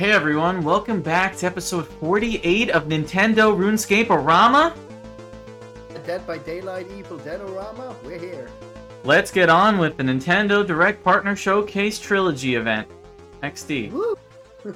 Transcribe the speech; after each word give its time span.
Hey 0.00 0.12
everyone, 0.12 0.64
welcome 0.64 1.02
back 1.02 1.36
to 1.36 1.46
episode 1.46 1.86
48 1.86 2.70
of 2.70 2.84
Nintendo 2.84 3.54
RuneScape-Orama. 3.54 4.74
Dead 6.06 6.26
by 6.26 6.38
Daylight 6.38 6.86
Evil 6.96 7.18
Deadorama, 7.18 7.94
we're 8.02 8.18
here. 8.18 8.48
Let's 9.04 9.30
get 9.30 9.50
on 9.50 9.76
with 9.76 9.98
the 9.98 10.02
Nintendo 10.02 10.66
Direct 10.66 11.04
Partner 11.04 11.36
Showcase 11.36 11.98
Trilogy 11.98 12.54
event. 12.54 12.88
XD. 13.42 13.92
Woo! 13.92 14.16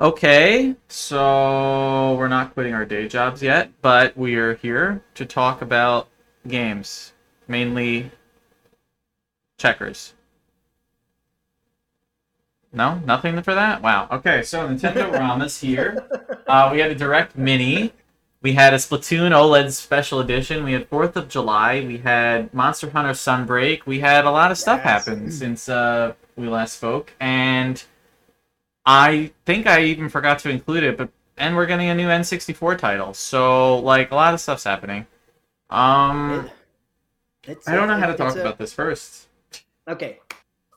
Okay, 0.00 0.74
so 0.88 2.16
we're 2.18 2.26
not 2.26 2.54
quitting 2.54 2.74
our 2.74 2.84
day 2.84 3.06
jobs 3.06 3.40
yet, 3.40 3.70
but 3.82 4.16
we 4.16 4.34
are 4.34 4.56
here 4.56 5.00
to 5.14 5.24
talk 5.24 5.62
about 5.62 6.08
games, 6.48 7.12
mainly 7.46 8.10
checkers. 9.62 10.12
No, 12.72 13.00
nothing 13.04 13.40
for 13.42 13.54
that. 13.54 13.82
Wow. 13.82 14.08
Okay, 14.10 14.42
so 14.42 14.66
Nintendo 14.66 15.12
Rama's 15.18 15.60
here. 15.60 16.04
Uh, 16.46 16.70
we 16.72 16.80
had 16.80 16.90
a 16.90 16.94
Direct 16.94 17.36
Mini. 17.36 17.92
We 18.40 18.54
had 18.54 18.72
a 18.74 18.76
Splatoon 18.78 19.30
OLED 19.30 19.70
Special 19.72 20.18
Edition. 20.20 20.64
We 20.64 20.72
had 20.72 20.88
Fourth 20.88 21.14
of 21.16 21.28
July. 21.28 21.84
We 21.86 21.98
had 21.98 22.52
Monster 22.52 22.90
Hunter 22.90 23.12
Sunbreak. 23.12 23.86
We 23.86 24.00
had 24.00 24.24
a 24.24 24.30
lot 24.30 24.50
of 24.50 24.58
stuff 24.58 24.80
Yes. 24.82 25.06
happen 25.06 25.30
since 25.30 25.68
uh, 25.68 26.14
we 26.36 26.48
last 26.48 26.74
spoke, 26.78 27.12
and 27.20 27.82
I 28.84 29.30
think 29.46 29.66
I 29.68 29.84
even 29.84 30.08
forgot 30.08 30.38
to 30.40 30.50
include 30.50 30.82
it. 30.82 30.96
But 30.96 31.10
and 31.36 31.54
we're 31.54 31.66
getting 31.66 31.88
a 31.88 31.94
new 31.94 32.08
N64 32.08 32.78
title, 32.78 33.14
so 33.14 33.78
like 33.78 34.10
a 34.10 34.14
lot 34.16 34.34
of 34.34 34.40
stuff's 34.40 34.64
happening. 34.64 35.06
Um, 35.70 36.50
I 37.66 37.74
don't 37.76 37.86
know 37.88 37.96
how 37.98 38.06
to 38.06 38.14
talk 38.16 38.34
a- 38.34 38.40
about 38.40 38.58
this 38.58 38.72
first. 38.72 39.28
Okay. 39.88 40.20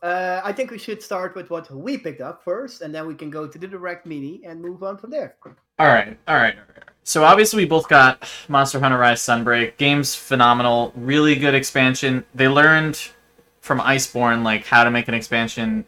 Uh, 0.02 0.42
I 0.44 0.52
think 0.52 0.70
we 0.72 0.78
should 0.78 1.02
start 1.02 1.36
with 1.36 1.50
what 1.50 1.70
we 1.72 1.98
picked 1.98 2.22
up 2.22 2.44
first, 2.44 2.82
and 2.82 2.94
then 2.94 3.08
we 3.08 3.16
can 3.16 3.30
go 3.30 3.48
to 3.48 3.58
the 3.58 3.68
Direct 3.68 4.06
Mini 4.06 4.42
and 4.46 4.62
move 4.62 4.84
on 4.84 4.98
from 4.98 5.10
there. 5.10 5.36
All 5.80 5.88
right, 5.88 6.18
all 6.28 6.36
right. 6.36 6.56
So 7.04 7.24
obviously 7.24 7.64
we 7.64 7.70
both 7.70 7.88
got 7.88 8.28
Monster 8.48 8.80
Hunter 8.80 8.98
Rise 8.98 9.22
Sunbreak. 9.22 9.78
Game's 9.78 10.16
phenomenal, 10.16 10.92
really 10.96 11.36
good 11.36 11.56
expansion. 11.56 12.26
They 12.34 12.48
learned 12.48 13.00
from 13.62 13.80
Iceborne 13.80 14.44
like 14.44 14.66
how 14.66 14.84
to 14.84 14.92
make 14.92 15.08
an 15.08 15.14
expansion 15.14 15.86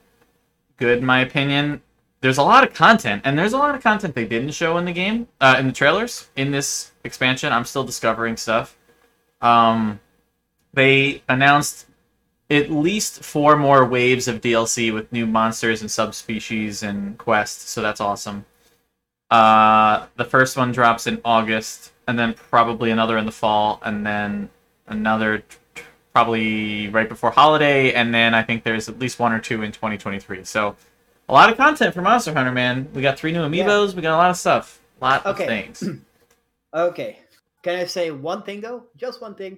good, 0.77 0.99
in 0.99 1.05
my 1.05 1.21
opinion. 1.21 1.81
There's 2.21 2.37
a 2.37 2.43
lot 2.43 2.63
of 2.63 2.73
content, 2.73 3.21
and 3.25 3.37
there's 3.37 3.53
a 3.53 3.57
lot 3.57 3.75
of 3.75 3.83
content 3.83 4.15
they 4.15 4.25
didn't 4.25 4.51
show 4.51 4.77
in 4.77 4.85
the 4.85 4.93
game, 4.93 5.27
uh, 5.41 5.57
in 5.59 5.67
the 5.67 5.73
trailers. 5.73 6.29
In 6.35 6.51
this 6.51 6.91
expansion, 7.03 7.53
I'm 7.53 7.65
still 7.65 7.83
discovering 7.83 8.37
stuff. 8.37 8.75
Um, 9.41 9.99
they 10.73 11.21
announced 11.29 11.85
at 12.49 12.71
least 12.71 13.23
four 13.23 13.55
more 13.57 13.85
waves 13.85 14.27
of 14.27 14.41
DLC 14.41 14.93
with 14.93 15.11
new 15.11 15.25
monsters 15.25 15.81
and 15.81 15.91
subspecies 15.91 16.83
and 16.83 17.17
quests, 17.17 17.69
so 17.69 17.81
that's 17.81 17.99
awesome. 18.01 18.45
Uh, 19.29 20.07
the 20.15 20.23
first 20.23 20.55
one 20.55 20.71
drops 20.71 21.07
in 21.07 21.19
August, 21.25 21.91
and 22.07 22.17
then 22.17 22.33
probably 22.33 22.91
another 22.91 23.17
in 23.17 23.25
the 23.25 23.31
fall, 23.31 23.81
and 23.83 24.05
then 24.05 24.49
another 24.87 25.39
t- 25.75 25.83
probably 26.13 26.87
right 26.89 27.09
before 27.09 27.31
holiday, 27.31 27.93
and 27.93 28.13
then 28.13 28.33
I 28.33 28.43
think 28.43 28.63
there's 28.63 28.87
at 28.87 28.97
least 28.99 29.19
one 29.19 29.33
or 29.33 29.39
two 29.39 29.61
in 29.63 29.71
2023. 29.71 30.45
So 30.45 30.75
a 31.27 31.33
lot 31.33 31.49
of 31.51 31.57
content 31.57 31.93
for 31.93 32.01
Monster 32.01 32.33
Hunter, 32.33 32.51
man. 32.53 32.87
We 32.93 33.01
got 33.01 33.19
three 33.19 33.33
new 33.33 33.41
amiibos. 33.41 33.93
We 33.93 34.01
got 34.01 34.15
a 34.15 34.17
lot 34.17 34.29
of 34.29 34.37
stuff. 34.37 34.79
A 35.01 35.03
lot 35.03 35.25
of 35.25 35.37
things. 35.37 35.83
Okay. 36.73 37.19
Can 37.63 37.79
I 37.79 37.85
say 37.85 38.11
one 38.11 38.43
thing 38.43 38.61
though? 38.61 38.83
Just 38.97 39.21
one 39.21 39.35
thing. 39.35 39.57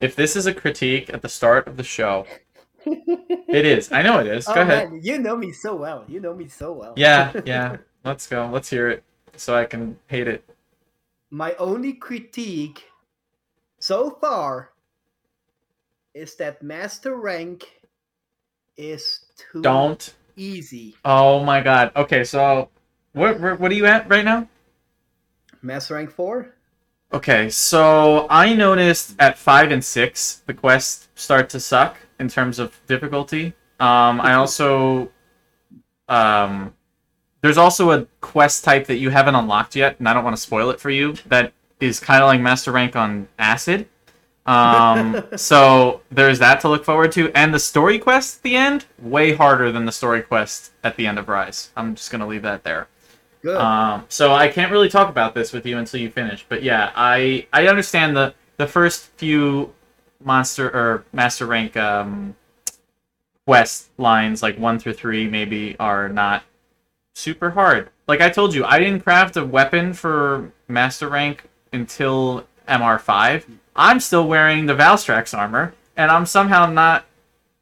If 0.00 0.16
this 0.16 0.36
is 0.36 0.46
a 0.46 0.54
critique 0.54 1.12
at 1.12 1.22
the 1.22 1.28
start 1.28 1.66
of 1.66 1.76
the 1.76 1.82
show, 1.82 2.26
it 2.86 3.64
is. 3.64 3.92
I 3.92 4.02
know 4.02 4.18
it 4.20 4.26
is. 4.26 4.46
Go 4.46 4.54
oh, 4.54 4.62
ahead. 4.62 4.90
Man, 4.90 5.00
you 5.02 5.18
know 5.18 5.36
me 5.36 5.52
so 5.52 5.74
well. 5.74 6.04
You 6.08 6.20
know 6.20 6.34
me 6.34 6.48
so 6.48 6.72
well. 6.72 6.94
Yeah, 6.96 7.32
yeah. 7.44 7.76
Let's 8.04 8.26
go. 8.26 8.48
Let's 8.52 8.68
hear 8.68 8.88
it 8.90 9.04
so 9.36 9.54
I 9.56 9.64
can 9.64 9.98
hate 10.06 10.28
it. 10.28 10.44
My 11.30 11.54
only 11.54 11.94
critique 11.94 12.84
so 13.78 14.10
far 14.10 14.70
is 16.14 16.36
that 16.36 16.62
Master 16.62 17.16
Rank 17.16 17.64
is 18.76 19.24
too 19.36 19.62
Don't. 19.62 20.14
easy. 20.36 20.96
Oh 21.04 21.42
my 21.42 21.60
god. 21.60 21.92
Okay, 21.96 22.24
so 22.24 22.68
what 23.12 23.40
what 23.40 23.70
are 23.70 23.74
you 23.74 23.86
at 23.86 24.08
right 24.08 24.24
now? 24.24 24.48
Master 25.62 25.94
Rank 25.94 26.10
4? 26.10 26.53
Okay, 27.14 27.48
so 27.48 28.26
I 28.28 28.54
noticed 28.54 29.14
at 29.20 29.38
five 29.38 29.70
and 29.70 29.84
six 29.84 30.42
the 30.46 30.52
quests 30.52 31.06
start 31.14 31.48
to 31.50 31.60
suck 31.60 31.96
in 32.18 32.26
terms 32.26 32.58
of 32.58 32.80
difficulty. 32.88 33.54
Um, 33.78 34.20
I 34.20 34.34
also 34.34 35.12
um, 36.08 36.74
there's 37.40 37.56
also 37.56 37.92
a 37.92 38.06
quest 38.20 38.64
type 38.64 38.88
that 38.88 38.96
you 38.96 39.10
haven't 39.10 39.36
unlocked 39.36 39.76
yet, 39.76 40.00
and 40.00 40.08
I 40.08 40.12
don't 40.12 40.24
want 40.24 40.34
to 40.34 40.42
spoil 40.42 40.70
it 40.70 40.80
for 40.80 40.90
you. 40.90 41.12
That 41.26 41.52
is 41.78 42.00
kind 42.00 42.20
of 42.20 42.26
like 42.26 42.40
Master 42.40 42.72
Rank 42.72 42.96
on 42.96 43.28
acid. 43.38 43.86
Um, 44.44 45.24
so 45.36 46.00
there's 46.10 46.40
that 46.40 46.60
to 46.62 46.68
look 46.68 46.84
forward 46.84 47.12
to, 47.12 47.30
and 47.30 47.54
the 47.54 47.60
story 47.60 48.00
quest 48.00 48.38
at 48.38 48.42
the 48.42 48.56
end 48.56 48.86
way 48.98 49.34
harder 49.34 49.70
than 49.70 49.84
the 49.84 49.92
story 49.92 50.20
quest 50.20 50.72
at 50.82 50.96
the 50.96 51.06
end 51.06 51.20
of 51.20 51.28
Rise. 51.28 51.70
I'm 51.76 51.94
just 51.94 52.10
gonna 52.10 52.26
leave 52.26 52.42
that 52.42 52.64
there. 52.64 52.88
Good. 53.44 53.58
Um, 53.58 54.06
so 54.08 54.32
I 54.32 54.48
can't 54.48 54.72
really 54.72 54.88
talk 54.88 55.10
about 55.10 55.34
this 55.34 55.52
with 55.52 55.66
you 55.66 55.76
until 55.76 56.00
you 56.00 56.08
finish. 56.08 56.46
But 56.48 56.62
yeah, 56.62 56.92
I 56.96 57.46
I 57.52 57.66
understand 57.68 58.16
the 58.16 58.34
the 58.56 58.66
first 58.66 59.10
few 59.18 59.74
monster 60.24 60.66
or 60.70 61.04
master 61.12 61.44
rank 61.44 61.76
um, 61.76 62.36
quest 63.46 63.90
lines, 63.98 64.42
like 64.42 64.58
one 64.58 64.78
through 64.78 64.94
three, 64.94 65.28
maybe 65.28 65.76
are 65.78 66.08
not 66.08 66.42
super 67.14 67.50
hard. 67.50 67.90
Like 68.08 68.22
I 68.22 68.30
told 68.30 68.54
you, 68.54 68.64
I 68.64 68.78
didn't 68.78 69.00
craft 69.00 69.36
a 69.36 69.44
weapon 69.44 69.92
for 69.92 70.50
master 70.66 71.10
rank 71.10 71.44
until 71.70 72.46
MR5. 72.66 73.44
I'm 73.76 74.00
still 74.00 74.26
wearing 74.26 74.64
the 74.64 74.74
Valstrax 74.74 75.36
armor, 75.36 75.74
and 75.98 76.10
I'm 76.10 76.24
somehow 76.24 76.64
not, 76.64 77.04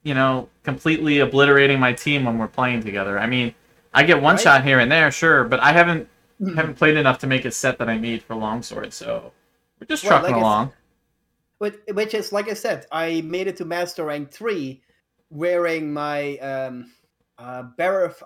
you 0.05 0.15
know, 0.15 0.49
completely 0.63 1.19
obliterating 1.19 1.81
my 1.81 1.93
team 1.93 2.25
when 2.25 2.39
we're 2.39 2.47
playing 2.47 2.85
together. 2.85 3.19
I 3.19 3.27
mean, 3.27 3.53
I 3.95 4.05
get 4.05 4.23
one 4.23 4.37
Right. 4.37 4.43
shot 4.43 4.65
here 4.65 4.79
and 4.79 4.91
there, 4.91 5.11
sure, 5.11 5.45
but 5.45 5.61
I 5.61 5.73
haven't 5.73 6.09
haven't 6.57 6.75
played 6.75 6.97
enough 6.97 7.19
to 7.21 7.27
make 7.27 7.45
it 7.45 7.55
set 7.55 7.79
that 7.79 7.89
I 7.89 7.97
need 7.97 8.23
for 8.23 8.35
longsword, 8.35 8.93
so 8.93 9.33
we're 9.81 9.87
just 9.87 10.03
Well, 10.03 10.19
trucking 10.19 10.35
like 10.35 10.43
along. 10.43 10.73
Which, 11.59 11.75
which 11.93 12.15
is 12.15 12.33
like 12.33 12.49
I 12.49 12.55
said, 12.55 12.87
I 12.91 13.21
made 13.21 13.47
it 13.47 13.57
to 13.59 13.65
Master 13.65 14.05
Rank 14.05 14.33
three, 14.33 14.83
wearing 15.31 15.93
my 15.93 16.37
um, 16.39 16.91
uh, 17.39 17.65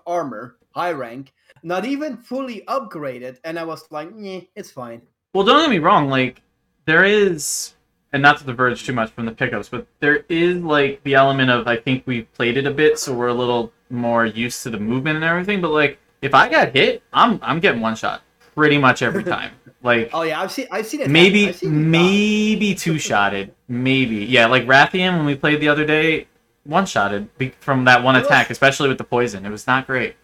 armor, 0.06 0.56
high 0.74 0.92
rank, 0.92 1.34
not 1.62 1.84
even 1.84 2.16
fully 2.16 2.62
upgraded, 2.68 3.38
and 3.44 3.58
I 3.58 3.64
was 3.64 3.84
like, 3.90 4.10
yeah, 4.16 4.40
it's 4.54 4.70
fine. 4.70 5.02
Well, 5.34 5.44
don't 5.44 5.60
get 5.60 5.70
me 5.70 5.78
wrong. 5.78 6.08
Like 6.08 6.40
there 6.86 7.04
is, 7.04 7.74
and 8.12 8.22
not 8.22 8.38
to 8.38 8.44
diverge 8.44 8.84
too 8.84 8.94
much 8.94 9.10
from 9.10 9.26
the 9.26 9.32
pickups, 9.32 9.68
but 9.68 9.86
there 10.00 10.24
is 10.30 10.62
like 10.62 11.02
the 11.02 11.14
element 11.14 11.50
of 11.50 11.66
I 11.66 11.76
think 11.76 12.04
we've 12.06 12.32
played 12.32 12.56
it 12.56 12.66
a 12.66 12.70
bit, 12.70 12.98
so 12.98 13.12
we're 13.12 13.28
a 13.28 13.34
little 13.34 13.72
more 13.90 14.26
used 14.26 14.62
to 14.64 14.70
the 14.70 14.78
movement 14.80 15.16
and 15.16 15.24
everything. 15.24 15.60
But 15.60 15.70
like, 15.70 15.98
if 16.22 16.34
I 16.34 16.48
got 16.48 16.74
hit, 16.74 17.02
I'm 17.12 17.38
I'm 17.42 17.60
getting 17.60 17.80
one 17.80 17.96
shot 17.96 18.22
pretty 18.54 18.78
much 18.78 19.02
every 19.02 19.24
time. 19.36 19.52
Like 19.82 20.10
Oh 20.12 20.22
yeah, 20.22 20.40
I've 20.40 20.52
seen 20.52 20.66
I've 20.70 20.86
seen 20.86 21.00
it. 21.00 21.10
maybe 21.10 21.52
seen 21.52 21.90
maybe 21.90 22.74
two 22.74 22.98
shotted, 22.98 23.54
maybe 23.68 24.16
yeah. 24.24 24.46
Like 24.46 24.64
Rathian 24.64 25.16
when 25.16 25.26
we 25.26 25.34
played 25.34 25.60
the 25.60 25.68
other 25.68 25.84
day, 25.84 26.26
one 26.64 26.86
shotted 26.86 27.28
from 27.60 27.84
that 27.84 28.02
one 28.02 28.16
attack, 28.16 28.50
especially 28.50 28.88
with 28.88 28.98
the 28.98 29.04
poison. 29.04 29.46
It 29.46 29.50
was 29.50 29.66
not 29.66 29.86
great. 29.86 30.16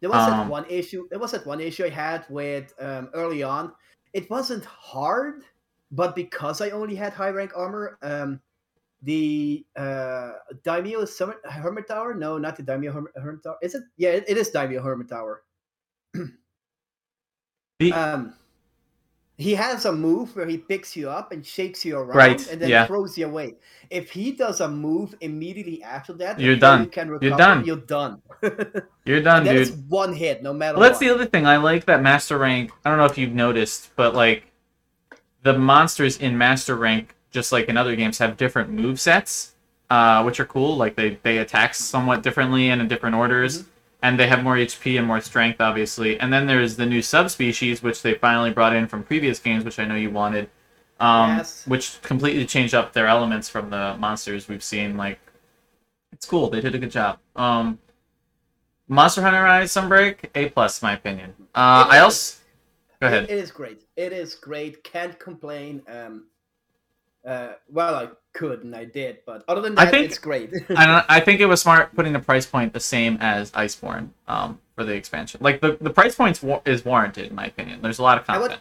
There 0.00 0.10
was 0.10 0.26
that 0.26 0.38
um, 0.38 0.48
one 0.48 0.66
issue. 0.68 1.08
There 1.08 1.18
was 1.18 1.32
that 1.32 1.46
one 1.46 1.60
issue 1.60 1.84
I 1.84 1.88
had 1.88 2.26
with 2.28 2.74
um, 2.78 3.08
early 3.14 3.42
on. 3.42 3.72
It 4.12 4.28
wasn't 4.28 4.64
hard, 4.66 5.44
but 5.90 6.14
because 6.14 6.60
I 6.60 6.70
only 6.70 6.94
had 6.94 7.14
high 7.14 7.30
rank 7.30 7.52
armor, 7.56 7.98
um, 8.02 8.40
the 9.04 9.64
uh, 9.76 10.32
Daimyo 10.64 11.04
Summit 11.04 11.36
Hermitaur. 11.44 12.16
No, 12.18 12.38
not 12.38 12.56
the 12.56 12.62
Daimyo 12.62 12.92
Hermit, 12.92 13.12
Hermitaur. 13.16 13.56
Is 13.62 13.74
it? 13.74 13.82
Yeah, 13.96 14.10
it, 14.10 14.24
it 14.28 14.36
is 14.36 14.50
Daimyo 14.50 14.82
Hermitaur. 14.82 15.36
The- 17.80 17.92
Um, 17.92 18.34
he 19.36 19.52
has 19.56 19.84
a 19.84 19.92
move 19.92 20.36
where 20.36 20.46
he 20.46 20.56
picks 20.58 20.94
you 20.94 21.10
up 21.10 21.32
and 21.32 21.44
shakes 21.44 21.84
you 21.84 21.98
around 21.98 22.16
Right, 22.16 22.50
and 22.52 22.60
then 22.62 22.68
yeah. 22.70 22.86
throws 22.86 23.18
you 23.18 23.26
away. 23.26 23.56
If 23.90 24.12
he 24.12 24.30
does 24.30 24.60
a 24.60 24.68
move 24.68 25.12
immediately 25.20 25.82
after 25.82 26.12
that, 26.14 26.38
You're 26.38 26.54
done. 26.54 26.84
You 26.84 26.86
can 26.88 27.08
You're 27.20 27.36
done. 27.36 27.64
You're 27.64 27.76
done. 27.78 28.22
You're 29.04 29.22
done, 29.22 29.42
That 29.42 29.54
dude. 29.54 29.62
is 29.62 29.72
one 29.88 30.12
hit, 30.14 30.42
no 30.44 30.52
matter 30.52 30.78
Well, 30.78 30.88
that's 30.88 31.00
the 31.00 31.10
other 31.10 31.26
thing. 31.26 31.46
I 31.46 31.56
like 31.56 31.84
that 31.86 32.00
Master 32.00 32.38
Rank. 32.38 32.70
I 32.84 32.90
don't 32.90 32.98
know 32.98 33.06
if 33.06 33.18
you've 33.18 33.34
noticed, 33.34 33.90
but 33.96 34.14
like 34.14 34.44
the 35.42 35.58
monsters 35.58 36.16
in 36.18 36.38
Master 36.38 36.76
Rank, 36.76 37.13
just 37.34 37.52
like 37.52 37.68
in 37.68 37.76
other 37.76 37.96
games, 37.96 38.18
have 38.18 38.38
different 38.38 38.70
move 38.70 38.98
sets, 39.00 39.54
uh, 39.90 40.22
which 40.24 40.40
are 40.40 40.46
cool. 40.46 40.76
Like 40.76 40.96
they 40.96 41.18
they 41.22 41.38
attack 41.38 41.74
somewhat 41.74 42.22
differently 42.22 42.70
and 42.70 42.80
in 42.80 42.88
different 42.88 43.16
orders, 43.16 43.54
Mm-hmm. 43.62 43.70
and 44.02 44.20
they 44.20 44.28
have 44.28 44.42
more 44.44 44.56
HP 44.56 44.98
and 44.98 45.06
more 45.06 45.20
strength, 45.20 45.60
obviously. 45.60 46.18
And 46.20 46.32
then 46.32 46.46
there's 46.46 46.76
the 46.76 46.86
new 46.86 47.02
subspecies, 47.02 47.82
which 47.82 48.02
they 48.02 48.14
finally 48.14 48.50
brought 48.52 48.74
in 48.76 48.86
from 48.88 49.02
previous 49.04 49.38
games, 49.40 49.64
which 49.64 49.78
I 49.78 49.84
know 49.86 49.96
you 49.96 50.10
wanted. 50.10 50.48
um, 51.00 51.38
Yes. 51.38 51.66
which 51.66 52.00
completely 52.02 52.46
changed 52.46 52.74
up 52.74 52.92
their 52.92 53.06
elements 53.08 53.48
from 53.48 53.70
the 53.70 53.96
monsters 53.98 54.48
we've 54.48 54.62
seen. 54.62 54.96
Like, 54.96 55.18
it's 56.12 56.26
cool. 56.26 56.48
They 56.50 56.60
did 56.60 56.74
a 56.74 56.78
good 56.78 56.92
job. 56.92 57.18
Um, 57.36 57.78
Monster 58.88 59.22
Hunter 59.22 59.42
Rise 59.42 59.72
Sunbreak, 59.72 60.16
A 60.34 60.50
plus, 60.50 60.82
my 60.82 60.92
opinion. 60.92 61.34
Uh, 61.54 61.86
I 61.90 61.98
also 62.00 62.38
go 63.00 63.06
ahead. 63.08 63.24
It, 63.24 63.30
it 63.30 63.38
is 63.38 63.50
great. 63.50 63.82
It 63.96 64.12
is 64.12 64.34
great. 64.34 64.84
Can't 64.84 65.18
complain. 65.18 65.82
Um, 65.88 66.26
uh, 67.26 67.52
well, 67.70 67.94
I 67.94 68.08
could 68.32 68.64
and 68.64 68.74
I 68.74 68.84
did, 68.84 69.18
but 69.26 69.44
other 69.48 69.60
than 69.60 69.78
I 69.78 69.84
that, 69.86 69.90
think- 69.90 70.06
it's 70.06 70.18
great. 70.18 70.50
I 70.70 71.04
I 71.08 71.20
think 71.20 71.40
it 71.40 71.46
was 71.46 71.60
smart 71.62 71.94
putting 71.94 72.12
the 72.12 72.18
price 72.20 72.46
point 72.46 72.72
the 72.72 72.80
same 72.80 73.16
as 73.20 73.50
Iceborne 73.52 74.10
um, 74.28 74.60
for 74.74 74.84
the 74.84 74.92
expansion. 74.94 75.40
Like 75.42 75.60
the, 75.60 75.76
the 75.80 75.90
price 75.90 76.14
point 76.14 76.42
is 76.66 76.84
warranted 76.84 77.26
in 77.30 77.34
my 77.34 77.46
opinion. 77.46 77.80
There's 77.82 77.98
a 77.98 78.02
lot 78.02 78.18
of 78.18 78.24
I 78.28 78.38
would- 78.38 78.50
content. 78.50 78.60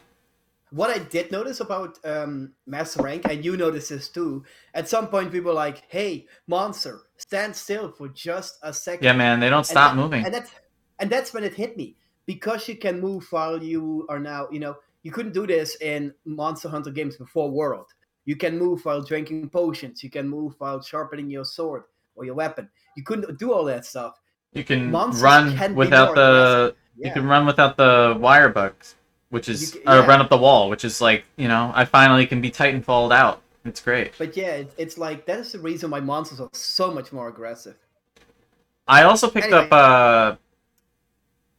what 0.72 0.90
I 0.90 1.00
did 1.00 1.32
notice 1.32 1.60
about 1.60 2.00
um, 2.06 2.54
Master 2.66 3.02
Rank, 3.04 3.26
and 3.30 3.44
you 3.46 3.58
noticed 3.58 3.90
this 3.90 4.10
too, 4.10 4.44
at 4.74 4.88
some 4.90 5.08
point 5.08 5.32
we 5.32 5.40
were 5.40 5.54
like, 5.54 5.84
hey, 5.88 6.26
Monster, 6.48 7.02
stand 7.18 7.56
still 7.56 7.92
for 7.92 8.08
just 8.10 8.58
a 8.64 8.74
second. 8.74 9.04
Yeah, 9.06 9.14
man, 9.14 9.40
they 9.40 9.50
don't 9.50 9.66
stop 9.66 9.92
and 9.92 10.00
that- 10.00 10.04
moving. 10.04 10.26
And 10.26 10.34
that's, 10.34 10.52
and 11.00 11.10
that's 11.10 11.34
when 11.34 11.44
it 11.44 11.54
hit 11.54 11.76
me. 11.78 11.96
Because 12.26 12.70
you 12.70 12.78
can 12.78 13.02
move 13.02 13.28
while 13.32 13.62
you 13.62 14.06
are 14.10 14.20
now, 14.20 14.48
you 14.50 14.60
know, 14.60 14.78
you 15.04 15.12
couldn't 15.12 15.34
do 15.34 15.46
this 15.46 15.76
in 15.82 16.14
Monster 16.26 16.70
Hunter 16.70 16.90
games 16.92 17.18
before 17.18 17.52
World. 17.52 17.88
You 18.26 18.36
can 18.36 18.58
move 18.58 18.84
while 18.86 19.02
drinking 19.02 19.50
potions. 19.50 20.04
You 20.04 20.10
can 20.10 20.28
move 20.28 20.56
while 20.58 20.82
sharpening 20.82 21.30
your 21.30 21.46
sword 21.46 21.84
or 22.16 22.26
your 22.26 22.36
weapon. 22.36 22.70
You 22.96 23.04
couldn't 23.04 23.38
do 23.38 23.52
all 23.54 23.66
that 23.66 23.86
stuff. 23.86 24.20
You 24.54 24.64
can 24.64 24.92
monsters 24.92 25.24
run 25.24 25.58
can 25.58 25.76
without 25.76 26.16
the 26.16 26.76
Yeah. 26.96 27.08
you 27.08 27.14
can 27.14 27.28
run 27.28 27.46
without 27.46 27.76
the 27.76 28.16
wire 28.20 28.50
bugs, 28.50 28.96
which 29.30 29.50
is 29.50 29.76
You 29.76 29.82
ca- 29.82 30.00
or 30.04 30.08
run 30.08 30.22
up 30.22 30.30
the 30.30 30.38
wall, 30.38 30.70
which 30.70 30.86
is 30.86 31.02
like 31.02 31.26
you 31.38 31.48
know 31.48 31.72
I 31.76 31.86
finally 31.86 32.26
can 32.28 32.40
be 32.40 32.52
Titanfalled 32.52 33.12
out. 33.14 33.42
It's 33.66 33.82
great. 33.82 34.12
But 34.18 34.36
yeah, 34.38 34.52
it, 34.62 34.74
it's 34.78 34.98
like 34.98 35.26
that 35.26 35.40
is 35.40 35.52
the 35.54 35.60
reason 35.60 35.90
why 35.90 36.00
monsters 36.02 36.40
are 36.40 36.50
so 36.54 36.92
much 36.94 37.12
more 37.12 37.30
aggressive. 37.30 37.76
I 38.88 39.04
also 39.04 39.30
picked 39.30 39.48
Anyway. 39.48 39.68
up 39.70 39.72
uh, 39.72 40.36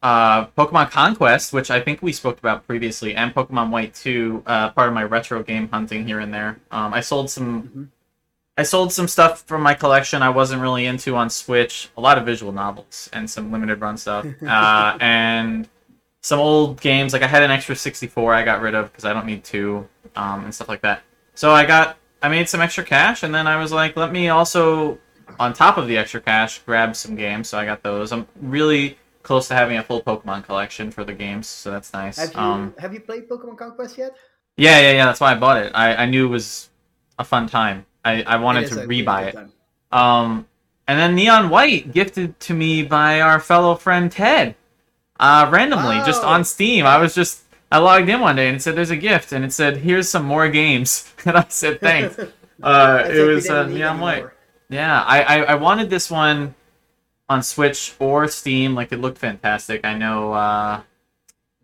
uh, 0.05 0.45
Pokemon 0.55 0.91
Conquest, 0.91 1.51
which 1.51 1.71
I 1.71 1.81
think 1.81 2.03
we 2.03 2.13
spoke 2.13 2.37
about 2.37 2.67
previously, 2.67 3.15
and 3.15 3.33
Pokemon 3.33 3.71
White 3.71 3.95
2, 3.95 4.43
uh, 4.45 4.69
part 4.69 4.87
of 4.87 4.93
my 4.93 5.03
retro 5.03 5.41
game 5.41 5.67
hunting 5.69 6.05
here 6.05 6.19
and 6.19 6.31
there. 6.31 6.59
Um, 6.69 6.93
I 6.93 7.01
sold 7.01 7.31
some. 7.31 7.63
Mhm. 7.63 7.87
I 8.55 8.63
sold 8.63 8.93
some 8.93 9.07
stuff 9.07 9.41
from 9.47 9.63
my 9.63 9.73
collection 9.73 10.21
I 10.21 10.29
wasn't 10.29 10.61
really 10.61 10.85
into 10.85 11.15
on 11.15 11.31
Switch. 11.31 11.89
A 11.97 12.01
lot 12.01 12.19
of 12.19 12.25
visual 12.25 12.51
novels 12.51 13.09
and 13.13 13.27
some 13.27 13.51
limited 13.51 13.81
run 13.81 13.97
stuff, 13.97 14.27
uh, 14.47 14.95
and 15.01 15.67
some 16.21 16.39
old 16.39 16.79
games. 16.79 17.11
Like 17.11 17.23
I 17.23 17.27
had 17.27 17.41
an 17.41 17.49
extra 17.49 17.75
64 17.75 18.31
I 18.31 18.43
got 18.45 18.61
rid 18.61 18.75
of 18.75 18.91
because 18.91 19.05
I 19.05 19.11
don't 19.11 19.25
need 19.25 19.43
two, 19.43 19.87
um, 20.15 20.45
and 20.45 20.53
stuff 20.53 20.69
like 20.69 20.81
that. 20.81 21.01
So 21.33 21.51
I 21.51 21.65
got 21.65 21.97
I 22.21 22.29
made 22.29 22.47
some 22.47 22.61
extra 22.61 22.83
cash, 22.83 23.23
and 23.23 23.33
then 23.33 23.47
I 23.47 23.57
was 23.57 23.71
like, 23.71 23.97
let 23.97 24.11
me 24.11 24.29
also 24.29 24.99
on 25.39 25.53
top 25.53 25.79
of 25.79 25.87
the 25.87 25.97
extra 25.97 26.21
cash, 26.21 26.59
grab 26.59 26.95
some 26.95 27.15
games. 27.15 27.49
So 27.49 27.57
I 27.57 27.65
got 27.65 27.81
those. 27.81 28.11
I'm 28.11 28.27
really 28.39 28.99
close 29.25 29.47
to 29.49 29.55
having 29.55 29.77
a 29.77 29.83
full 29.83 30.01
Pokemon 30.01 30.45
collection 30.45 30.91
for 30.91 31.03
the 31.03 31.13
games, 31.13 31.47
so 31.47 31.71
that's 31.71 31.91
nice. 31.91 32.17
Have 32.17 32.33
you 32.33 32.39
Um, 32.39 32.73
have 32.79 32.93
you 32.93 33.01
played 33.01 33.27
Pokemon 33.27 33.57
Conquest 33.57 33.97
yet? 33.97 34.13
yeah, 34.57 34.79
yeah, 34.79 34.91
yeah. 34.93 35.05
That's 35.05 35.19
why 35.19 35.31
I 35.33 35.35
bought 35.35 35.57
it. 35.57 35.71
I, 35.75 35.95
I 36.03 36.05
knew 36.05 36.25
it 36.25 36.29
was 36.29 36.69
a 37.19 37.23
fun 37.25 37.47
time. 37.47 37.85
I, 38.05 38.23
I 38.23 38.37
wanted 38.37 38.67
to 38.69 38.75
rebuy 38.75 39.27
it. 39.33 39.35
Um, 39.91 40.47
and 40.87 40.99
then 40.99 41.15
Neon 41.15 41.49
White 41.49 41.91
gifted 41.91 42.39
to 42.41 42.53
me 42.53 42.83
by 42.83 43.19
our 43.19 43.39
fellow 43.39 43.75
friend 43.75 44.11
Ted, 44.11 44.55
uh, 45.19 45.49
randomly, 45.51 45.97
just 46.05 46.23
Oh. 46.23 46.27
on 46.27 46.43
Steam. 46.45 46.85
I 46.85 46.97
was 46.99 47.15
just 47.15 47.41
I 47.71 47.79
logged 47.79 48.07
in 48.09 48.19
one 48.21 48.35
day 48.37 48.47
and 48.47 48.57
it 48.57 48.61
said 48.61 48.75
there's 48.75 48.91
a 48.91 48.95
gift, 49.09 49.33
and 49.33 49.43
it 49.43 49.51
said 49.51 49.77
here's 49.77 50.07
some 50.07 50.23
more 50.25 50.47
games, 50.49 51.11
and 51.25 51.35
I 51.37 51.45
said 51.49 51.79
thanks. 51.81 52.17
Uh, 52.63 53.03
it 53.11 53.19
was 53.27 53.49
uh, 53.49 53.67
Neon 53.67 53.99
White. 53.99 54.27
Yeah, 54.69 55.01
I, 55.03 55.21
I 55.23 55.37
I 55.43 55.55
wanted 55.55 55.89
this 55.89 56.09
one 56.09 56.55
on 57.29 57.43
Switch 57.43 57.95
or 57.99 58.27
Steam. 58.27 58.75
Like 58.75 58.91
it 58.91 58.99
looked 58.99 59.17
fantastic. 59.17 59.85
I 59.85 59.97
know 59.97 60.33
uh, 60.33 60.81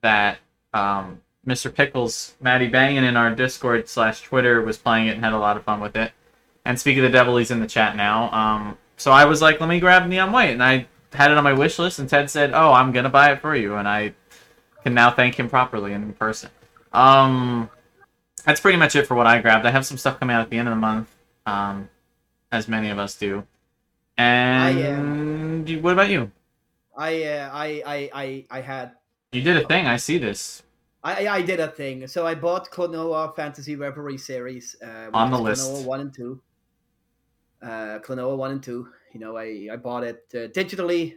that 0.02 0.40
um, 0.74 1.22
Mr. 1.46 1.74
Pickles, 1.74 2.36
Maddie 2.40 2.68
Bangin 2.68 3.04
in 3.04 3.18
our 3.18 3.34
Discord 3.34 3.88
slash 3.90 4.22
Twitter 4.22 4.62
was 4.62 4.78
playing 4.78 5.08
it 5.08 5.16
and 5.16 5.24
had 5.24 5.34
a 5.34 5.40
lot 5.40 5.58
of 5.58 5.64
fun 5.64 5.80
with 5.80 5.96
it. 5.96 6.12
And 6.66 6.80
speaking 6.80 7.04
of 7.04 7.12
the 7.12 7.18
devil, 7.18 7.38
he's 7.38 7.52
in 7.52 7.60
the 7.60 7.68
chat 7.68 7.96
now. 7.96 8.32
Um, 8.32 8.78
so 8.98 9.12
I 9.12 9.26
was 9.26 9.42
like, 9.42 9.60
let 9.60 9.68
me 9.68 9.80
grab 9.80 10.08
Neon 10.08 10.32
White, 10.32 10.52
and 10.52 10.64
I 10.64 10.88
had 11.12 11.32
it 11.32 11.38
on 11.38 11.44
my 11.44 11.54
wish 11.54 11.80
list. 11.80 11.98
And 11.98 12.08
Ted 12.08 12.30
said, 12.30 12.52
"Oh, 12.54 12.72
I'm 12.72 12.92
gonna 12.92 13.10
buy 13.10 13.32
it 13.32 13.42
for 13.42 13.56
you," 13.56 13.76
and 13.76 13.88
I 13.88 14.14
can 14.84 14.94
now 14.94 15.10
thank 15.10 15.40
him 15.40 15.50
properly 15.50 15.94
in 15.94 16.14
person. 16.14 16.52
Um, 16.94 17.70
that's 18.46 18.60
pretty 18.60 18.78
much 18.78 18.96
it 18.96 19.08
for 19.08 19.16
what 19.16 19.26
I 19.26 19.42
grabbed. 19.42 19.66
I 19.66 19.72
have 19.72 19.86
some 19.88 19.98
stuff 19.98 20.20
coming 20.20 20.36
out 20.36 20.42
at 20.42 20.50
the 20.52 20.58
end 20.58 20.68
of 20.68 20.74
the 20.74 20.80
month, 20.80 21.10
um, 21.48 21.90
as 22.52 22.68
many 22.68 22.90
of 22.90 23.00
us 23.00 23.16
do. 23.16 23.46
And 24.18 25.68
you- 25.70 25.82
what 25.82 25.94
about 25.94 26.10
you? 26.10 26.32
I, 26.98 27.24
uh, 27.24 27.50
I 27.54 27.68
I 27.86 28.10
I 28.14 28.46
I 28.52 28.62
had 28.62 28.92
You 29.32 29.42
did 29.42 29.58
a 29.58 29.66
thing. 29.66 29.88
I 29.88 29.98
see 29.98 30.18
this 30.18 30.64
I 31.04 31.28
I 31.28 31.42
did 31.42 31.60
a 31.60 31.68
thing. 31.70 32.08
So 32.08 32.28
I 32.28 32.36
bought 32.36 32.70
Klonoa 32.70 33.36
Fantasy 33.36 33.76
Reverie 33.76 34.18
series 34.18 34.76
uh, 34.84 35.10
On 35.14 35.32
the 35.32 35.38
list. 35.40 35.64
Klonoa 35.64 35.86
one 35.86 36.00
and 36.02 36.14
two. 36.14 36.42
Uh, 37.62 38.00
Klonoa 38.00 38.38
one 38.38 38.52
and 38.52 38.64
two. 38.64 38.88
You 39.14 39.20
know, 39.20 39.38
I 39.38 39.70
I 39.72 39.78
bought 39.78 40.04
it 40.04 40.24
uh, 40.36 40.48
digitally. 40.54 41.16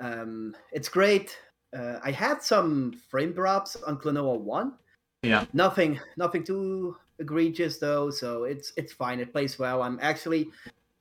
Um, 0.00 0.54
it's 0.72 0.88
great. 0.88 1.38
Uh, 1.76 1.98
I 2.04 2.10
had 2.10 2.42
some 2.42 2.92
frame 3.08 3.32
drops 3.32 3.76
on 3.76 3.96
Klonoa 3.98 4.38
one. 4.38 4.74
Yeah. 5.22 5.46
Nothing, 5.52 6.00
nothing 6.16 6.44
too 6.44 6.96
egregious 7.18 7.78
though. 7.78 8.10
So 8.10 8.44
it's 8.44 8.72
it's 8.76 8.92
fine. 8.92 9.20
It 9.20 9.32
plays 9.32 9.58
well. 9.58 9.82
I'm 9.82 9.98
actually, 10.02 10.50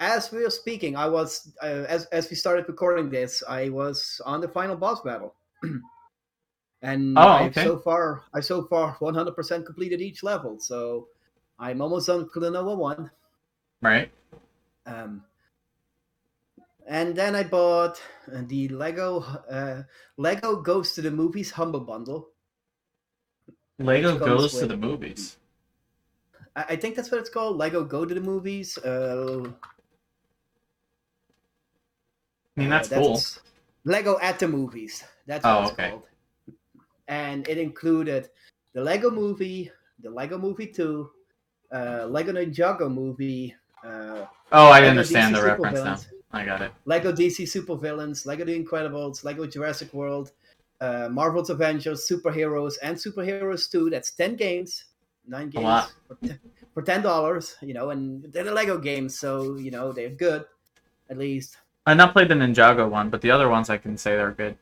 as 0.01 0.31
we 0.31 0.43
were 0.43 0.49
speaking, 0.49 0.95
I 0.97 1.07
was 1.07 1.53
uh, 1.61 1.85
as 1.87 2.05
as 2.07 2.29
we 2.29 2.35
started 2.35 2.67
recording 2.67 3.09
this, 3.09 3.43
I 3.47 3.69
was 3.69 4.19
on 4.25 4.41
the 4.41 4.49
final 4.49 4.75
boss 4.75 4.99
battle. 5.01 5.35
and 6.81 7.17
Oh, 7.17 7.21
I 7.21 7.45
okay. 7.47 7.63
so 7.63 7.77
far 7.77 8.23
I 8.33 8.41
so 8.41 8.63
far 8.65 8.97
100% 8.97 9.65
completed 9.65 10.01
each 10.01 10.23
level. 10.23 10.59
So 10.59 11.07
I'm 11.59 11.81
almost 11.81 12.09
on 12.09 12.27
Klonoa 12.29 12.75
one. 12.75 13.11
right. 13.81 14.11
Um, 14.87 15.23
and 16.87 17.15
then 17.15 17.35
I 17.35 17.43
bought 17.43 18.01
the 18.27 18.67
Lego 18.69 19.19
uh, 19.47 19.83
Lego 20.17 20.55
Goes 20.55 20.93
to 20.93 21.01
the 21.03 21.11
Movies 21.11 21.51
Humble 21.51 21.81
Bundle. 21.81 22.29
Lego 23.77 24.13
Which 24.13 24.23
goes 24.23 24.59
to 24.59 24.65
the 24.65 24.77
movies. 24.77 25.37
I, 26.55 26.73
I 26.73 26.75
think 26.75 26.95
that's 26.95 27.11
what 27.11 27.19
it's 27.19 27.29
called. 27.29 27.57
Lego 27.57 27.83
Go 27.83 28.03
to 28.05 28.13
the 28.13 28.21
Movies. 28.21 28.79
Uh, 28.79 29.51
I 32.57 32.61
mean, 32.61 32.69
that's 32.69 32.91
uh, 32.91 32.99
cool. 32.99 33.19
Lego 33.85 34.19
at 34.21 34.39
the 34.39 34.47
Movies. 34.47 35.03
That's 35.25 35.45
Oh, 35.45 35.55
what 35.55 35.63
it's 35.63 35.71
okay. 35.73 35.89
called. 35.89 36.03
And 37.07 37.47
it 37.47 37.57
included 37.57 38.29
the 38.73 38.81
Lego 38.81 39.09
Movie, 39.09 39.71
the 40.01 40.09
Lego 40.09 40.37
Movie 40.37 40.67
Two, 40.67 41.11
uh, 41.71 42.05
Lego 42.09 42.33
Ninjago 42.33 42.91
Movie. 42.91 43.55
Uh, 43.83 44.25
Oh, 44.53 44.67
I 44.67 44.81
Lego 44.81 44.89
understand 44.89 45.33
DC 45.33 45.39
the 45.39 45.47
reference 45.47 45.79
now. 45.79 45.99
I 46.33 46.45
got 46.45 46.61
it. 46.61 46.71
Lego 46.85 47.11
DC 47.11 47.43
Supervillains, 47.43 48.25
Lego 48.25 48.43
The 48.45 48.57
Incredibles, 48.57 49.23
Lego 49.23 49.45
Jurassic 49.47 49.93
World, 49.93 50.31
uh, 50.81 51.07
Marvel's 51.09 51.49
Avengers, 51.49 52.07
Superheroes, 52.07 52.73
and 52.83 52.97
Superheroes 52.97 53.69
2. 53.71 53.89
That's 53.89 54.11
10 54.11 54.35
games, 54.35 54.85
nine 55.27 55.49
games 55.49 55.91
for 56.07 56.17
for 56.73 56.81
$10, 56.81 57.55
you 57.61 57.73
know, 57.73 57.89
and 57.89 58.23
they're 58.31 58.45
the 58.45 58.51
Lego 58.51 58.77
games, 58.77 59.17
so, 59.19 59.55
you 59.57 59.71
know, 59.71 59.91
they're 59.91 60.09
good, 60.09 60.45
at 61.09 61.17
least. 61.17 61.57
I've 61.85 61.97
not 61.97 62.13
played 62.13 62.29
the 62.29 62.35
Ninjago 62.35 62.89
one, 62.89 63.09
but 63.09 63.21
the 63.21 63.31
other 63.31 63.49
ones 63.49 63.69
I 63.69 63.77
can 63.77 63.97
say 63.97 64.15
they're 64.15 64.31
good. 64.31 64.57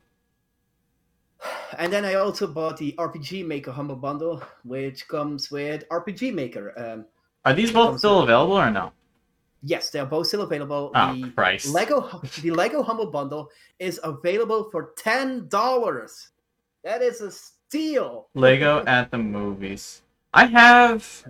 And 1.77 1.93
then 1.93 2.03
I 2.03 2.15
also 2.15 2.47
bought 2.47 2.77
the 2.77 2.93
RPG 2.97 3.45
Maker 3.45 3.71
Humble 3.71 3.95
Bundle, 3.95 4.43
which 4.63 5.07
comes 5.07 5.49
with 5.51 5.87
RPG 5.89 6.33
Maker. 6.33 6.73
Um, 6.77 7.05
Are 7.45 7.53
these 7.53 7.71
both 7.71 7.99
still 7.99 8.19
with- 8.19 8.23
available 8.29 8.57
or 8.59 8.69
no? 8.71 8.91
yes, 9.61 9.89
they're 9.89 10.05
both 10.05 10.27
still 10.27 10.41
available. 10.41 10.91
Oh, 10.95 11.13
the 11.13 11.29
Christ. 11.31 11.67
Lego 11.73 12.21
the 12.41 12.51
Lego 12.51 12.81
Humble 12.81 13.11
Bundle 13.11 13.49
is 13.77 13.99
available 14.03 14.69
for 14.71 14.91
ten 14.97 15.47
dollars. 15.49 16.29
That 16.83 17.01
is 17.01 17.21
a 17.21 17.31
steal. 17.31 18.27
Lego 18.33 18.83
at 18.87 19.11
the 19.11 19.17
movies. 19.17 20.01
I 20.33 20.45
have 20.45 21.25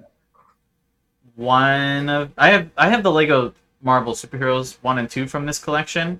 one 1.36 2.10
of 2.10 2.32
I 2.38 2.50
have 2.52 2.70
I 2.78 2.90
have 2.90 3.04
the 3.04 3.12
Lego 3.12 3.54
Marvel 3.82 4.14
Superheroes 4.14 4.78
one 4.82 4.98
and 4.98 5.10
two 5.10 5.28
from 5.28 5.46
this 5.46 5.60
collection 5.60 6.20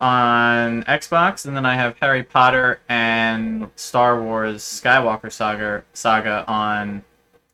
on 0.00 0.82
Xbox, 0.84 1.46
and 1.46 1.56
then 1.56 1.64
I 1.64 1.74
have 1.76 1.96
Harry 2.00 2.22
Potter 2.22 2.80
and 2.88 3.70
Star 3.76 4.20
Wars 4.22 4.62
Skywalker 4.62 5.30
Saga 5.32 5.84
Saga 5.92 6.44
on 6.46 7.04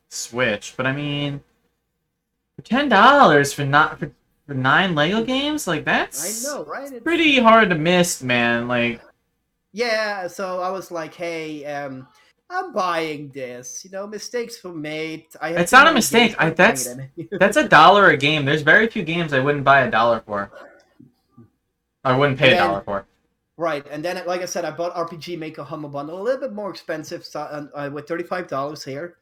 Switch. 0.09 0.73
But 0.75 0.85
I 0.87 0.91
mean, 0.91 1.41
for 2.55 2.61
ten 2.63 2.89
dollars 2.89 3.53
for 3.53 3.63
not 3.65 3.99
for, 3.99 4.11
for 4.47 4.53
nine 4.53 4.95
Lego 4.95 5.23
games, 5.23 5.67
like 5.67 5.81
I 5.81 5.83
that's 5.83 6.45
know, 6.45 6.65
right? 6.65 6.87
It's- 6.87 7.03
pretty 7.03 7.39
hard 7.39 7.69
to 7.69 7.75
miss, 7.75 8.21
man. 8.21 8.67
Like 8.67 9.01
Yeah, 9.71 10.27
so 10.27 10.59
I 10.61 10.69
was 10.71 10.91
like, 10.91 11.13
hey, 11.13 11.63
um, 11.65 12.07
I'm 12.51 12.73
buying 12.73 13.29
this. 13.29 13.83
You 13.85 13.91
know, 13.91 14.05
mistakes 14.07 14.61
were 14.63 14.73
made. 14.73 15.25
I 15.41 15.49
It's 15.51 15.71
not 15.71 15.87
a 15.87 15.93
mistake. 15.93 16.35
I- 16.37 16.49
that's- 16.49 16.89
That's 17.39 17.57
a 17.57 17.67
dollar 17.67 18.07
a 18.09 18.17
game. 18.17 18.45
There's 18.45 18.61
very 18.61 18.87
few 18.87 19.03
games 19.03 19.31
I 19.33 19.39
wouldn't 19.39 19.63
buy 19.63 19.81
a 19.81 19.91
dollar 19.91 20.21
for. 20.25 20.51
I 22.03 22.15
wouldn't 22.17 22.39
pay 22.39 22.53
a 22.53 22.57
dollar 22.57 22.81
for. 22.81 23.05
Right, 23.57 23.85
and 23.91 24.03
then 24.03 24.21
like 24.25 24.41
I 24.41 24.45
said, 24.45 24.65
I 24.65 24.71
bought 24.71 24.95
RPG 24.95 25.37
Maker 25.37 25.63
Humble 25.63 25.89
Bundle, 25.89 26.19
a 26.19 26.23
little 26.23 26.41
bit 26.41 26.53
more 26.53 26.69
expensive, 26.71 27.23
so, 27.23 27.41
uh, 27.75 27.89
with 27.93 28.07
thirty 28.07 28.23
five 28.23 28.47
dollars 28.47 28.83
here. 28.83 29.17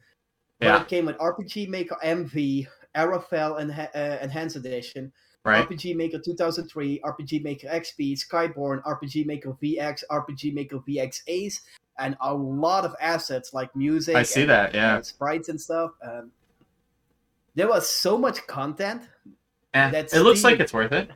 But 0.59 0.65
Yeah. 0.67 0.81
it 0.81 0.87
came 0.87 1.05
with 1.05 1.17
RPG 1.17 1.67
Maker 1.67 1.97
MV, 2.03 2.67
Ara 2.95 3.19
Fell 3.21 3.55
Enha- 3.55 3.93
uh, 3.95 4.17
Enhanced 4.21 4.55
Edition, 4.55 5.11
Right. 5.45 5.67
RPG 5.67 5.93
Maker 5.95 6.19
2003, 6.19 6.99
RPG 7.03 7.43
Maker 7.43 7.67
XP, 7.67 8.13
Skyborn, 8.15 8.81
RPG 8.83 9.25
Maker 9.25 9.57
VX, 9.61 10.03
RPG 10.09 10.53
Maker 10.53 10.79
VX 10.87 11.21
Ace, 11.27 11.61
and 11.99 12.17
a 12.21 12.33
lot 12.33 12.85
of 12.85 12.95
assets 12.99 13.53
like 13.53 13.75
music. 13.75 14.15
I 14.15 14.23
see 14.23 14.41
and, 14.41 14.49
that. 14.49 14.73
Yeah. 14.73 14.97
uh, 14.97 15.01
sprites 15.01 15.49
and 15.49 15.59
stuff. 15.59 15.91
Um, 16.03 16.31
there 17.55 17.67
was 17.67 17.89
so 17.89 18.17
much 18.17 18.45
content. 18.47 19.03
Eh, 19.73 19.89
that's 19.91 20.13
it 20.13 20.21
looks 20.21 20.43
like 20.43 20.59
it's 20.59 20.73
worth 20.73 20.91
it. 20.91 21.11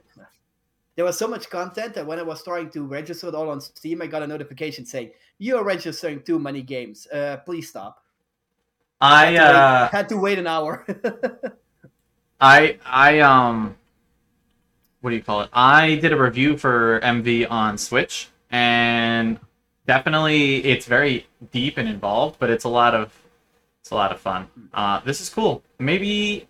There 0.96 1.06
was 1.06 1.18
so 1.18 1.28
much 1.28 1.50
content 1.50 1.96
that 1.96 2.06
when 2.06 2.20
I 2.20 2.22
was 2.22 2.44
trying 2.44 2.70
to 2.72 2.86
register 2.86 3.28
it 3.28 3.34
all 3.34 3.50
on 3.50 3.60
Steam, 3.60 4.02
I 4.02 4.08
got 4.08 4.22
a 4.22 4.28
notification 4.28 4.86
saying 4.86 5.12
you're 5.40 5.64
registering 5.64 6.22
too 6.22 6.38
many 6.38 6.62
games. 6.62 7.08
Uh, 7.08 7.38
please 7.46 7.70
stop. 7.70 8.04
I 9.02 9.26
had, 9.26 9.32
to 9.32 9.38
wait, 9.38 9.56
uh 9.56 9.88
had 9.90 10.10
to 10.10 10.18
wait 10.18 10.40
an 10.40 10.48
hour. 10.48 10.86
I 12.42 12.78
I 12.86 13.20
um 13.20 13.76
what 15.02 15.10
do 15.10 15.16
you 15.16 15.22
call 15.22 15.42
it? 15.42 15.50
I 15.52 15.96
did 15.96 16.14
a 16.14 16.18
review 16.18 16.58
for 16.58 17.02
MV 17.02 17.52
on 17.52 17.78
Switch 17.78 18.30
and 18.52 19.40
definitely 19.86 20.64
it's 20.66 20.86
very 20.86 21.28
deep 21.52 21.78
and 21.78 21.88
involved, 21.88 22.38
but 22.40 22.50
it's 22.50 22.64
a 22.64 22.70
lot 22.70 22.94
of 22.96 23.14
it's 23.82 23.92
a 23.92 23.96
lot 23.96 24.12
of 24.12 24.20
fun. 24.20 24.48
Uh 24.74 25.00
this 25.02 25.22
is 25.22 25.30
cool. 25.30 25.64
Maybe 25.80 26.48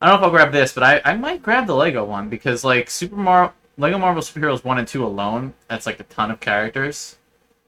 I 0.00 0.06
don't 0.08 0.14
know 0.14 0.18
if 0.20 0.24
I'll 0.24 0.30
grab 0.30 0.52
this, 0.52 0.72
but 0.72 0.82
I, 0.82 1.00
I 1.04 1.16
might 1.16 1.42
grab 1.42 1.66
the 1.66 1.74
Lego 1.76 2.04
one 2.04 2.28
because 2.28 2.64
like 2.64 2.90
Super 2.90 3.16
Mario 3.16 3.52
Lego 3.78 3.98
Marvel 3.98 4.22
Superheroes 4.22 4.64
1 4.64 4.78
and 4.78 4.86
2 4.86 5.04
alone, 5.04 5.54
that's 5.68 5.86
like 5.86 5.98
a 5.98 6.04
ton 6.04 6.30
of 6.30 6.40
characters. 6.40 7.16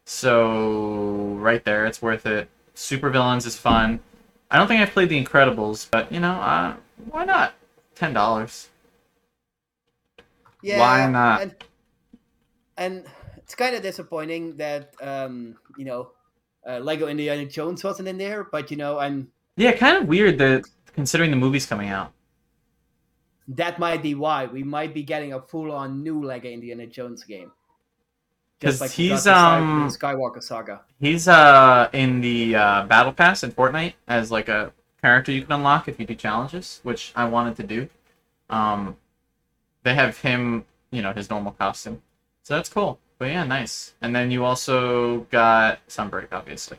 So 0.04 1.34
right 1.40 1.64
there, 1.64 1.86
it's 1.86 2.02
worth 2.02 2.26
it. 2.26 2.48
Super 2.74 3.08
Villains 3.08 3.46
is 3.46 3.56
fun. 3.56 4.00
I 4.50 4.58
don't 4.58 4.68
think 4.68 4.82
I've 4.82 4.90
played 4.90 5.08
The 5.08 5.24
Incredibles, 5.24 5.88
but 5.90 6.12
you 6.12 6.20
know, 6.20 6.32
uh, 6.32 6.76
why 7.10 7.24
not? 7.24 7.54
Ten 7.94 8.12
dollars. 8.12 8.68
yeah, 10.62 10.78
Why 10.78 11.08
not? 11.08 11.40
And, 11.42 11.54
and 12.76 13.04
it's 13.54 13.62
kind 13.62 13.76
of 13.76 13.82
disappointing 13.82 14.56
that 14.56 14.94
um, 15.00 15.54
you 15.78 15.84
know 15.84 16.10
uh, 16.68 16.78
Lego 16.78 17.06
Indiana 17.06 17.46
Jones 17.46 17.84
wasn't 17.84 18.08
in 18.08 18.18
there, 18.18 18.44
but 18.50 18.70
you 18.70 18.76
know, 18.76 18.98
I'm. 18.98 19.28
Yeah, 19.56 19.72
kind 19.72 19.96
of 19.96 20.08
weird 20.08 20.38
that 20.38 20.64
considering 20.94 21.30
the 21.30 21.36
movie's 21.36 21.66
coming 21.66 21.88
out. 21.88 22.12
that 23.46 23.78
might 23.78 24.02
be 24.02 24.14
why 24.14 24.46
we 24.46 24.62
might 24.62 24.94
be 24.94 25.02
getting 25.02 25.32
a 25.34 25.40
full-on 25.40 26.02
new 26.02 26.24
Lego 26.24 26.48
Indiana 26.48 26.86
Jones 26.86 27.22
game. 27.24 27.52
'Cause 28.60 28.80
we 28.80 28.88
he's, 28.88 29.26
um, 29.26 29.88
Skywalker 29.88 30.42
saga. 30.42 30.82
He's 30.98 31.28
uh 31.28 31.88
in 31.92 32.20
the 32.20 32.56
uh, 32.56 32.84
battle 32.86 33.12
pass 33.12 33.42
in 33.42 33.52
Fortnite 33.52 33.94
as 34.08 34.30
like 34.30 34.48
a 34.48 34.72
character 35.02 35.32
you 35.32 35.42
can 35.42 35.52
unlock 35.52 35.86
if 35.88 36.00
you 36.00 36.06
do 36.06 36.14
challenges, 36.14 36.80
which 36.82 37.12
I 37.14 37.26
wanted 37.26 37.56
to 37.56 37.62
do. 37.62 37.88
Um, 38.48 38.96
they 39.82 39.94
have 39.94 40.18
him, 40.18 40.64
you 40.90 41.02
know, 41.02 41.12
his 41.12 41.28
normal 41.28 41.52
costume, 41.52 42.02
so 42.42 42.54
that's 42.54 42.68
cool. 42.70 42.98
But 43.18 43.26
yeah, 43.26 43.44
nice. 43.44 43.94
And 44.02 44.14
then 44.14 44.30
you 44.30 44.44
also 44.44 45.20
got 45.30 45.86
Sunbreak, 45.88 46.28
obviously. 46.32 46.78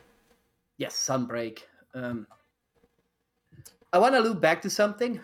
Yes, 0.77 0.96
Sunbreak. 0.96 1.60
Um, 1.94 2.27
I 3.94 3.98
want 3.98 4.15
to 4.15 4.20
loop 4.20 4.42
back 4.42 4.62
to 4.63 4.70
something. 4.70 5.22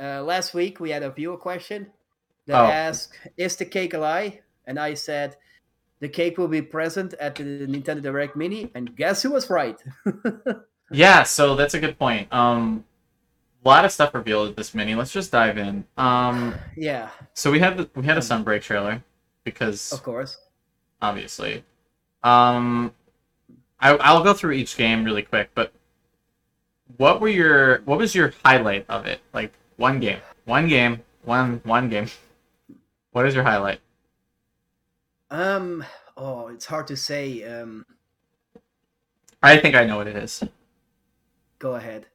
Uh, 0.00 0.22
last 0.22 0.54
week 0.54 0.80
we 0.80 0.90
had 0.90 1.02
a 1.02 1.10
viewer 1.10 1.36
question 1.36 1.88
that 2.46 2.60
Oh. 2.60 2.66
asked, 2.66 3.12
"Is 3.36 3.56
the 3.56 3.64
cake 3.66 3.94
a 3.94 3.98
lie?" 3.98 4.40
And 4.66 4.78
I 4.78 4.94
said, 4.94 5.36
"The 6.00 6.08
cake 6.08 6.38
will 6.38 6.48
be 6.48 6.62
present 6.62 7.12
at 7.14 7.36
the 7.36 7.44
Nintendo 7.44 8.02
Direct 8.02 8.34
Mini." 8.34 8.70
And 8.74 8.96
guess 8.96 9.22
who 9.22 9.32
was 9.32 9.50
right? 9.50 9.76
Yeah, 10.90 11.22
so 11.22 11.56
that's 11.56 11.72
a 11.74 11.80
good 11.80 11.98
point. 11.98 12.32
Um, 12.32 12.84
a 13.64 13.68
lot 13.68 13.84
of 13.86 13.90
stuff 13.90 14.14
revealed 14.14 14.50
at 14.50 14.56
this 14.56 14.74
mini. 14.74 14.94
Let's 14.94 15.12
just 15.12 15.32
dive 15.32 15.56
in. 15.56 15.84
Um, 15.96 16.54
yeah, 16.76 17.08
so 17.32 17.50
we 17.50 17.58
had 17.58 17.78
the, 17.78 17.90
we 17.96 18.04
had 18.04 18.18
a 18.18 18.20
Sunbreak 18.20 18.62
trailer 18.62 19.02
because 19.44 19.92
of 19.92 20.02
course. 20.02 20.36
Obviously. 21.04 21.64
Um, 22.22 22.94
I, 23.80 23.90
I'll 23.96 24.24
go 24.24 24.34
through 24.34 24.52
each 24.52 24.76
game 24.76 25.04
really 25.04 25.22
quick, 25.22 25.50
but 25.54 25.72
what 26.96 27.20
were 27.20 27.28
your 27.28 27.80
what 27.82 27.98
was 27.98 28.14
your 28.14 28.32
highlight 28.44 28.86
of 28.88 29.06
it? 29.06 29.20
Like 29.32 29.52
one 29.76 30.00
game, 30.00 30.20
one 30.44 30.68
game, 30.68 31.02
one 31.24 31.60
one 31.64 31.88
game. 31.88 32.06
What 33.12 33.26
is 33.26 33.34
your 33.36 33.44
highlight? 33.44 33.78
Um, 35.30 35.84
oh, 36.16 36.48
it's 36.48 36.66
hard 36.66 36.88
to 36.88 36.96
say. 36.96 37.44
Um, 37.44 37.86
I 39.42 39.56
think 39.58 39.76
I 39.76 39.84
know 39.84 39.98
what 39.98 40.08
it 40.08 40.16
is. 40.16 40.42
go 41.58 41.74
ahead. 41.76 42.06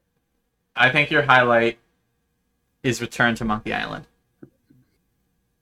I 0.76 0.90
think 0.92 1.10
your 1.12 1.24
highlight 1.24 1.80
is 2.84 3.02
Return 3.02 3.36
to 3.36 3.46
Monkey 3.46 3.74
Island. 3.74 4.08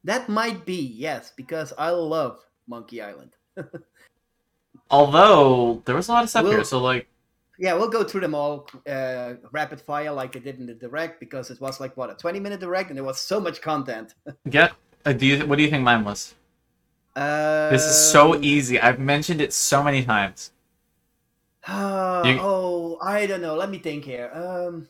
That 0.03 0.27
might 0.29 0.65
be 0.65 0.81
yes, 0.81 1.31
because 1.35 1.71
I 1.77 1.91
love 1.91 2.46
Monkey 2.67 3.01
Island. 3.01 3.35
Although 4.89 5.81
there 5.85 5.95
was 5.95 6.07
a 6.07 6.11
lot 6.13 6.23
of 6.23 6.29
stuff 6.29 6.45
here, 6.45 6.63
so 6.63 6.79
like 6.79 7.07
Yeah, 7.59 7.73
we'll 7.73 7.89
go 7.89 8.03
through 8.03 8.21
them 8.21 8.35
all 8.35 8.67
uh, 8.89 9.33
rapid 9.51 9.81
fire 9.81 10.11
like 10.11 10.31
they 10.31 10.39
did 10.39 10.59
in 10.59 10.65
the 10.65 10.73
direct 10.73 11.19
because 11.19 11.49
it 11.51 11.59
was 11.59 11.79
like 11.79 11.97
what 11.97 12.09
a 12.09 12.15
twenty 12.15 12.39
minute 12.39 12.59
direct 12.59 12.89
and 12.89 12.97
there 12.97 13.03
was 13.03 13.19
so 13.19 13.39
much 13.39 13.61
content. 13.61 14.13
yeah, 14.45 14.69
Uh, 15.05 15.13
do 15.13 15.25
you 15.25 15.45
what 15.45 15.57
do 15.57 15.63
you 15.63 15.69
think 15.69 15.83
mine 15.83 16.03
was? 16.05 16.35
Uh, 17.15 17.69
This 17.71 17.83
is 17.83 18.11
so 18.11 18.35
easy. 18.41 18.79
I've 18.79 18.99
mentioned 18.99 19.41
it 19.41 19.51
so 19.51 19.83
many 19.83 20.03
times. 20.05 20.51
Uh, 21.67 22.21
You- 22.27 22.39
Oh, 22.39 22.97
I 23.01 23.25
don't 23.25 23.41
know. 23.41 23.55
Let 23.55 23.69
me 23.69 23.79
think 23.79 24.05
here. 24.05 24.29
Um, 24.33 24.87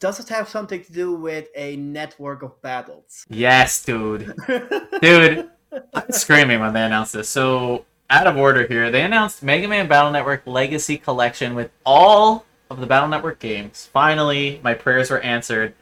does 0.00 0.18
it 0.20 0.28
have 0.28 0.48
something 0.48 0.82
to 0.84 0.92
do 0.92 1.14
with 1.14 1.48
a 1.54 1.76
network 1.76 2.42
of 2.42 2.60
battles? 2.62 3.24
Yes, 3.28 3.82
dude. 3.84 4.34
Dude, 5.00 5.50
I'm 5.72 6.10
screaming 6.10 6.60
when 6.60 6.72
they 6.72 6.82
announced 6.82 7.12
this. 7.12 7.28
So, 7.28 7.84
out 8.10 8.26
of 8.26 8.36
order 8.36 8.66
here, 8.66 8.90
they 8.90 9.02
announced 9.02 9.42
Mega 9.42 9.68
Man 9.68 9.88
Battle 9.88 10.10
Network 10.12 10.46
Legacy 10.46 10.96
Collection 10.98 11.54
with 11.54 11.70
all 11.84 12.44
of 12.70 12.80
the 12.80 12.86
Battle 12.86 13.08
Network 13.08 13.38
games. 13.38 13.88
Finally, 13.92 14.60
my 14.62 14.74
prayers 14.74 15.10
were 15.10 15.20
answered, 15.20 15.74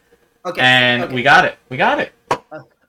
okay, 0.44 0.60
and 0.60 1.04
okay, 1.04 1.14
we 1.14 1.22
got 1.22 1.44
it. 1.44 1.58
We 1.68 1.76
got 1.76 1.98
it. 1.98 2.12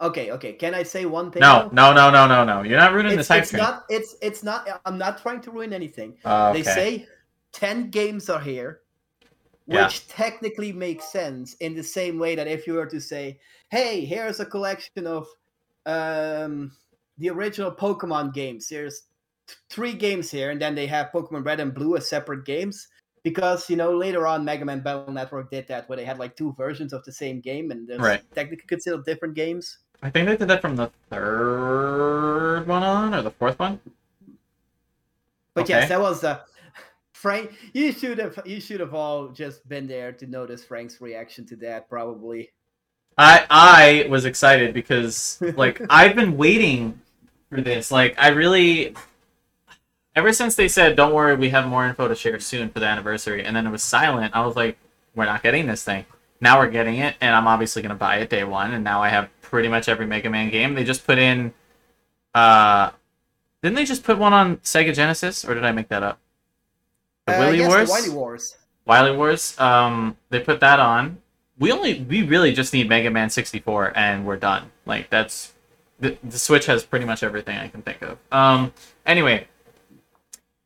Okay, 0.02 0.32
okay. 0.32 0.54
Can 0.54 0.75
I 0.75 0.84
say 0.84 1.06
one 1.06 1.32
thing? 1.32 1.40
No, 1.40 1.70
though? 1.74 1.94
no, 1.94 1.94
no, 1.94 2.12
no, 2.12 2.28
no, 2.28 2.44
no. 2.44 2.64
You're 2.64 2.78
not 2.80 2.94
ruining 2.94 3.18
it's, 3.18 3.28
the 3.28 3.34
hype 3.34 3.44
it's 3.44 3.54
not. 3.54 3.86
It's 3.90 4.16
it's 4.22 4.44
not. 4.44 4.82
I'm 4.86 4.98
not 4.98 5.22
trying 5.22 5.42
to 5.42 5.52
ruin 5.52 5.72
anything. 5.74 6.18
Uh, 6.25 6.52
They 6.52 6.64
say 6.64 7.08
ten 7.54 7.90
games 7.90 8.30
are 8.30 8.40
here, 8.40 8.82
which 9.66 9.78
Yeah. 9.78 9.90
technically 10.10 10.74
makes 10.74 11.06
sense 11.12 11.54
in 11.56 11.75
the 11.75 11.84
same 11.84 12.20
way 12.20 12.36
that 12.36 12.48
if 12.48 12.68
you 12.68 12.74
were 12.74 12.86
to 12.88 13.00
say, 13.00 13.40
"Hey, 13.70 14.04
here's 14.04 14.40
a 14.42 14.46
collection 14.46 15.08
of 15.08 15.28
um, 15.86 16.72
the 17.17 17.29
original 17.29 17.72
Pokemon 17.72 18.34
games. 18.34 18.67
There's 18.69 19.03
th- 19.48 19.57
three 19.69 19.93
games 19.93 20.29
here, 20.31 20.51
and 20.51 20.62
then 20.62 20.75
they 20.75 20.88
have 20.88 21.12
Pokemon 21.13 21.45
Red 21.45 21.60
and 21.60 21.74
Blue 21.74 21.95
as 21.98 22.10
separate 22.10 22.45
games." 22.45 22.88
Because 23.24 23.67
you 23.72 23.75
know 23.75 23.91
later 23.98 24.27
on, 24.27 24.45
Mega 24.45 24.65
Man 24.65 24.81
Battle 24.81 25.12
Network 25.12 25.50
did 25.50 25.67
that, 25.67 25.89
where 25.89 25.95
they 25.98 26.05
had 26.05 26.19
like 26.19 26.36
two 26.36 26.53
versions 26.57 26.93
of 26.93 27.03
the 27.05 27.12
same 27.12 27.41
game, 27.41 27.72
and 27.72 27.88
they're 27.88 27.98
Right. 27.98 28.22
technically 28.36 28.67
considered 28.67 29.03
different 29.05 29.34
games. 29.34 29.79
I 30.03 30.12
think 30.12 30.27
they 30.27 30.38
did 30.38 30.48
that 30.50 30.62
from 30.62 30.75
the 30.75 30.91
third 31.10 32.67
one 32.67 32.84
on 32.84 33.15
or 33.15 33.22
the 33.24 33.31
fourth 33.31 33.57
one. 33.57 33.79
But 35.55 35.63
Okay. 35.63 35.74
yes, 35.74 35.89
that 35.89 36.00
was 36.00 36.24
uh, 36.24 36.41
Frank. 37.13 37.51
You 37.74 37.91
should 37.93 38.19
have 38.19 38.39
you 38.45 38.60
should 38.60 38.79
have 38.79 38.93
all 38.93 39.29
just 39.29 39.67
been 39.67 39.88
there 39.88 40.12
to 40.12 40.27
notice 40.27 40.63
Frank's 40.63 41.01
reaction 41.01 41.45
to 41.48 41.55
that. 41.57 41.89
Probably. 41.89 42.51
I 43.17 43.45
I 43.50 44.07
was 44.10 44.25
excited 44.25 44.74
because 44.74 45.41
like 45.55 45.81
I've 45.89 46.15
been 46.15 46.38
waiting 46.38 47.00
for 47.55 47.62
this. 47.62 47.91
Like 47.91 48.15
I 48.17 48.29
really 48.29 48.95
ever 50.15 50.31
since 50.33 50.55
they 50.55 50.67
said 50.67 50.95
don't 50.95 51.13
worry, 51.13 51.35
we 51.35 51.50
have 51.50 51.67
more 51.67 51.85
info 51.85 52.07
to 52.07 52.15
share 52.15 52.39
soon 52.39 52.69
for 52.69 52.79
the 52.79 52.85
anniversary 52.85 53.43
and 53.43 53.55
then 53.55 53.65
it 53.67 53.71
was 53.71 53.83
silent, 53.83 54.35
I 54.35 54.45
was 54.45 54.55
like 54.55 54.77
we're 55.15 55.25
not 55.25 55.43
getting 55.43 55.65
this 55.67 55.83
thing. 55.83 56.05
Now 56.41 56.59
we're 56.59 56.69
getting 56.69 56.95
it 56.97 57.15
and 57.21 57.33
I'm 57.35 57.47
obviously 57.47 57.81
going 57.81 57.89
to 57.91 57.95
buy 57.95 58.17
it 58.17 58.29
day 58.29 58.43
1 58.43 58.74
and 58.74 58.83
now 58.83 59.01
I 59.01 59.09
have 59.09 59.29
pretty 59.41 59.67
much 59.69 59.88
every 59.88 60.05
Mega 60.05 60.29
Man 60.29 60.50
game. 60.50 60.74
They 60.75 60.83
just 60.83 61.05
put 61.05 61.17
in 61.17 61.53
uh 62.33 62.91
didn't 63.62 63.75
they 63.75 63.85
just 63.85 64.03
put 64.03 64.17
one 64.19 64.33
on 64.33 64.57
Sega 64.57 64.93
Genesis 64.93 65.43
or 65.45 65.53
did 65.55 65.65
I 65.65 65.71
make 65.71 65.88
that 65.89 66.03
up? 66.03 66.19
The 67.25 67.35
Uh, 67.35 67.39
Wily 67.39 67.57
yes, 67.59 67.69
Wars? 67.69 67.88
the 67.88 67.91
Wily 67.93 68.09
Wars. 68.09 68.57
Wily 68.85 69.17
Wars. 69.17 69.59
Um, 69.59 70.15
they 70.29 70.39
put 70.39 70.59
that 70.59 70.79
on. 70.79 71.17
We 71.57 71.71
only 71.71 72.01
we 72.01 72.21
really 72.21 72.53
just 72.53 72.74
need 72.74 72.88
Mega 72.89 73.09
Man 73.09 73.29
64 73.31 73.93
and 73.97 74.25
we're 74.25 74.35
done. 74.38 74.71
Like 74.85 75.09
that's 75.09 75.53
the, 76.00 76.18
the 76.24 76.38
Switch 76.40 76.66
has 76.68 76.84
pretty 76.84 77.06
much 77.06 77.24
everything 77.24 77.58
I 77.58 77.68
can 77.68 77.82
think 77.82 78.02
of. 78.02 78.18
Um, 78.32 78.74
anyway, 79.06 79.48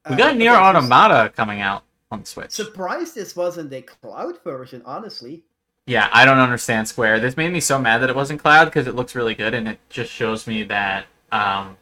We 0.07 0.15
Uh, 0.15 0.17
got 0.17 0.37
Nier 0.37 0.53
okay, 0.53 0.61
Automata 0.61 1.31
coming 1.35 1.61
out 1.61 1.83
on 2.11 2.25
Switch. 2.25 2.51
Surprised 2.51 3.15
this 3.15 3.35
wasn't 3.35 3.71
a 3.73 3.81
cloud 3.81 4.35
version, 4.43 4.81
honestly. 4.85 5.43
Yeah, 5.85 6.09
I 6.11 6.25
don't 6.25 6.39
understand 6.39 6.87
Square. 6.87 7.19
This 7.19 7.37
made 7.37 7.51
me 7.51 7.59
so 7.59 7.79
mad 7.79 7.99
that 7.99 8.09
it 8.09 8.15
wasn't 8.15 8.39
cloud 8.41 8.65
because 8.65 8.87
it 8.87 8.95
looks 8.95 9.15
really 9.15 9.35
good 9.35 9.53
and 9.53 9.67
it 9.67 9.79
just 9.89 10.11
shows 10.11 10.47
me 10.47 10.63
that 10.63 11.05
um 11.31 11.77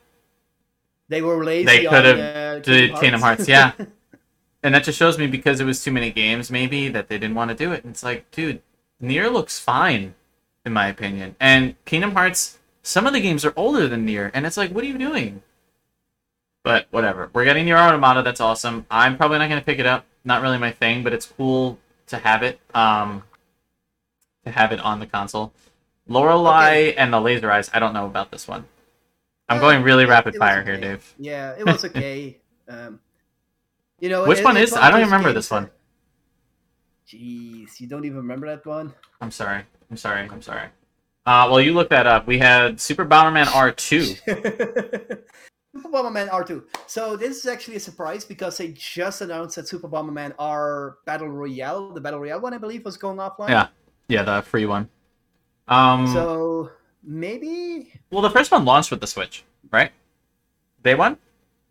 They 1.09 1.21
were 1.21 1.43
lazy. 1.43 1.65
They 1.65 1.85
could've 1.85 2.19
uh, 2.19 2.59
did 2.59 2.95
Kingdom 2.95 3.21
Hearts, 3.21 3.47
yeah. 3.47 3.71
and 4.63 4.73
that 4.75 4.83
just 4.83 4.97
shows 4.97 5.17
me 5.17 5.27
because 5.27 5.59
it 5.59 5.65
was 5.65 5.83
too 5.83 5.91
many 5.91 6.11
games 6.11 6.51
maybe 6.51 6.89
that 6.89 7.07
they 7.09 7.17
didn't 7.17 7.35
want 7.35 7.49
to 7.49 7.55
do 7.55 7.71
it. 7.71 7.83
And 7.83 7.91
it's 7.91 8.03
like, 8.03 8.29
dude, 8.31 8.61
Nier 8.99 9.29
looks 9.29 9.59
fine 9.59 10.15
in 10.65 10.73
my 10.73 10.87
opinion. 10.87 11.35
And 11.39 11.75
Kingdom 11.85 12.11
Hearts 12.11 12.59
some 12.87 13.05
of 13.05 13.11
the 13.11 13.19
games 13.19 13.43
are 13.43 13.51
older 13.57 13.85
than 13.89 14.05
Nier 14.05 14.31
and 14.33 14.45
it's 14.45 14.55
like, 14.55 14.71
what 14.71 14.81
are 14.83 14.87
you 14.87 14.97
doing? 14.97 15.43
But 16.63 16.87
whatever. 16.91 17.29
We're 17.33 17.43
getting 17.43 17.65
Nier 17.65 17.77
Automata, 17.77 18.21
that's 18.23 18.39
awesome. 18.39 18.85
I'm 18.89 19.17
probably 19.17 19.39
not 19.39 19.49
going 19.49 19.59
to 19.59 19.65
pick 19.65 19.79
it 19.79 19.85
up. 19.85 20.05
Not 20.23 20.41
really 20.41 20.57
my 20.57 20.71
thing, 20.71 21.03
but 21.03 21.11
it's 21.11 21.25
cool 21.25 21.79
to 22.07 22.17
have 22.17 22.43
it. 22.43 22.59
Um 22.73 23.23
to 24.45 24.51
have 24.51 24.71
it 24.71 24.79
on 24.79 25.01
the 25.01 25.05
console. 25.05 25.51
Lorelei 26.07 26.93
and 26.97 27.11
the 27.11 27.19
Laser 27.19 27.51
Eyes, 27.51 27.69
I 27.73 27.79
don't 27.79 27.91
know 27.93 28.05
about 28.05 28.31
this 28.31 28.47
one. 28.47 28.63
I'm 29.49 29.57
Uh, 29.57 29.61
going 29.61 29.83
really 29.83 30.05
it- 30.05 30.09
rapid 30.09 30.35
fire 30.35 30.63
here. 30.63 30.77
Dave. 30.79 31.13
Yeah, 31.19 31.55
it 31.59 31.65
was 31.65 31.83
okay. 31.83 32.37
um, 32.69 33.01
you 33.99 34.07
know, 34.07 34.25
Which 34.25 34.39
it- 34.39 34.45
one 34.45 34.55
is? 34.55 34.71
I 34.71 34.89
don't 34.89 35.01
those 35.01 35.07
remember 35.11 35.33
this 35.33 35.51
one. 35.51 35.69
Jeez, 37.09 37.79
you 37.81 37.87
don't 37.87 38.05
even 38.05 38.17
remember 38.17 38.47
that 38.47 38.65
one? 38.65 38.93
I'm 39.19 39.31
sorry. 39.31 39.63
I'm 39.91 39.97
sorry. 39.97 40.21
I'm 40.29 40.41
sorry. 40.41 40.69
Uh, 41.27 41.45
well, 41.51 41.59
you 41.59 41.73
look 41.73 41.89
that 41.89 42.07
up. 42.07 42.25
We 42.25 42.37
had 42.39 42.79
Super 42.79 43.05
Bomberman 43.05 43.47
R2. 43.47 44.15
Super 45.75 45.89
Bomberman 45.89 46.29
R2. 46.29 46.63
So 46.87 47.17
this 47.17 47.35
is 47.39 47.45
actually 47.47 47.75
a 47.75 47.81
surprise 47.81 48.23
because 48.23 48.57
they 48.57 48.69
just 48.69 49.19
announced 49.19 49.57
that 49.57 49.67
Super 49.67 49.89
Bomberman 49.89 50.33
R 50.39 50.99
Battle 51.05 51.27
Royale, 51.27 51.91
the 51.91 51.99
Battle 51.99 52.21
Royale 52.21 52.39
one, 52.39 52.53
I 52.53 52.57
believe, 52.57 52.85
was 52.85 52.95
going 52.95 53.17
offline. 53.17 53.49
Yeah. 53.49 53.67
Yeah, 54.07 54.23
the 54.23 54.41
free 54.41 54.65
one. 54.65 54.87
Um, 55.67 56.07
So 56.07 56.71
maybe 57.03 57.91
well, 58.09 58.21
the 58.21 58.29
first 58.29 58.49
one 58.49 58.63
launched 58.63 58.89
with 58.89 59.01
the 59.01 59.07
Switch, 59.07 59.43
right? 59.69 59.91
Day 60.81 60.95
one? 60.95 61.17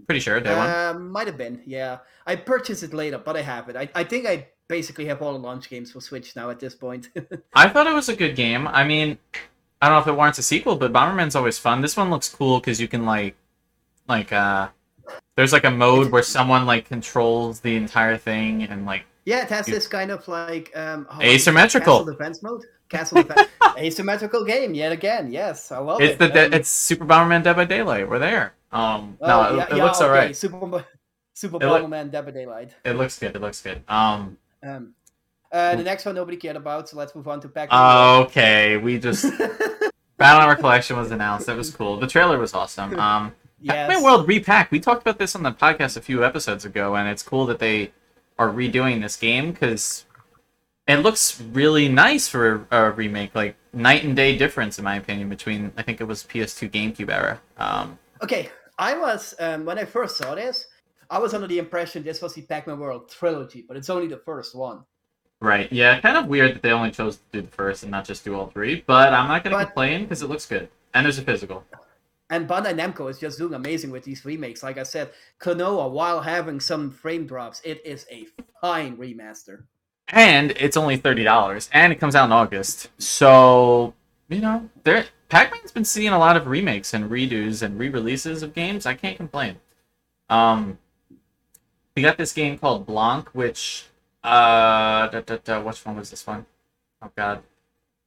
Pretty 0.04 0.20
sure 0.20 0.38
day 0.38 0.54
one. 0.54 0.68
uh, 0.68 0.94
might 0.98 1.26
have 1.28 1.38
been. 1.38 1.62
Yeah, 1.64 2.00
I 2.26 2.36
purchased 2.36 2.82
it 2.82 2.92
later, 2.92 3.16
but 3.16 3.38
I 3.38 3.40
have 3.40 3.70
it. 3.70 3.76
I, 3.76 3.88
I 3.94 4.04
think 4.04 4.26
I 4.26 4.48
basically 4.68 5.06
have 5.06 5.22
all 5.22 5.32
the 5.32 5.38
launch 5.38 5.68
games 5.70 5.92
for 5.92 6.00
Switch 6.00 6.34
now 6.36 6.50
at 6.50 6.58
this 6.60 6.74
point. 6.74 7.08
I 7.54 7.68
thought 7.68 7.86
it 7.86 7.94
was 7.94 8.08
a 8.08 8.16
good 8.16 8.34
game. 8.36 8.66
I 8.68 8.84
mean, 8.84 9.18
I 9.80 9.88
don't 9.88 9.96
know 9.96 10.00
if 10.02 10.06
it 10.08 10.16
warrants 10.16 10.38
a 10.38 10.42
sequel, 10.42 10.76
but 10.76 10.92
Bomberman's 10.92 11.36
always 11.36 11.58
fun. 11.58 11.80
This 11.82 11.96
one 11.96 12.10
looks 12.10 12.28
cool 12.28 12.58
because 12.60 12.80
you 12.80 12.88
can 12.88 13.04
like, 13.04 13.36
like, 14.08 14.32
uh, 14.32 14.68
there's 15.36 15.52
like 15.52 15.64
a 15.64 15.70
mode 15.70 16.10
where 16.10 16.22
someone 16.22 16.66
like 16.66 16.88
controls 16.88 17.60
the 17.60 17.76
entire 17.76 18.16
thing 18.16 18.62
and 18.64 18.86
like 18.86 19.04
yeah, 19.24 19.42
it 19.42 19.48
has 19.50 19.66
You- 19.68 19.74
this 19.74 19.86
kind 19.88 20.10
of 20.10 20.26
like 20.28 20.70
um, 20.76 21.06
how? 21.10 21.20
Asymmetrical. 21.20 21.98
castle 21.98 22.12
defense 22.12 22.42
mode. 22.42 22.62
Castle 22.88 23.22
defense, 23.24 23.48
asymmetrical 23.78 24.44
game 24.44 24.72
yet 24.72 24.92
again. 24.92 25.32
Yes, 25.32 25.72
I 25.72 25.78
love 25.78 26.00
it's 26.00 26.14
it. 26.14 26.18
the 26.20 26.28
de- 26.28 26.46
Um, 26.46 26.52
it's 26.52 26.68
Super 26.68 27.04
Bomberman 27.04 27.42
Dead 27.42 27.56
by 27.56 27.64
Daylight. 27.64 28.08
We're 28.08 28.20
there. 28.20 28.54
Um, 28.70 29.18
oh, 29.20 29.26
no, 29.26 29.42
it, 29.42 29.56
yeah, 29.56 29.64
it 29.64 29.76
yeah, 29.78 29.84
looks 29.84 30.00
okay, 30.00 30.06
alright. 30.08 30.36
Super 30.36 30.84
Super 31.34 31.56
It 31.56 31.66
look- 31.66 31.82
Bomberman 31.82 32.10
Dead 32.12 32.24
by 32.24 32.30
Daylight. 32.30 32.74
It 32.84 32.92
looks 32.92 33.18
good. 33.18 33.34
It 33.34 33.40
looks 33.42 33.60
good. 33.60 33.82
Um. 33.88 34.38
Um, 34.66 34.94
uh, 35.52 35.76
the 35.76 35.82
next 35.82 36.04
one 36.04 36.14
nobody 36.14 36.36
cared 36.36 36.56
about, 36.56 36.88
so 36.88 36.96
let's 36.96 37.14
move 37.14 37.28
on 37.28 37.40
to 37.40 37.48
Pac. 37.48 37.72
Okay, 37.72 38.76
we 38.76 38.98
just 38.98 39.26
Battle 40.16 40.40
Hour 40.42 40.56
Collection 40.56 40.96
was 40.96 41.10
announced. 41.10 41.46
That 41.46 41.56
was 41.56 41.70
cool. 41.70 41.98
The 41.98 42.06
trailer 42.06 42.38
was 42.38 42.54
awesome. 42.54 42.98
Um, 43.06 43.32
yes. 43.60 43.88
Pac-Man 43.88 44.02
World 44.02 44.28
Re-Pac. 44.28 44.70
We 44.70 44.80
talked 44.80 45.02
about 45.02 45.18
this 45.18 45.34
on 45.34 45.42
the 45.42 45.52
podcast 45.52 45.96
a 45.96 46.00
few 46.00 46.24
episodes 46.24 46.64
ago, 46.64 46.96
and 46.96 47.08
it's 47.08 47.22
cool 47.22 47.46
that 47.46 47.58
they 47.58 47.92
are 48.38 48.50
redoing 48.50 49.00
this 49.00 49.16
game 49.16 49.52
because 49.52 50.04
it 50.86 50.96
looks 50.96 51.40
really 51.40 51.88
nice 51.88 52.28
for 52.28 52.66
a, 52.70 52.86
a 52.86 52.90
remake. 52.90 53.34
Like 53.34 53.56
night 53.72 54.04
and 54.04 54.16
day 54.16 54.36
difference, 54.36 54.78
in 54.78 54.84
my 54.84 54.96
opinion, 54.96 55.28
between 55.28 55.72
I 55.76 55.82
think 55.82 56.00
it 56.00 56.04
was 56.04 56.24
PS2 56.24 56.70
GameCube 56.70 57.10
era. 57.10 57.40
Um, 57.56 57.98
Okay, 58.22 58.50
I 58.78 58.96
was 58.96 59.34
um, 59.38 59.64
when 59.64 59.78
I 59.78 59.84
first 59.84 60.16
saw 60.16 60.34
this, 60.34 60.66
I 61.10 61.18
was 61.18 61.34
under 61.34 61.46
the 61.46 61.58
impression 61.58 62.02
this 62.02 62.20
was 62.22 62.34
the 62.34 62.42
Pac-Man 62.42 62.78
World 62.78 63.08
trilogy, 63.10 63.64
but 63.66 63.76
it's 63.76 63.90
only 63.90 64.08
the 64.08 64.18
first 64.18 64.54
one. 64.54 64.84
right? 65.40 65.70
Yeah, 65.70 66.00
kind 66.00 66.16
of 66.16 66.26
weird 66.26 66.54
that 66.54 66.62
they 66.62 66.70
only 66.72 66.90
chose 66.90 67.16
to 67.16 67.22
do 67.32 67.42
the 67.42 67.48
first 67.48 67.82
and 67.82 67.90
not 67.92 68.04
just 68.06 68.24
do 68.24 68.34
all 68.34 68.46
three. 68.48 68.82
But 68.86 69.12
I'm 69.12 69.28
not 69.28 69.44
gonna 69.44 69.56
But- 69.56 69.64
complain 69.66 70.02
because 70.04 70.22
it 70.22 70.28
looks 70.28 70.46
good, 70.46 70.68
and 70.94 71.04
there's 71.04 71.18
a 71.18 71.22
physical. 71.22 71.64
And 72.30 72.48
Bandai 72.48 72.74
Namco 72.74 73.08
is 73.10 73.20
just 73.20 73.38
doing 73.38 73.54
amazing 73.54 73.90
with 73.90 74.02
these 74.02 74.24
remakes. 74.24 74.62
Like 74.62 74.78
I 74.78 74.82
said, 74.82 75.10
Klonoa, 75.38 75.88
while 75.90 76.22
having 76.22 76.58
some 76.58 76.90
frame 76.90 77.26
drops, 77.26 77.60
it 77.64 77.80
is 77.84 78.06
a 78.10 78.26
fine 78.60 78.96
remaster. 78.96 79.64
and 80.08 80.52
it's 80.52 80.76
only 80.76 80.96
thirty 80.96 81.22
dollars, 81.24 81.68
and 81.72 81.92
it 81.92 81.96
comes 82.00 82.14
out 82.16 82.24
in 82.26 82.32
August. 82.32 82.88
So 82.98 83.92
you 84.28 84.40
know, 84.40 84.68
there 84.84 85.04
Pac-Man's 85.28 85.70
been 85.70 85.84
seeing 85.84 86.12
a 86.12 86.18
lot 86.18 86.36
of 86.36 86.46
remakes 86.46 86.94
and 86.94 87.10
redos 87.10 87.62
and 87.62 87.78
re-releases 87.78 88.42
of 88.42 88.54
games. 88.54 88.86
I 88.86 88.94
can't 88.94 89.16
complain. 89.16 89.56
Um, 90.30 90.78
we 91.96 92.02
got 92.02 92.18
this 92.18 92.32
game 92.32 92.58
called 92.58 92.86
Blanc, 92.86 93.28
which 93.32 93.86
uh, 94.22 95.08
da, 95.08 95.20
da, 95.20 95.38
da, 95.42 95.60
which 95.62 95.84
one 95.84 95.96
was 95.96 96.10
this 96.10 96.26
one? 96.26 96.44
Oh 97.02 97.10
God, 97.16 97.42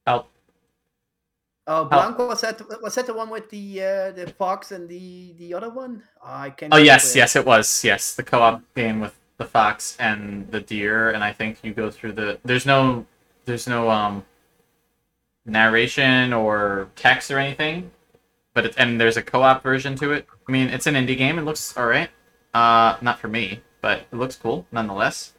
help! 0.06 0.30
Oh, 1.66 1.84
Blanco 1.84 2.28
was 2.28 2.40
that 2.40 2.62
was 2.80 2.94
that 2.94 3.06
the 3.06 3.14
one 3.14 3.28
with 3.28 3.50
the 3.50 3.82
uh, 3.82 4.10
the 4.12 4.32
fox 4.38 4.70
and 4.70 4.88
the 4.88 5.34
the 5.38 5.52
other 5.54 5.70
one? 5.70 6.04
I 6.24 6.50
can't. 6.50 6.72
Oh 6.72 6.78
yes, 6.78 7.14
it. 7.14 7.18
yes, 7.18 7.36
it 7.36 7.44
was. 7.44 7.84
Yes, 7.84 8.14
the 8.14 8.22
co-op 8.22 8.62
game 8.74 9.00
with 9.00 9.18
the 9.36 9.44
fox 9.44 9.96
and 9.98 10.50
the 10.50 10.60
deer, 10.60 11.10
and 11.10 11.24
I 11.24 11.32
think 11.32 11.58
you 11.62 11.74
go 11.74 11.90
through 11.90 12.12
the. 12.12 12.38
There's 12.44 12.66
no, 12.66 13.06
there's 13.44 13.66
no 13.66 13.90
um. 13.90 14.24
narration 15.46 16.32
or 16.32 16.88
text 16.94 17.30
or 17.30 17.38
anything, 17.38 17.90
but 18.54 18.66
it, 18.66 18.74
and 18.78 19.00
there's 19.00 19.16
a 19.16 19.22
co-op 19.22 19.62
version 19.62 19.96
to 19.96 20.12
it. 20.12 20.26
I 20.48 20.52
mean, 20.52 20.68
it's 20.68 20.86
an 20.86 20.94
indie 20.94 21.16
game. 21.16 21.38
It 21.38 21.42
looks 21.42 21.76
all 21.76 21.86
right. 21.86 22.10
Uh, 22.52 22.96
not 23.00 23.18
for 23.18 23.28
me, 23.28 23.60
but 23.80 24.00
it 24.12 24.16
looks 24.16 24.36
cool 24.36 24.66
nonetheless. 24.72 25.32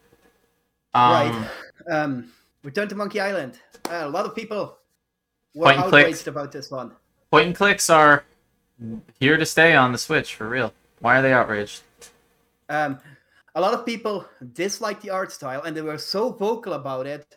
Um, 0.94 1.12
right. 1.12 1.50
Um, 1.90 2.32
Return 2.64 2.88
to 2.90 2.96
Monkey 2.96 3.20
Island. 3.20 3.60
Uh, 3.90 4.04
a 4.04 4.10
lot 4.10 4.26
of 4.26 4.36
people 4.36 4.78
were 5.56 5.66
Point 5.66 5.80
outraged 5.80 6.28
about 6.28 6.52
this 6.52 6.70
one. 6.70 6.92
Point 7.32 7.48
and 7.48 7.56
clicks 7.56 7.90
are 7.90 8.24
here 9.20 9.38
to 9.38 9.46
stay 9.46 9.76
on 9.76 9.92
the 9.92 9.98
Switch 9.98 10.36
for 10.36 10.48
real. 10.48 10.74
Why 11.00 11.18
are 11.18 11.22
they 11.22 11.34
outraged? 11.34 11.82
Um, 12.70 13.00
a 13.56 13.62
lot 13.62 13.74
of 13.74 13.86
people 13.86 14.26
disliked 14.54 15.02
the 15.02 15.10
art 15.10 15.32
style, 15.32 15.64
and 15.64 15.76
they 15.76 15.82
were 15.82 15.98
so 15.98 16.32
vocal 16.32 16.74
about 16.74 17.08
it 17.08 17.36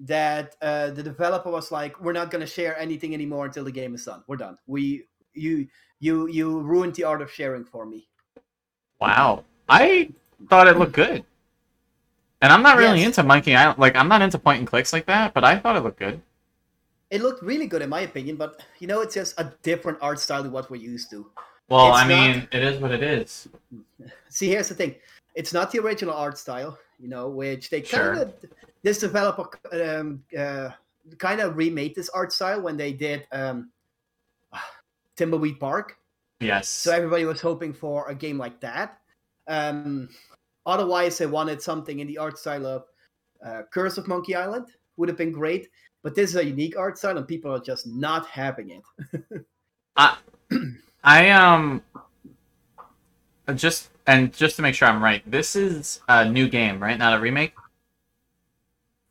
that 0.00 0.56
uh, 0.62 0.90
the 0.90 1.02
developer 1.02 1.50
was 1.50 1.70
like, 1.72 2.00
"We're 2.00 2.12
not 2.12 2.30
going 2.30 2.40
to 2.40 2.46
share 2.46 2.78
anything 2.78 3.12
anymore 3.12 3.46
until 3.46 3.64
the 3.64 3.72
game 3.72 3.94
is 3.94 4.04
done. 4.04 4.22
We're 4.26 4.36
done. 4.36 4.56
We, 4.66 5.04
you, 5.34 5.66
you, 5.98 6.28
you 6.28 6.60
ruined 6.60 6.94
the 6.94 7.04
art 7.04 7.22
of 7.22 7.30
sharing 7.30 7.64
for 7.64 7.84
me." 7.84 8.08
Wow, 9.00 9.44
I 9.68 10.10
thought 10.48 10.68
it 10.68 10.78
looked 10.78 10.92
good. 10.92 11.24
And 12.42 12.52
I'm 12.52 12.62
not 12.62 12.78
really 12.78 13.00
Yes. 13.00 13.06
into 13.18 13.22
Monkey 13.22 13.54
Island. 13.54 13.78
Like, 13.78 13.94
I'm 13.96 14.08
not 14.08 14.22
into 14.22 14.38
point 14.38 14.60
and 14.60 14.66
clicks 14.66 14.92
like 14.92 15.06
that, 15.06 15.34
but 15.34 15.44
I 15.44 15.58
thought 15.58 15.76
it 15.76 15.80
looked 15.80 15.98
good. 15.98 16.20
It 17.10 17.20
looked 17.20 17.42
really 17.42 17.66
good 17.66 17.82
in 17.82 17.90
my 17.90 18.00
opinion, 18.02 18.36
but 18.36 18.62
you 18.78 18.86
know, 18.86 19.00
it's 19.00 19.14
just 19.14 19.38
a 19.38 19.52
different 19.62 19.98
art 20.00 20.20
style 20.20 20.42
than 20.42 20.52
what 20.52 20.70
we're 20.70 20.80
used 20.80 21.10
to. 21.10 21.26
Well, 21.68 21.88
It's 21.90 21.98
I 21.98 22.08
mean, 22.08 22.48
it 22.52 22.62
is 22.62 22.80
what 22.80 22.92
it 22.92 23.02
is. 23.02 23.48
See, 24.28 24.48
here's 24.48 24.68
the 24.68 24.74
thing: 24.74 24.94
it's 25.34 25.52
not 25.52 25.70
the 25.72 25.80
original 25.80 26.14
art 26.14 26.38
style, 26.38 26.78
you 26.98 27.08
know, 27.08 27.28
which 27.28 27.68
they 27.68 27.82
Sure. 27.82 28.14
kind 28.14 28.18
of 28.22 28.34
this 28.82 28.98
developer 28.98 29.50
um, 29.72 30.22
uh, 30.38 30.70
kind 31.18 31.40
of 31.40 31.56
remade 31.56 31.94
this 31.96 32.08
art 32.10 32.32
style 32.32 32.60
when 32.62 32.76
they 32.76 32.92
did 32.92 33.26
um, 33.32 33.70
Thimbleweed 35.16 35.58
Park. 35.58 35.96
Yes. 36.40 36.68
So 36.68 36.92
everybody 36.92 37.24
was 37.24 37.40
hoping 37.40 37.72
for 37.74 38.08
a 38.08 38.14
game 38.14 38.38
like 38.38 38.60
that. 38.60 38.98
Um, 39.48 40.08
otherwise, 40.66 41.20
I 41.20 41.26
wanted 41.26 41.60
something 41.62 42.00
in 42.00 42.06
the 42.06 42.18
art 42.18 42.38
style 42.38 42.66
of 42.66 42.84
uh, 43.44 43.62
Curse 43.72 43.98
of 43.98 44.06
Monkey 44.08 44.34
Island. 44.34 44.66
Would 44.96 45.08
have 45.08 45.18
been 45.18 45.32
great, 45.32 45.68
but 46.02 46.14
this 46.14 46.30
is 46.30 46.36
a 46.36 46.44
unique 46.44 46.76
art 46.78 46.98
style, 46.98 47.16
and 47.16 47.26
people 47.26 47.50
are 47.54 47.60
just 47.60 47.86
not 47.86 48.26
having 48.26 48.70
it. 48.70 49.44
I 49.96 50.16
I 51.04 51.30
um 51.30 51.82
just 53.54 53.90
and 54.06 54.32
just 54.32 54.56
to 54.56 54.62
make 54.62 54.74
sure 54.74 54.88
I'm 54.88 55.02
right, 55.02 55.28
this 55.30 55.56
is 55.56 56.00
a 56.08 56.28
new 56.28 56.48
game, 56.48 56.80
right? 56.82 56.98
Not 56.98 57.18
a 57.18 57.20
remake. 57.20 57.54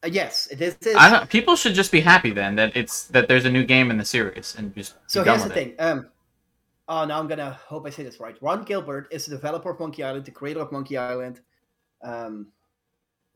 Uh, 0.04 0.08
yes, 0.12 0.48
it 0.52 0.62
is. 0.62 0.76
it 0.76 0.88
is- 0.88 0.96
I 0.96 1.10
don't, 1.10 1.30
people 1.30 1.56
should 1.56 1.74
just 1.74 1.92
be 1.92 2.00
happy 2.02 2.32
then 2.32 2.56
that 2.56 2.76
it's 2.76 3.06
that 3.08 3.28
there's 3.28 3.46
a 3.46 3.52
new 3.52 3.66
game 3.66 3.92
in 3.92 3.98
the 3.98 4.06
series 4.06 4.56
and 4.58 4.74
just 4.76 4.96
So 5.08 5.24
here's 5.24 5.44
the 5.44 5.50
with 5.50 5.58
it. 5.58 5.76
thing. 5.76 5.76
Um, 5.80 6.08
oh, 6.90 7.06
now 7.06 7.20
I'm 7.20 7.28
gonna 7.28 7.52
hope 7.68 7.86
I 7.88 7.92
say 7.92 8.04
this 8.04 8.20
right. 8.20 8.36
Ron 8.42 8.64
Gilbert 8.64 9.08
is 9.12 9.26
the 9.26 9.36
developer 9.36 9.70
of 9.72 9.80
Monkey 9.80 10.04
Island, 10.04 10.26
the 10.26 10.32
creator 10.32 10.60
of 10.60 10.72
Monkey 10.72 10.98
Island, 10.98 11.40
um, 12.04 12.48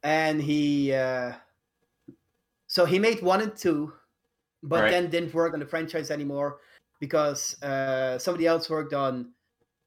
and 0.03 0.41
he 0.41 0.91
uh, 0.93 1.33
so 2.67 2.85
he 2.85 2.99
made 2.99 3.21
one 3.21 3.41
and 3.41 3.55
two, 3.55 3.93
but 4.63 4.81
Right. 4.81 4.91
then 4.91 5.09
didn't 5.09 5.33
work 5.33 5.53
on 5.53 5.59
the 5.59 5.65
franchise 5.65 6.11
anymore 6.11 6.59
because 6.99 7.61
uh, 7.61 8.17
somebody 8.17 8.47
else 8.47 8.69
worked 8.69 8.93
on 8.93 9.31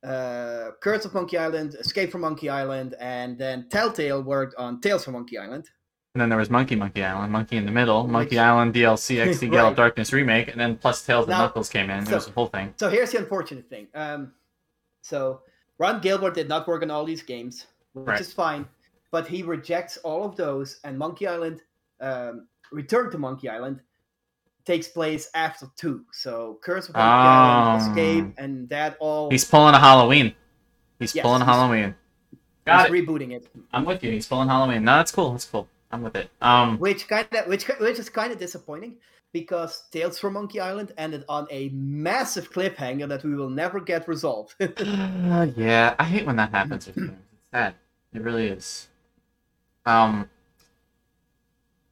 uh, 0.04 0.70
Curse 0.80 1.04
of 1.04 1.14
Monkey 1.14 1.36
Island, 1.36 1.74
Escape 1.74 2.12
from 2.12 2.20
Monkey 2.20 2.48
Island, 2.48 2.94
and 3.00 3.36
then 3.36 3.68
Telltale 3.70 4.22
worked 4.22 4.54
on 4.56 4.80
Tales 4.80 5.04
from 5.04 5.14
Monkey 5.14 5.36
Island. 5.38 5.68
And 6.16 6.20
then 6.22 6.30
there 6.30 6.38
was 6.38 6.48
Monkey 6.48 6.76
Monkey 6.76 7.04
Island, 7.04 7.30
Monkey 7.30 7.58
in 7.58 7.66
the 7.66 7.70
Middle, 7.70 8.06
Monkey 8.06 8.38
Island 8.38 8.72
DLC, 8.72 9.16
XD 9.26 9.52
Right. 9.52 9.66
of 9.68 9.76
Darkness 9.76 10.14
remake, 10.14 10.48
and 10.48 10.58
then 10.58 10.74
plus 10.76 11.04
Tales 11.04 11.24
of 11.24 11.28
Now- 11.28 11.40
Knuckles 11.42 11.68
came 11.68 11.90
in. 11.90 12.06
so- 12.06 12.12
it 12.12 12.14
was 12.14 12.28
a 12.28 12.30
whole 12.30 12.46
thing. 12.46 12.72
So 12.78 12.88
here's 12.88 13.10
the 13.12 13.18
unfortunate 13.18 13.68
thing. 13.68 13.86
Um, 13.94 14.32
so 15.02 15.42
Ron 15.76 16.00
Gilbert 16.00 16.32
did 16.32 16.48
not 16.48 16.66
work 16.66 16.82
on 16.82 16.90
all 16.90 17.04
these 17.04 17.22
games, 17.22 17.66
which 17.92 18.06
Right. 18.06 18.18
is 18.18 18.32
fine, 18.32 18.64
but 19.10 19.26
he 19.26 19.42
rejects 19.42 19.98
all 19.98 20.24
of 20.24 20.36
those, 20.36 20.80
and 20.84 20.96
Monkey 20.98 21.26
Island, 21.26 21.60
um, 22.00 22.48
Return 22.72 23.10
to 23.10 23.18
Monkey 23.18 23.50
Island, 23.50 23.80
takes 24.64 24.88
place 24.88 25.28
after 25.34 25.66
two. 25.76 26.06
So 26.12 26.58
Curse 26.62 26.88
of 26.88 26.94
Monkey 26.94 27.08
Island, 27.10 27.82
Oh. 27.82 27.90
Escape, 27.90 28.34
and 28.38 28.66
that 28.70 28.96
all 29.00 29.28
He's 29.30 29.44
pulling 29.44 29.74
a 29.74 29.78
Halloween. 29.78 30.34
He's 30.98 31.14
Yes, 31.14 31.22
pulling 31.24 31.42
a 31.42 31.44
he's- 31.44 31.54
Halloween. 31.58 31.94
Got 32.64 32.88
he's 32.90 33.02
it. 33.02 33.06
rebooting 33.06 33.32
it, 33.32 33.46
I'm 33.74 33.84
with 33.84 34.02
you. 34.02 34.10
He's 34.12 34.26
pulling 34.26 34.48
Halloween. 34.48 34.82
No, 34.82 34.96
that's 34.96 35.12
cool. 35.12 35.32
That's 35.32 35.44
cool. 35.44 35.68
I'm 35.96 36.02
with 36.02 36.16
it. 36.16 36.30
Um, 36.42 36.78
which 36.78 37.08
kind 37.08 37.26
of 37.32 37.46
which 37.46 37.64
which 37.64 37.98
is 37.98 38.10
kind 38.10 38.30
of 38.30 38.38
disappointing 38.38 38.96
because 39.32 39.84
Tales 39.90 40.18
from 40.18 40.34
Monkey 40.34 40.60
Island 40.60 40.92
ended 40.98 41.24
on 41.26 41.46
a 41.50 41.70
massive 41.70 42.52
cliffhanger 42.52 43.08
that 43.08 43.24
we 43.24 43.34
will 43.34 43.48
never 43.48 43.80
get 43.80 44.06
resolved. 44.06 44.54
yeah, 44.60 45.94
I 45.98 46.04
hate 46.04 46.26
when 46.26 46.36
that 46.36 46.50
happens. 46.50 46.86
It's 46.88 46.98
sad. 47.50 47.74
It 48.12 48.20
really 48.20 48.48
is. 48.48 48.88
Um, 49.86 50.28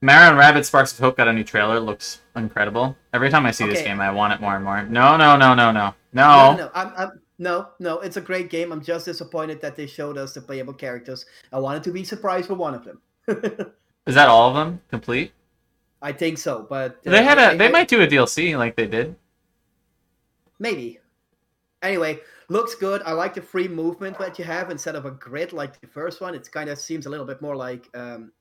Mario 0.02 0.30
and 0.32 0.38
Rabbids 0.38 0.66
Sparks 0.66 0.92
of 0.92 0.98
Hope 0.98 1.16
got 1.16 1.28
a 1.28 1.32
new 1.32 1.44
trailer. 1.44 1.78
It 1.78 1.80
looks 1.80 2.20
incredible. 2.36 2.94
Every 3.14 3.30
time 3.30 3.46
I 3.46 3.52
see 3.52 3.66
this 3.66 3.80
game, 3.80 4.00
I 4.00 4.10
want 4.10 4.34
it 4.34 4.40
more 4.40 4.54
and 4.54 4.64
more. 4.64 4.82
No, 4.82 5.16
no, 5.16 5.34
no, 5.36 5.54
no, 5.54 5.72
no, 5.72 5.94
No, 6.12 6.52
no. 6.52 6.52
no, 6.52 6.56
no. 6.56 6.70
I'm, 6.74 6.92
I'm, 6.96 7.20
no, 7.38 7.68
no. 7.80 8.00
It's 8.00 8.18
a 8.18 8.20
great 8.20 8.50
game. 8.50 8.70
I'm 8.70 8.82
just 8.82 9.06
disappointed 9.06 9.62
that 9.62 9.76
they 9.76 9.86
showed 9.86 10.18
us 10.18 10.34
the 10.34 10.42
playable 10.42 10.74
characters. 10.74 11.24
I 11.52 11.58
wanted 11.58 11.84
to 11.84 11.90
be 11.90 12.04
surprised 12.04 12.48
for 12.48 12.54
one 12.54 12.74
of 12.74 12.84
them. 12.84 13.00
Is 14.06 14.14
that 14.14 14.28
all 14.28 14.48
of 14.50 14.54
them 14.54 14.80
complete? 14.90 15.32
I 16.02 16.12
think 16.12 16.36
so, 16.38 16.66
but 16.68 16.98
uh, 17.06 17.10
They 17.10 17.22
had 17.24 17.38
a. 17.38 17.56
They 17.56 17.68
I- 17.68 17.70
might 17.70 17.88
do 17.88 18.02
a 18.02 18.06
DLC 18.06 18.56
like 18.58 18.76
they 18.76 18.86
did. 18.86 19.16
maybe. 20.58 20.98
Anyway, 21.82 22.18
looks 22.48 22.74
good. 22.74 23.02
I 23.04 23.12
like 23.12 23.34
the 23.34 23.42
free 23.42 23.68
movement 23.68 24.18
that 24.18 24.38
you 24.38 24.44
have 24.44 24.70
instead 24.70 24.94
of 24.96 25.04
a 25.04 25.10
grid 25.10 25.52
like 25.52 25.80
the 25.80 25.86
first 25.86 26.20
one. 26.20 26.34
It 26.34 26.50
kind 26.50 26.70
of 26.70 26.78
seems 26.78 27.06
a 27.06 27.10
little 27.10 27.26
bit 27.26 27.42
more 27.42 27.56
like 27.56 27.88
um, 27.94 28.32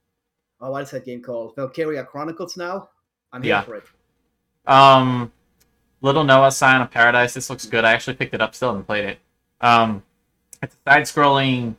oh, 0.61 0.71
what 0.71 0.83
is 0.83 0.91
that 0.91 1.05
game 1.05 1.21
called? 1.21 1.55
Valkyria 1.55 2.03
Chronicles. 2.05 2.55
Now, 2.57 2.89
I'm 3.33 3.43
here 3.43 3.49
Yeah. 3.55 3.61
for 3.61 3.75
it. 3.75 3.83
Um, 4.65 5.31
Little 6.01 6.23
Noah 6.23 6.51
Scion 6.51 6.81
of 6.81 6.91
Paradise. 6.91 7.33
This 7.33 7.49
looks 7.49 7.65
good. 7.65 7.83
I 7.83 7.91
actually 7.93 8.15
picked 8.15 8.33
it 8.33 8.41
up 8.41 8.55
still 8.55 8.73
and 8.75 8.85
played 8.85 9.05
it. 9.05 9.19
Um, 9.59 10.03
it's 10.61 10.75
a 10.85 10.89
side-scrolling 10.89 11.75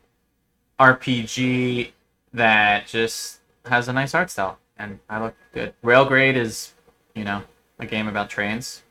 RPG 0.79 1.91
that 2.33 2.85
just 2.87 3.39
has 3.67 3.87
a 3.87 3.93
nice 3.93 4.13
art 4.13 4.29
style, 4.29 4.57
and 4.77 4.99
I 5.09 5.21
look 5.21 5.35
good. 5.53 5.73
Railgrade 5.83 6.35
is, 6.35 6.73
you 7.15 7.23
know, 7.23 7.43
a 7.79 7.85
game 7.85 8.07
about 8.07 8.29
trains. 8.29 8.83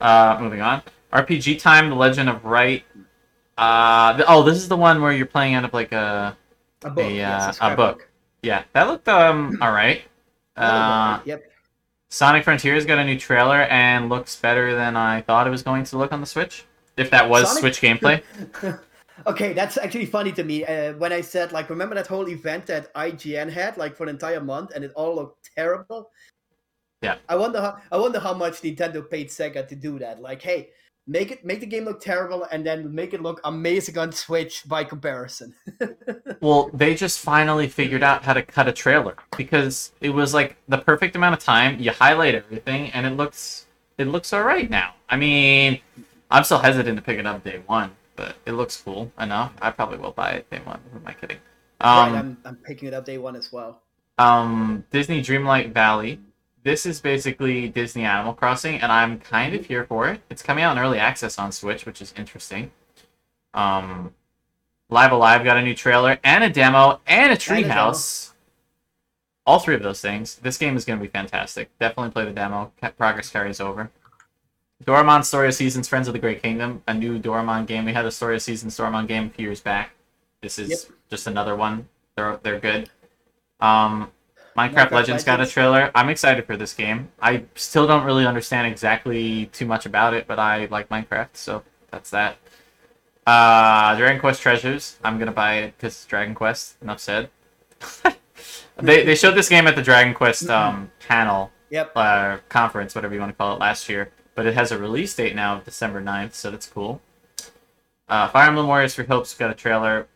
Uh, 0.00 0.38
moving 0.40 0.60
on. 0.60 0.82
RPG 1.12 1.60
Time: 1.60 1.88
The 1.90 1.96
Legend 1.96 2.28
of 2.28 2.44
Wright. 2.44 2.84
Uh, 3.56 4.14
th- 4.14 4.26
oh, 4.28 4.42
this 4.42 4.58
is 4.58 4.68
the 4.68 4.76
one 4.76 5.02
where 5.02 5.12
you're 5.12 5.26
playing 5.26 5.54
out 5.54 5.64
of 5.64 5.72
like 5.72 5.92
a 5.92 6.36
A 6.84 6.90
book. 6.90 7.04
A, 7.04 7.12
yes, 7.12 7.58
uh, 7.60 7.70
a 7.72 7.76
book. 7.76 8.08
yeah. 8.42 8.62
That 8.72 8.86
looked 8.88 9.08
um 9.08 9.58
all 9.62 9.72
right. 9.72 10.02
Uh, 10.56 11.20
yep. 11.24 11.42
Sonic 12.10 12.44
Frontiers 12.44 12.86
got 12.86 12.98
a 12.98 13.04
new 13.04 13.18
trailer 13.18 13.62
and 13.62 14.08
looks 14.08 14.34
better 14.36 14.74
than 14.74 14.96
I 14.96 15.20
thought 15.22 15.46
it 15.46 15.50
was 15.50 15.62
going 15.62 15.84
to 15.84 15.98
look 15.98 16.12
on 16.12 16.20
the 16.20 16.26
Switch. 16.26 16.64
If 16.96 17.10
that 17.10 17.28
was 17.28 17.48
Sonic- 17.48 17.60
Switch 17.60 17.80
gameplay. 17.80 18.22
okay, 19.26 19.52
that's 19.52 19.76
actually 19.76 20.06
funny 20.06 20.32
to 20.32 20.44
me. 20.44 20.64
Uh, 20.64 20.94
when 20.94 21.12
I 21.12 21.20
said, 21.20 21.52
like, 21.52 21.70
remember 21.70 21.94
that 21.94 22.06
whole 22.06 22.28
event 22.28 22.66
that 22.66 22.92
IGN 22.94 23.50
had, 23.50 23.76
like, 23.76 23.96
for 23.96 24.04
an 24.04 24.08
entire 24.10 24.40
month, 24.40 24.72
and 24.74 24.84
it 24.84 24.92
all 24.94 25.14
looked 25.14 25.50
terrible. 25.56 26.10
Yeah. 27.02 27.16
I 27.28 27.36
wonder 27.36 27.60
how. 27.60 27.78
I 27.92 27.96
wonder 27.96 28.18
how 28.18 28.34
much 28.34 28.62
Nintendo 28.62 29.08
paid 29.08 29.28
Sega 29.28 29.66
to 29.68 29.76
do 29.76 29.98
that. 30.00 30.20
Like, 30.20 30.42
hey, 30.42 30.70
make 31.06 31.30
it 31.30 31.44
make 31.44 31.60
the 31.60 31.66
game 31.66 31.84
look 31.84 32.00
terrible, 32.00 32.44
and 32.50 32.64
then 32.64 32.94
make 32.94 33.14
it 33.14 33.22
look 33.22 33.40
amazing 33.44 33.98
on 33.98 34.12
Switch 34.12 34.68
by 34.68 34.84
comparison. 34.84 35.54
Well, 36.40 36.70
they 36.72 36.94
just 36.94 37.18
finally 37.18 37.66
figured 37.66 38.04
out 38.04 38.22
how 38.22 38.32
to 38.32 38.42
cut 38.42 38.68
a 38.68 38.72
trailer 38.72 39.16
because 39.36 39.90
it 40.00 40.10
was 40.10 40.32
like 40.32 40.56
the 40.68 40.78
perfect 40.78 41.16
amount 41.16 41.34
of 41.34 41.40
time. 41.40 41.80
You 41.80 41.90
highlight 41.90 42.36
everything, 42.36 42.90
and 42.92 43.04
it 43.06 43.10
looks 43.10 43.66
it 43.98 44.06
looks 44.06 44.32
all 44.32 44.44
right 44.44 44.70
now. 44.70 44.94
I 45.08 45.16
mean, 45.16 45.80
I'm 46.30 46.44
still 46.44 46.60
hesitant 46.60 46.96
to 46.96 47.02
pick 47.02 47.18
it 47.18 47.26
up 47.26 47.42
day 47.42 47.60
one, 47.66 47.90
but 48.18 48.36
it 48.44 48.52
looks 48.52 48.76
cool 48.76 49.10
enough. 49.18 49.54
I 49.62 49.70
probably 49.70 49.96
will 49.96 50.12
buy 50.12 50.32
it 50.32 50.50
day 50.50 50.60
one. 50.64 50.80
Who 50.92 50.98
am 50.98 51.06
I 51.06 51.14
kidding? 51.14 51.38
Um, 51.80 52.12
right, 52.12 52.18
I'm, 52.18 52.36
I'm 52.44 52.56
picking 52.56 52.88
it 52.88 52.94
up 52.94 53.06
day 53.06 53.16
one 53.16 53.36
as 53.36 53.50
well. 53.50 53.80
um, 54.18 54.84
Disney 54.90 55.22
Dreamlight 55.22 55.72
Valley. 55.72 56.20
This 56.64 56.84
is 56.84 57.00
basically 57.00 57.68
Disney 57.68 58.04
Animal 58.04 58.34
Crossing, 58.34 58.80
and 58.82 58.90
I'm 58.92 59.20
kind 59.20 59.54
of 59.54 59.64
here 59.64 59.84
for 59.84 60.08
it. 60.08 60.20
It's 60.28 60.42
coming 60.42 60.64
out 60.64 60.76
in 60.76 60.82
early 60.82 60.98
access 60.98 61.38
on 61.38 61.52
Switch, 61.52 61.86
which 61.86 62.02
is 62.02 62.12
interesting. 62.18 62.72
Um, 63.54 64.12
Live 64.90 65.12
A 65.12 65.16
Live 65.16 65.44
got 65.44 65.56
a 65.56 65.62
new 65.62 65.74
trailer 65.74 66.18
and 66.24 66.42
a 66.44 66.50
demo 66.50 67.00
and 67.06 67.32
a 67.32 67.36
treehouse. 67.36 68.32
All 69.46 69.60
three 69.60 69.76
of 69.76 69.82
those 69.82 70.00
things. 70.02 70.34
This 70.36 70.58
game 70.58 70.76
is 70.76 70.84
going 70.84 70.98
to 70.98 71.02
be 71.02 71.08
fantastic. 71.10 71.70
Definitely 71.78 72.10
play 72.10 72.24
the 72.26 72.32
demo. 72.32 72.72
Progress 72.98 73.30
carries 73.30 73.60
over. 73.60 73.90
Doraemon 74.84 75.24
Story 75.24 75.48
of 75.48 75.54
Seasons, 75.54 75.88
Friends 75.88 76.06
of 76.08 76.12
the 76.12 76.18
Great 76.20 76.42
Kingdom, 76.42 76.82
a 76.86 76.94
new 76.94 77.18
Doraemon 77.18 77.66
game. 77.66 77.84
We 77.84 77.92
had 77.92 78.06
a 78.06 78.10
Story 78.10 78.36
of 78.36 78.42
Seasons 78.42 78.76
Doraemon 78.76 79.08
game 79.08 79.26
a 79.26 79.30
few 79.30 79.44
years 79.46 79.60
back. 79.60 79.90
This 80.40 80.58
is 80.58 80.70
Yep. 80.70 80.78
just 81.10 81.26
another 81.26 81.56
one. 81.56 81.88
They're 82.16 82.38
they're 82.42 82.60
good. 82.60 82.88
Um, 83.60 84.12
Minecraft, 84.56 84.72
Minecraft 84.74 84.90
Legends 84.92 85.24
got 85.24 85.40
a 85.40 85.46
trailer. 85.46 85.90
I'm 85.94 86.08
excited 86.08 86.46
for 86.46 86.56
this 86.56 86.74
game. 86.74 87.10
I 87.20 87.44
still 87.54 87.86
don't 87.86 88.04
really 88.04 88.26
understand 88.26 88.66
exactly 88.66 89.46
too 89.46 89.66
much 89.66 89.84
about 89.86 90.14
it, 90.14 90.26
but 90.26 90.38
I 90.38 90.66
like 90.66 90.88
Minecraft, 90.88 91.28
so 91.34 91.62
that's 91.90 92.10
that. 92.10 92.36
Uh, 93.26 93.94
Dragon 93.96 94.20
Quest 94.20 94.40
Treasures. 94.42 94.98
I'm 95.04 95.18
gonna 95.18 95.32
buy 95.32 95.54
it 95.58 95.74
because 95.76 96.04
Dragon 96.06 96.34
Quest. 96.34 96.76
Enough 96.82 97.00
said. 97.00 97.30
they 98.76 99.04
they 99.04 99.14
showed 99.16 99.34
this 99.34 99.48
game 99.48 99.66
at 99.66 99.74
the 99.76 99.82
Dragon 99.82 100.14
Quest 100.14 100.48
um, 100.48 100.90
panel 101.08 101.50
Yep. 101.70 101.92
uh, 101.96 102.36
conference, 102.48 102.94
whatever 102.94 103.12
you 103.14 103.20
want 103.20 103.32
to 103.32 103.36
call 103.36 103.54
it, 103.54 103.60
last 103.60 103.88
year. 103.88 104.10
But 104.38 104.46
it 104.46 104.54
has 104.54 104.70
a 104.70 104.78
release 104.78 105.16
date 105.16 105.34
now 105.34 105.56
of 105.56 105.64
December 105.64 106.00
9th, 106.00 106.32
so 106.32 106.52
that's 106.52 106.66
cool. 106.68 107.00
Uh, 108.08 108.28
Fire 108.28 108.46
Emblem 108.46 108.68
Warriors 108.68 108.94
for 108.94 109.02
Hopes 109.02 109.34
got 109.34 109.50
a 109.50 109.54
trailer. 109.54 110.06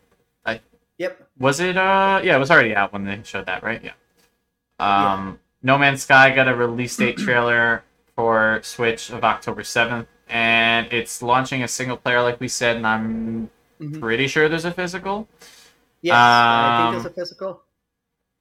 Yep. 0.98 1.28
Was 1.40 1.58
it? 1.58 1.76
Uh, 1.76 2.20
yeah, 2.22 2.36
it 2.36 2.38
was 2.38 2.48
already 2.52 2.72
out 2.76 2.92
when 2.92 3.04
they 3.04 3.18
showed 3.24 3.46
that, 3.46 3.64
right? 3.64 3.82
Yeah. 3.82 3.94
Um, 4.78 5.40
No 5.60 5.76
Man's 5.76 6.04
Sky 6.04 6.32
got 6.32 6.46
a 6.46 6.54
release 6.54 6.96
date 6.96 7.16
trailer 7.18 7.82
for 8.14 8.60
Switch 8.62 9.10
of 9.10 9.24
October 9.24 9.62
7th, 9.62 10.06
and 10.28 10.86
it's 10.92 11.20
launching 11.20 11.64
a 11.64 11.66
single 11.66 11.96
player, 11.96 12.22
like 12.22 12.38
we 12.38 12.46
said, 12.46 12.76
and 12.76 12.86
I'm 12.86 13.50
Mhm. 13.80 13.98
pretty 14.00 14.28
sure 14.28 14.48
there's 14.48 14.64
a 14.64 14.70
physical. 14.70 15.26
Yes. 16.00 16.14
I 16.14 16.76
think 16.76 16.86
Um, 16.86 16.92
there's 16.94 17.06
a 17.06 17.10
physical. 17.10 17.62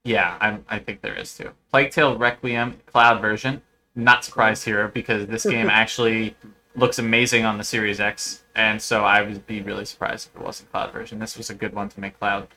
Yeah, 0.04 0.38
I'm, 0.40 0.64
I 0.70 0.78
think 0.78 1.02
there 1.02 1.16
is 1.16 1.36
too. 1.36 1.50
Plague 1.72 1.90
Tale 1.90 2.20
Requiem 2.20 2.80
cloud 2.86 3.20
version. 3.20 3.64
Not 3.96 4.24
surprised 4.24 4.64
here 4.64 4.88
because 4.88 5.28
this 5.28 5.46
game 5.46 5.70
actually 5.72 6.36
looks 6.76 7.00
amazing 7.00 7.46
on 7.46 7.58
the 7.58 7.64
Series 7.64 8.00
X, 8.00 8.44
and 8.56 8.82
so 8.82 9.04
I 9.04 9.22
would 9.22 9.46
be 9.46 9.62
really 9.62 9.86
surprised 9.86 10.30
if 10.30 10.40
it 10.40 10.46
wasn't 10.46 10.72
cloud 10.72 10.92
version. 10.94 11.20
This 11.20 11.38
was 11.38 11.50
a 11.50 11.54
good 11.54 11.74
one 11.74 11.90
to 11.90 12.00
make 12.00 12.18
cloud. 12.18 12.48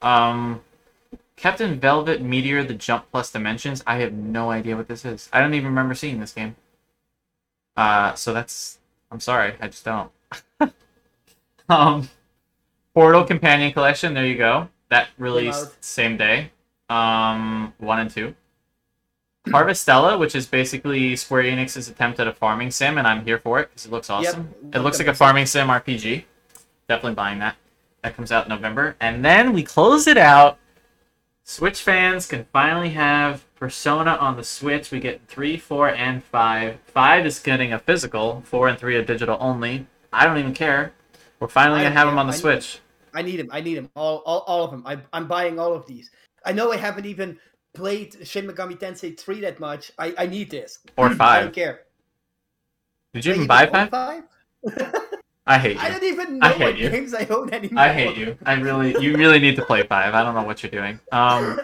Um, 0.00 0.62
Captain 1.36 1.78
Velvet 1.78 2.22
Meteor: 2.22 2.64
The 2.64 2.74
Jump 2.74 3.06
Plus 3.10 3.30
Dimensions. 3.30 3.82
I 3.86 3.98
have 3.98 4.12
no 4.12 4.50
idea 4.50 4.76
what 4.76 4.88
this 4.88 5.04
is. 5.04 5.28
I 5.32 5.40
don't 5.40 5.54
even 5.54 5.66
remember 5.66 5.94
seeing 5.94 6.20
this 6.20 6.32
game. 6.32 6.56
Uh, 7.76 8.14
so 8.14 8.32
that's. 8.32 8.78
I'm 9.10 9.20
sorry, 9.20 9.54
I 9.60 9.68
just 9.68 9.84
don't. 9.84 10.10
um, 11.68 12.08
Portal 12.94 13.24
Companion 13.24 13.72
Collection. 13.72 14.14
There 14.14 14.26
you 14.26 14.36
go. 14.36 14.68
That 14.88 15.08
released 15.16 15.82
same 15.82 16.16
day. 16.16 16.50
Um, 16.88 17.72
one 17.78 18.00
and 18.00 18.10
two. 18.10 18.34
Harvestella, 19.48 20.18
which 20.18 20.34
is 20.34 20.46
basically 20.46 21.16
Square 21.16 21.44
Enix's 21.44 21.88
attempt 21.88 22.20
at 22.20 22.28
a 22.28 22.32
farming 22.32 22.70
sim, 22.70 22.98
and 22.98 23.06
I'm 23.06 23.24
here 23.24 23.38
for 23.38 23.60
it 23.60 23.70
because 23.70 23.86
it 23.86 23.90
looks 23.90 24.08
awesome. 24.08 24.50
Yep. 24.64 24.76
It 24.76 24.78
looks 24.80 24.98
like 24.98 25.08
a 25.08 25.14
farming 25.14 25.46
sim 25.46 25.68
RPG. 25.68 26.24
Definitely 26.88 27.14
buying 27.14 27.38
that. 27.40 27.56
That 28.02 28.16
comes 28.16 28.30
out 28.32 28.44
in 28.46 28.50
November, 28.50 28.96
and 29.00 29.24
then 29.24 29.52
we 29.52 29.62
close 29.62 30.06
it 30.06 30.16
out. 30.16 30.58
Switch 31.44 31.82
fans 31.82 32.26
can 32.26 32.46
finally 32.52 32.90
have 32.90 33.44
Persona 33.56 34.12
on 34.12 34.36
the 34.36 34.44
Switch. 34.44 34.90
We 34.90 35.00
get 35.00 35.26
three, 35.26 35.56
four, 35.56 35.88
and 35.88 36.22
five. 36.22 36.78
Five 36.86 37.26
is 37.26 37.38
getting 37.40 37.72
a 37.72 37.78
physical. 37.78 38.42
Four 38.44 38.68
and 38.68 38.78
three 38.78 38.96
a 38.96 39.04
digital 39.04 39.36
only. 39.40 39.86
I 40.12 40.24
don't 40.24 40.38
even 40.38 40.54
care. 40.54 40.92
We're 41.40 41.48
finally 41.48 41.78
gonna 41.80 41.90
don't 41.90 41.96
have 41.96 42.06
them 42.08 42.18
on 42.18 42.26
the 42.26 42.32
I 42.32 42.36
need- 42.36 42.40
Switch. 42.40 42.78
I 43.14 43.22
need 43.22 43.40
him. 43.40 43.48
I 43.52 43.60
need 43.60 43.76
him. 43.76 43.90
All, 43.94 44.18
all, 44.24 44.40
all 44.46 44.64
of 44.64 44.70
them. 44.70 44.82
I, 44.86 44.98
I'm 45.12 45.26
buying 45.28 45.58
all 45.58 45.74
of 45.74 45.86
these. 45.86 46.10
I 46.46 46.52
know 46.52 46.72
I 46.72 46.76
haven't 46.76 47.06
even 47.06 47.38
played 47.74 48.26
Shin 48.26 48.46
Megami 48.46 48.78
Tensei 48.78 49.18
3 49.18 49.40
that 49.40 49.60
much. 49.60 49.92
I, 49.98 50.14
I 50.18 50.26
need 50.26 50.50
this. 50.50 50.78
Or 50.96 51.08
5. 51.10 51.20
I 51.20 51.40
don't 51.40 51.54
care. 51.54 51.80
Did 53.14 53.24
you 53.26 53.34
even 53.34 53.46
buy 53.46 53.66
five? 53.66 53.90
five? 53.90 54.22
I 55.46 55.58
hate 55.58 55.76
I 55.76 55.88
you. 55.88 55.92
don't 55.92 56.04
even 56.04 56.38
know 56.38 56.46
I 56.46 56.52
hate 56.52 56.64
what 56.64 56.78
you. 56.78 56.88
games 56.88 57.14
I 57.14 57.26
own 57.26 57.52
anymore. 57.52 57.82
I 57.82 57.92
hate 57.92 58.16
you. 58.16 58.38
I 58.46 58.54
really, 58.54 58.96
you 59.02 59.16
really 59.16 59.38
need 59.38 59.56
to 59.56 59.64
play 59.64 59.82
five. 59.82 60.14
I 60.14 60.22
don't 60.22 60.34
know 60.34 60.44
what 60.44 60.62
you're 60.62 60.70
doing. 60.70 60.98
Um, 61.10 61.60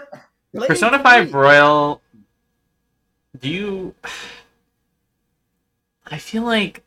Persona 0.66 0.98
three. 0.98 1.04
5 1.04 1.34
Royal. 1.34 2.02
Do 3.38 3.48
you. 3.48 3.94
I 6.06 6.18
feel 6.18 6.42
like. 6.42 6.82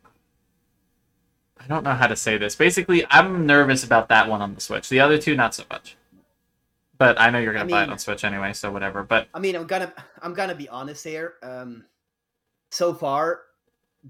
I 1.59 1.67
don't 1.67 1.83
know 1.83 1.93
how 1.93 2.07
to 2.07 2.15
say 2.15 2.37
this. 2.37 2.55
Basically, 2.55 3.05
I'm 3.09 3.45
nervous 3.45 3.83
about 3.83 4.09
that 4.09 4.27
one 4.27 4.41
on 4.41 4.55
the 4.55 4.61
Switch. 4.61 4.89
The 4.89 4.99
other 4.99 5.17
two, 5.17 5.35
not 5.35 5.55
so 5.55 5.63
much. 5.71 5.95
But 7.01 7.19
I 7.19 7.31
know 7.31 7.39
you're 7.39 7.51
gonna 7.51 7.65
I 7.65 7.67
buy 7.67 7.83
it 7.83 7.89
on 7.89 7.97
Switch 7.97 8.23
anyway, 8.23 8.53
so 8.53 8.71
whatever. 8.71 9.01
But 9.01 9.27
I 9.33 9.39
mean, 9.39 9.55
I'm 9.55 9.65
gonna 9.65 9.91
I'm 10.21 10.35
gonna 10.35 10.53
be 10.53 10.69
honest 10.69 11.03
here. 11.03 11.33
Um, 11.41 11.83
so 12.69 12.93
far, 12.93 13.39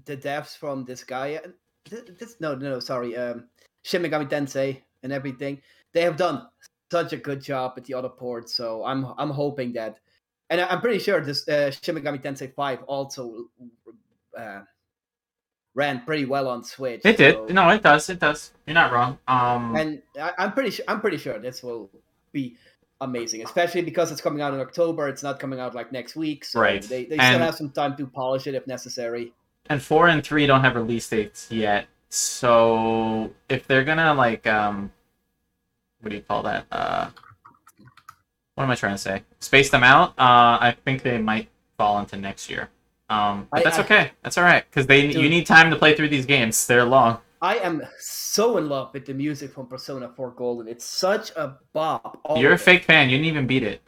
the 0.04 0.14
devs 0.14 0.54
from 0.54 0.84
this 0.84 1.02
guy, 1.02 1.40
uh, 1.42 1.96
this 2.18 2.36
no 2.38 2.54
no 2.54 2.68
no 2.68 2.80
sorry, 2.80 3.16
um, 3.16 3.48
Shin 3.80 4.02
Megami 4.02 4.28
Tensei 4.28 4.82
and 5.02 5.10
everything, 5.10 5.62
they 5.94 6.02
have 6.02 6.18
done 6.18 6.46
such 6.90 7.14
a 7.14 7.16
good 7.16 7.40
job 7.40 7.72
at 7.78 7.86
the 7.86 7.94
other 7.94 8.10
ports. 8.10 8.54
So 8.54 8.84
I'm 8.84 9.06
I'm 9.16 9.30
hoping 9.30 9.72
that, 9.72 9.96
and 10.50 10.60
I'm 10.60 10.82
pretty 10.82 10.98
sure 10.98 11.22
this 11.22 11.48
uh, 11.48 11.70
Shin 11.70 11.96
Megami 11.96 12.22
Tensei 12.22 12.52
Five 12.54 12.82
also 12.82 13.46
uh, 14.38 14.60
ran 15.74 16.04
pretty 16.04 16.26
well 16.26 16.46
on 16.46 16.62
Switch. 16.62 17.00
it 17.06 17.16
did. 17.16 17.54
No, 17.54 17.70
it 17.70 17.82
does. 17.82 18.10
It 18.10 18.20
does. 18.20 18.52
You're 18.66 18.74
not 18.74 18.92
wrong. 18.92 19.18
Um, 19.26 19.76
and 19.76 20.02
I, 20.20 20.32
I'm 20.36 20.52
pretty 20.52 20.68
sure 20.68 20.84
I'm 20.88 21.00
pretty 21.00 21.16
sure 21.16 21.38
this 21.38 21.62
will 21.62 21.88
be 22.32 22.58
amazing, 23.02 23.44
especially 23.44 23.82
because 23.82 24.10
it's 24.12 24.20
coming 24.20 24.40
out 24.40 24.54
in 24.54 24.60
October. 24.60 25.08
It's 25.08 25.22
not 25.22 25.38
coming 25.38 25.60
out 25.60 25.74
like 25.74 25.92
next 25.92 26.16
week, 26.16 26.44
so 26.44 26.60
Right. 26.60 26.82
they, 26.82 27.04
they 27.04 27.16
And- 27.18 27.34
still 27.34 27.38
have 27.46 27.54
some 27.56 27.70
time 27.70 27.96
to 27.96 28.06
polish 28.06 28.46
it 28.46 28.54
if 28.54 28.66
necessary. 28.66 29.32
and 29.68 29.80
four 29.82 30.08
and 30.08 30.24
three 30.24 30.46
don't 30.46 30.60
have 30.62 30.74
release 30.74 31.08
dates 31.08 31.48
yet. 31.50 31.86
So 32.08 33.32
if 33.48 33.66
they're 33.66 33.84
gonna 33.84 34.12
like 34.14 34.46
um, 34.46 34.92
what 36.00 36.10
do 36.10 36.16
you 36.16 36.22
call 36.22 36.42
that? 36.42 36.66
Uh, 36.72 37.08
what 38.54 38.64
am 38.64 38.70
I 38.70 38.74
trying 38.74 38.94
to 38.94 38.98
say? 38.98 39.22
Space 39.40 39.70
them 39.70 39.82
out. 39.84 40.10
Uh, 40.18 40.58
I 40.60 40.76
think 40.84 41.02
they 41.02 41.18
might 41.18 41.48
fall 41.78 41.98
into 42.00 42.16
next 42.16 42.50
year. 42.50 42.68
Um, 43.08 43.46
but 43.50 43.60
I- 43.60 43.62
that's 43.64 43.78
I- 43.78 43.82
okay. 43.82 44.10
That's 44.22 44.36
all 44.38 44.44
right 44.44 44.64
because 44.68 44.86
they 44.86 45.06
you 45.06 45.28
need 45.28 45.46
time 45.46 45.70
to 45.70 45.76
play 45.76 45.94
through 45.94 46.08
these 46.08 46.26
games. 46.26 46.66
They're 46.66 46.84
long. 46.84 47.18
I 47.42 47.56
am 47.56 47.82
so 47.98 48.56
in 48.56 48.68
love 48.68 48.94
with 48.94 49.04
the 49.04 49.14
music 49.14 49.52
from 49.52 49.66
Persona 49.66 50.08
4 50.08 50.30
Golden. 50.30 50.68
It's 50.68 50.84
such 50.84 51.32
a 51.32 51.56
bop. 51.72 52.20
You're 52.36 52.52
a 52.52 52.58
fake 52.58 52.84
fan. 52.84 53.10
You 53.10 53.16
didn't 53.16 53.26
even 53.26 53.48
beat 53.48 53.64
it. 53.64 53.82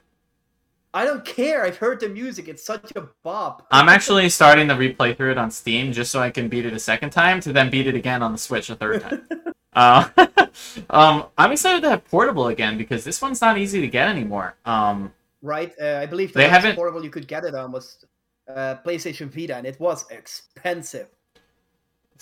I 0.92 1.04
don't 1.04 1.24
care. 1.24 1.64
I've 1.64 1.76
heard 1.76 2.00
the 2.00 2.08
music. 2.08 2.48
It's 2.48 2.64
such 2.64 2.92
a 2.96 3.08
bop. 3.22 3.64
I'm 3.70 3.88
actually 3.88 4.28
starting 4.28 4.66
to 4.68 4.74
replay 4.74 5.16
through 5.16 5.30
it 5.30 5.38
on 5.38 5.52
Steam 5.52 5.92
just 5.92 6.10
so 6.10 6.18
I 6.20 6.30
can 6.30 6.48
beat 6.48 6.66
it 6.66 6.72
a 6.72 6.80
second 6.80 7.10
time 7.10 7.40
to 7.42 7.52
then 7.52 7.70
beat 7.70 7.86
it 7.86 7.94
again 7.94 8.24
on 8.24 8.32
the 8.32 8.38
Switch 8.38 8.70
a 8.70 8.74
third 8.74 9.02
time. 9.02 9.26
uh, 9.72 10.08
um, 10.90 11.26
I'm 11.38 11.52
excited 11.52 11.82
to 11.82 11.90
have 11.90 12.04
portable 12.06 12.48
again 12.48 12.76
because 12.76 13.04
this 13.04 13.22
one's 13.22 13.40
not 13.40 13.56
easy 13.56 13.80
to 13.80 13.88
get 13.88 14.08
anymore. 14.08 14.56
Um, 14.64 15.12
right. 15.42 15.72
Uh, 15.80 16.00
I 16.02 16.06
believe 16.06 16.32
the 16.32 16.40
They 16.40 16.48
haven't- 16.48 16.74
portable 16.74 17.04
you 17.04 17.10
could 17.10 17.28
get 17.28 17.44
it 17.44 17.54
on 17.54 17.70
was 17.70 18.04
uh, 18.48 18.76
PlayStation 18.84 19.28
Vita, 19.28 19.54
and 19.56 19.64
it 19.66 19.78
was 19.78 20.04
expensive. 20.10 21.06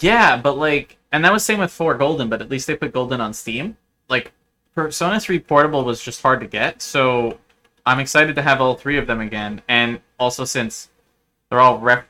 Yeah, 0.01 0.37
but 0.37 0.57
like, 0.59 0.97
and 1.13 1.25
that 1.25 1.33
was 1.33 1.45
same 1.45 1.59
with 1.59 1.71
Four 1.73 1.95
Golden, 1.97 2.29
but 2.29 2.41
at 2.43 2.49
least 2.51 2.67
they 2.67 2.77
put 2.77 2.93
Golden 2.93 3.21
on 3.21 3.33
Steam. 3.35 3.77
Like, 4.09 4.33
Persona 4.75 5.21
3 5.21 5.39
Portable 5.41 5.85
was 5.85 6.03
just 6.03 6.23
hard 6.23 6.41
to 6.41 6.47
get, 6.47 6.81
so 6.81 7.39
I'm 7.85 7.99
excited 8.01 8.35
to 8.37 8.43
have 8.43 8.61
all 8.61 8.75
three 8.75 8.97
of 8.97 9.07
them 9.07 9.21
again. 9.21 9.61
And 9.69 10.01
also 10.19 10.45
since 10.45 10.89
they're 11.51 11.61
all 11.61 11.79
ref, 11.79 12.05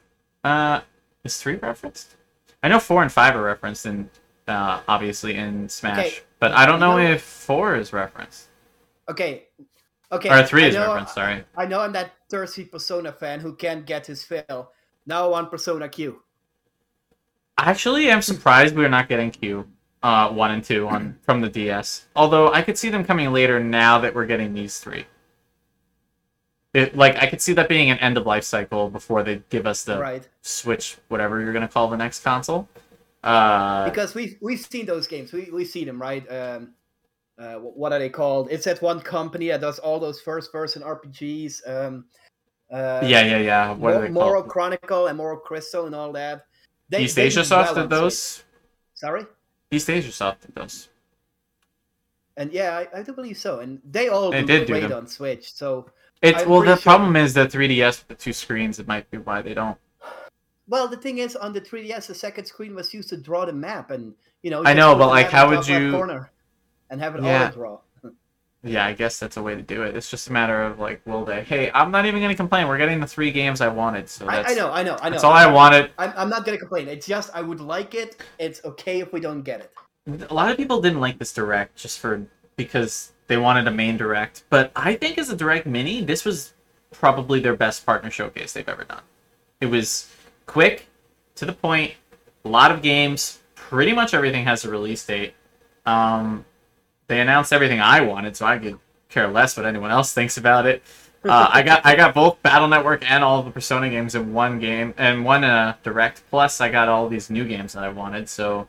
uh, 0.45 0.81
is 1.25 1.39
three 1.39 1.57
referenced? 1.57 2.15
I 2.63 2.69
know 2.69 2.79
four 2.79 3.03
and 3.03 3.11
five 3.11 3.35
are 3.35 3.43
referenced 3.43 3.87
in, 3.87 4.09
uh, 4.47 4.81
obviously 4.87 5.35
in 5.35 5.69
Smash, 5.69 5.99
Okay, 5.99 6.19
but 6.39 6.53
I 6.53 6.65
don't 6.67 6.79
know- 6.79 6.99
if 6.99 7.23
four 7.23 7.75
is 7.75 7.93
referenced 7.93 8.49
Okay. 9.09 9.49
Okay. 10.13 10.29
or 10.31 10.47
three 10.47 10.65
I 10.65 10.69
is 10.69 10.75
know- 10.77 10.87
referenced. 10.93 11.15
Sorry. 11.15 11.45
I 11.57 11.67
know 11.67 11.81
I'm 11.81 11.93
that 11.93 12.13
thirsty 12.31 12.65
Persona 12.65 13.11
fan 13.13 13.41
who 13.41 13.55
can't 13.57 13.85
get 13.87 14.07
his 14.07 14.23
fill. 14.23 14.71
Now 15.07 15.33
on 15.33 15.49
Persona 15.49 15.89
Q. 15.89 16.23
Actually, 17.59 18.11
I'm 18.11 18.23
surprised 18.23 18.75
we're 18.75 18.89
not 18.89 19.09
getting 19.09 19.31
Q 19.31 19.67
uh, 20.03 20.31
one 20.31 20.51
and 20.51 20.65
two 20.65 20.89
on 20.89 21.19
from 21.23 21.41
the 21.41 21.49
DS. 21.49 22.07
Although 22.17 22.53
I 22.53 22.63
could 22.63 22.77
see 22.77 22.91
them 22.91 23.05
coming 23.05 23.33
later 23.33 23.61
now 23.61 23.99
that 24.01 24.15
we're 24.15 24.27
getting 24.27 24.55
these 24.55 24.79
three. 24.79 25.07
It 26.75 26.97
like 26.97 27.17
I 27.17 27.27
could 27.27 27.43
see 27.43 27.53
that 27.53 27.69
being 27.69 27.91
an 27.91 27.99
end 27.99 28.17
of 28.17 28.27
life 28.27 28.45
cycle 28.45 28.89
before 28.89 29.23
they 29.23 29.43
give 29.51 29.67
us 29.67 29.85
the 29.85 29.99
right. 29.99 30.27
Switch, 30.41 30.97
whatever 31.09 31.41
you're 31.41 31.53
gonna 31.53 31.69
call 31.69 31.89
the 31.89 31.97
next 31.97 32.25
console. 32.25 32.69
Uh, 33.23 33.85
Because 33.85 34.15
we've 34.15 34.39
we've 34.41 34.61
seen 34.61 34.87
those 34.87 35.07
games. 35.07 35.33
We 35.33 35.51
we 35.53 35.67
see 35.67 35.85
them, 35.85 36.01
right? 36.01 36.27
Um, 36.33 36.73
uh, 37.39 37.57
what 37.57 37.93
are 37.93 37.99
they 37.99 38.09
called? 38.09 38.49
It's 38.51 38.65
that 38.65 38.81
one 38.81 39.01
company 39.01 39.49
that 39.49 39.61
does 39.61 39.79
all 39.79 40.01
those 40.01 40.21
first 40.21 40.51
person 40.51 40.83
RPGs. 40.83 41.69
Um, 41.69 42.07
uh, 42.71 43.01
yeah, 43.05 43.23
yeah, 43.23 43.39
yeah. 43.39 43.73
What 43.75 44.01
they 44.01 44.09
Moral? 44.09 44.43
Chronicle 44.43 45.09
and 45.09 45.19
Moral 45.19 45.39
Crystal 45.39 45.87
and 45.87 45.95
all 45.95 46.13
that. 46.13 46.47
They, 46.93 47.05
East 47.05 47.17
they 47.17 47.25
Asia 47.25 47.41
do 47.41 47.45
Soft 47.47 47.75
well 47.75 47.85
did 47.85 47.91
those. 47.91 48.45
Sorry. 48.95 49.25
East 49.71 49.89
Asia 49.89 50.13
Soft 50.13 50.43
did 50.43 50.55
those. 50.55 50.89
And 52.37 52.53
yeah, 52.53 52.85
I, 52.95 53.01
I 53.01 53.03
do 53.03 53.13
believe 53.15 53.39
so. 53.39 53.61
And 53.61 53.81
they 53.85 54.09
all 54.09 54.31
They 54.31 54.43
do 54.43 54.47
did 54.47 54.67
do 54.67 54.73
great 54.75 54.89
them. 54.89 54.93
on 54.93 55.07
Switch. 55.07 55.53
So 55.55 55.91
It's 56.21 56.43
I'm 56.43 56.49
well, 56.51 56.61
the 56.61 56.77
sure- 56.77 56.83
problem 56.83 57.17
is 57.17 57.33
the 57.35 57.47
3DS 57.47 58.01
with 58.01 58.09
the 58.09 58.15
two 58.15 58.33
screens. 58.35 58.79
It 58.79 58.87
might 58.87 59.11
be 59.11 59.19
why 59.19 59.41
they 59.43 59.55
don't. 59.55 59.79
Well, 60.69 60.87
the 60.87 60.97
thing 60.99 61.19
is, 61.19 61.35
on 61.35 61.53
the 61.55 61.61
3DS, 61.61 62.07
the 62.07 62.15
second 62.15 62.45
screen 62.45 62.75
was 62.75 62.93
used 62.95 63.09
to 63.11 63.17
draw 63.17 63.45
the 63.45 63.53
map, 63.53 63.91
and 63.91 64.15
you 64.43 64.51
know. 64.51 64.63
I 64.65 64.73
know, 64.75 64.95
but, 64.95 65.09
like, 65.09 65.29
how 65.31 65.49
would 65.51 65.67
you- 65.67 65.91
Corner 65.91 66.31
and 66.89 67.01
have 67.01 67.17
it 67.17 67.23
Yeah. 67.23 67.47
auto 67.49 67.55
draw. 67.55 67.79
Yeah, 68.65 68.87
I 68.87 68.93
guess 68.93 69.19
that's 69.19 69.37
a 69.37 69.43
way 69.43 69.57
to 69.57 69.63
do 69.63 69.83
it. 69.83 69.97
It's 69.97 70.09
just 70.09 70.29
a 70.29 70.33
matter 70.33 70.63
of 70.63 70.79
like, 70.79 71.01
will 71.05 71.25
they? 71.25 71.43
Hey, 71.43 71.71
I'm 71.75 71.91
not 71.91 72.07
even 72.07 72.21
gonna 72.21 72.37
complain. 72.37 72.69
We're 72.69 72.79
getting 72.79 73.01
the 73.01 73.07
three 73.07 73.33
games 73.33 73.61
I 73.61 73.69
wanted, 73.69 74.09
so 74.09 74.25
that's 74.25 74.49
I, 74.49 74.53
I 74.53 74.55
know, 74.55 74.71
I 74.71 74.83
know, 74.83 74.97
I 75.01 75.09
know. 75.09 75.11
that's 75.11 75.25
all 75.25 75.33
I 75.33 75.47
wanted. 75.47 75.91
I'm, 75.99 76.13
I'm 76.17 76.29
not 76.29 76.45
gonna 76.45 76.59
complain. 76.59 76.87
It's 76.89 77.07
just 77.07 77.35
I 77.35 77.43
would 77.43 77.61
like 77.61 77.95
it. 77.95 78.23
It's 78.39 78.65
okay 78.65 79.01
if 79.01 79.13
we 79.13 79.19
don't 79.19 79.43
get 79.43 79.61
it. 79.61 80.31
A 80.31 80.35
lot 80.35 80.51
of 80.51 80.57
people 80.57 80.81
didn't 80.81 81.01
like 81.01 81.19
this 81.19 81.33
direct 81.33 81.77
just 81.77 81.99
for 81.99 82.25
because 82.57 83.13
they 83.27 83.37
wanted 83.37 83.67
a 83.67 83.71
main 83.71 83.97
direct, 83.97 84.45
but 84.49 84.71
I 84.77 84.95
think 84.95 85.19
as 85.19 85.31
a 85.31 85.37
direct 85.37 85.67
mini, 85.67 86.05
this 86.05 86.25
was 86.25 86.53
probably 86.93 87.41
their 87.41 87.57
best 87.57 87.85
partner 87.85 88.11
showcase 88.11 88.53
they've 88.53 88.69
ever 88.69 88.85
done. 88.85 89.03
It 89.61 89.67
was 89.67 90.09
quick, 90.47 90.87
to 91.37 91.47
the 91.47 91.53
point, 91.53 91.95
a 92.45 92.49
lot 92.49 92.71
of 92.71 92.83
games, 92.83 93.41
pretty 93.55 93.93
much 93.93 94.13
everything 94.13 94.45
has 94.45 94.65
a 94.65 94.71
release 94.71 95.05
date. 95.05 95.35
Um, 95.87 96.45
they 97.13 97.21
announced 97.21 97.53
everything 97.53 97.79
I 97.79 98.01
wanted, 98.01 98.37
so 98.37 98.47
I 98.47 98.57
could 98.59 98.79
care 99.11 99.29
less 99.29 99.55
what 99.55 99.67
anyone 99.67 99.91
else 99.91 100.15
thinks 100.15 100.37
about 100.39 100.67
it. 100.67 100.83
Uh, 101.25 101.49
I 101.53 101.63
got 101.63 101.87
I 101.87 101.95
got 101.95 102.15
both 102.15 102.43
Battle 102.43 102.67
Network 102.67 103.09
and 103.09 103.23
all 103.23 103.39
of 103.39 103.45
the 103.45 103.53
Persona 103.53 103.89
games 103.89 104.17
in 104.17 104.33
one 104.35 104.59
game 104.59 104.93
and 104.97 105.25
one 105.25 105.45
uh, 105.45 105.77
direct. 105.85 106.25
Plus, 106.31 106.61
I 106.61 106.69
got 106.69 106.89
all 106.89 107.09
these 107.09 107.31
new 107.31 107.47
games 107.47 107.75
that 107.75 107.85
I 107.85 107.91
wanted, 107.91 108.29
so 108.29 108.67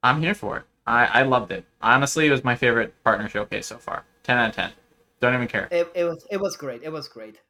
I'm 0.00 0.22
here 0.22 0.36
for 0.36 0.58
it. 0.58 0.62
I, 0.86 1.06
I 1.06 1.22
loved 1.24 1.50
it. 1.50 1.64
Honestly, 1.82 2.28
it 2.28 2.30
was 2.30 2.44
my 2.44 2.54
favorite 2.54 2.94
partner 3.02 3.28
showcase 3.28 3.66
so 3.66 3.78
far. 3.78 4.04
Ten 4.22 4.38
out 4.38 4.50
of 4.50 4.54
ten. 4.54 4.70
Don't 5.18 5.34
even 5.34 5.48
care. 5.48 5.66
It, 5.72 5.90
it 5.96 6.04
was 6.04 6.24
it 6.30 6.40
was 6.40 6.56
great. 6.56 6.84
It 6.84 6.92
was 6.92 7.08
great. 7.08 7.40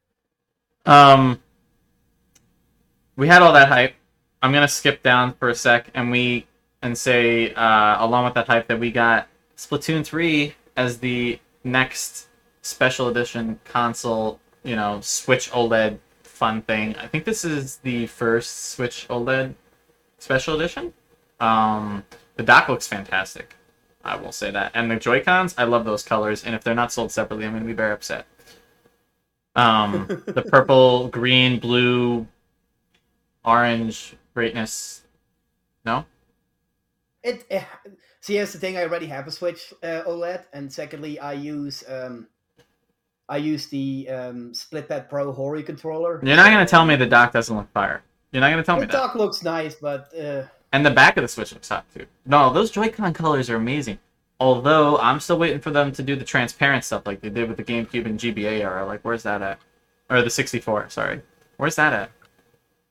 Um, 0.87 1.43
we 3.17 3.29
had 3.29 3.43
all 3.43 3.53
that 3.53 3.69
hype. 3.69 3.93
I'm 4.43 4.51
gonna 4.51 4.67
skip 4.67 5.03
down 5.03 5.35
for 5.35 5.51
a 5.51 5.55
sec, 5.55 5.91
and 5.93 6.11
we 6.11 6.47
and 6.81 6.97
say 6.97 7.53
uh, 7.53 8.03
along 8.03 8.25
with 8.25 8.33
that 8.33 8.47
hype 8.47 8.67
that 8.69 8.81
we 8.81 8.91
got 8.91 9.29
Splatoon 9.57 10.05
three 10.05 10.55
as 10.77 10.99
the 10.99 11.39
next 11.63 12.29
special 12.63 13.09
edition 13.09 13.61
console. 13.65 14.41
You 14.63 14.77
know, 14.77 15.01
Switch 15.03 15.51
OLED 15.51 15.99
fun 16.23 16.63
thing. 16.63 16.97
I 16.97 17.07
think 17.07 17.25
this 17.25 17.45
is 17.45 17.77
the 17.79 18.07
first 18.07 18.71
Switch 18.71 19.07
OLED 19.09 19.55
special 20.19 20.57
edition. 20.57 20.93
Um, 21.41 22.05
the 22.37 22.43
dock 22.43 22.69
looks 22.69 22.87
fantastic. 22.87 23.55
I 24.05 24.17
will 24.17 24.33
say 24.33 24.51
that. 24.51 24.73
And 24.75 24.91
the 24.91 24.97
Joy 24.97 25.23
Cons, 25.23 25.55
I 25.57 25.65
love 25.65 25.85
those 25.85 26.03
colors. 26.03 26.45
And 26.45 26.55
if 26.55 26.63
they're 26.65 26.75
not 26.75 26.93
sold 26.93 27.13
separately, 27.13 27.47
I'm 27.47 27.53
gonna 27.53 27.65
be 27.65 27.73
very 27.73 27.93
upset. 27.93 28.27
Um, 29.57 30.07
the 30.27 30.43
purple, 30.51 31.09
green, 31.09 31.59
blue, 31.59 32.27
orange 33.45 34.17
greatness. 34.35 35.03
No, 35.85 36.05
It, 37.23 37.45
eh, 37.51 37.65
see, 38.25 38.37
here's 38.37 38.53
the 38.55 38.59
thing. 38.59 38.79
I 38.79 38.83
already 38.83 39.07
have 39.07 39.27
a 39.27 39.31
Switch 39.31 39.75
uh, 39.83 40.03
OLED, 40.07 40.45
and 40.55 40.73
secondly, 40.73 41.19
I 41.21 41.35
use 41.35 41.85
um, 41.89 42.27
I 43.29 43.37
use 43.37 43.67
the 43.67 44.09
um, 44.09 44.53
SplitPad 44.53 45.11
Pro 45.11 45.31
Hori 45.31 45.63
controller. 45.63 46.21
you're 46.23 46.37
not 46.37 46.51
gonna 46.51 46.67
tell 46.67 46.87
me 46.87 46.97
the 46.97 47.07
dock 47.07 47.33
doesn't 47.33 47.55
look 47.55 47.71
fire. 47.73 48.03
You're 48.33 48.41
not 48.41 48.51
gonna 48.51 48.65
tell 48.65 48.77
me 48.77 48.83
that. 48.83 48.93
The 48.93 48.99
dock 48.99 49.15
looks 49.15 49.43
nice, 49.43 49.75
but 49.75 50.11
uh, 50.19 50.45
And 50.73 50.85
the 50.85 50.91
back 50.91 51.19
of 51.19 51.23
the 51.23 51.29
Switch 51.29 51.53
looks 51.53 51.69
hot 51.69 51.85
too. 51.95 52.07
No, 52.25 52.53
those 52.53 52.71
Joy-Con 52.71 53.13
colors 53.13 53.51
are 53.51 53.57
amazing. 53.57 53.99
Although 54.41 54.99
I'm 54.99 55.21
still 55.21 55.39
waiting 55.39 55.61
for 55.61 55.71
them 55.71 55.93
to 55.93 56.03
do 56.03 56.17
the 56.17 56.25
transparent 56.25 56.85
stuff 56.85 57.07
like 57.07 57.21
they 57.21 57.31
did 57.31 57.49
with 57.49 57.57
the 57.57 57.65
GameCube 57.65 58.07
and 58.07 58.19
GBA 58.19 58.61
era. 58.61 58.85
Like, 58.85 59.01
where's 59.03 59.23
that 59.23 59.43
at? 59.43 59.61
Or 60.11 60.23
the 60.23 60.29
64, 60.29 60.91
sorry. 60.91 61.23
Where's 61.57 61.77
that 61.77 61.93
at? 61.93 62.11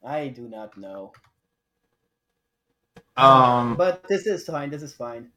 I 0.06 0.30
do 0.30 0.48
not 0.48 0.78
know. 0.78 1.12
Um, 3.16 3.76
but 3.76 4.04
this 4.08 4.26
is 4.26 4.46
fine. 4.46 4.70
This 4.70 4.82
is 4.82 4.94
fine. 4.94 5.30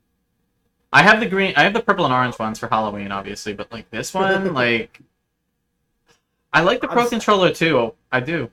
I 0.93 1.03
have 1.03 1.21
the 1.21 1.27
green, 1.27 1.53
I 1.57 1.65
have 1.65 1.75
the 1.75 1.83
purple 1.83 2.05
and 2.05 2.15
orange 2.15 2.39
ones 2.39 2.59
for 2.59 2.69
Halloween, 2.69 3.12
obviously, 3.12 3.53
but 3.53 3.71
like 3.73 3.91
this 3.91 4.15
one, 4.15 4.55
like, 4.62 5.01
I 6.53 6.62
like 6.62 6.81
the 6.81 6.89
I'm 6.89 6.95
Pro 6.95 7.05
s- 7.05 7.11
controller 7.11 7.53
too. 7.53 7.93
I 8.12 8.21
do. 8.21 8.51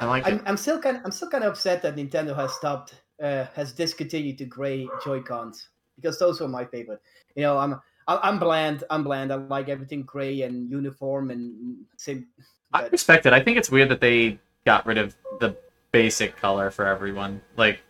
I 0.00 0.06
like 0.06 0.26
I'm, 0.26 0.34
it. 0.34 0.42
I'm 0.46 0.56
still 0.56 0.80
kind. 0.80 1.00
I'm 1.04 1.10
still 1.10 1.30
kind 1.30 1.44
of 1.44 1.52
upset 1.52 1.82
that 1.82 1.96
Nintendo 1.96 2.36
has 2.36 2.52
stopped, 2.52 2.94
uh, 3.22 3.46
has 3.54 3.72
discontinued 3.72 4.38
the 4.38 4.44
gray 4.44 4.88
Joy 5.04 5.22
Cons 5.22 5.68
because 5.96 6.18
those 6.18 6.40
were 6.40 6.48
my 6.48 6.64
favorite. 6.64 7.00
You 7.34 7.42
know, 7.42 7.58
I'm 7.58 7.80
I'm 8.06 8.38
bland. 8.38 8.84
I'm 8.90 9.04
bland. 9.04 9.32
I 9.32 9.36
like 9.36 9.68
everything 9.68 10.02
gray 10.02 10.42
and 10.42 10.70
uniform 10.70 11.30
and 11.30 11.76
same. 11.96 12.26
I 12.72 12.86
respect 12.88 13.26
it. 13.26 13.32
I 13.32 13.40
think 13.40 13.58
it's 13.58 13.70
weird 13.70 13.88
that 13.90 14.00
they 14.00 14.38
got 14.64 14.86
rid 14.86 14.98
of 14.98 15.16
the 15.40 15.56
basic 15.92 16.36
color 16.36 16.70
for 16.70 16.86
everyone. 16.86 17.40
Like, 17.56 17.80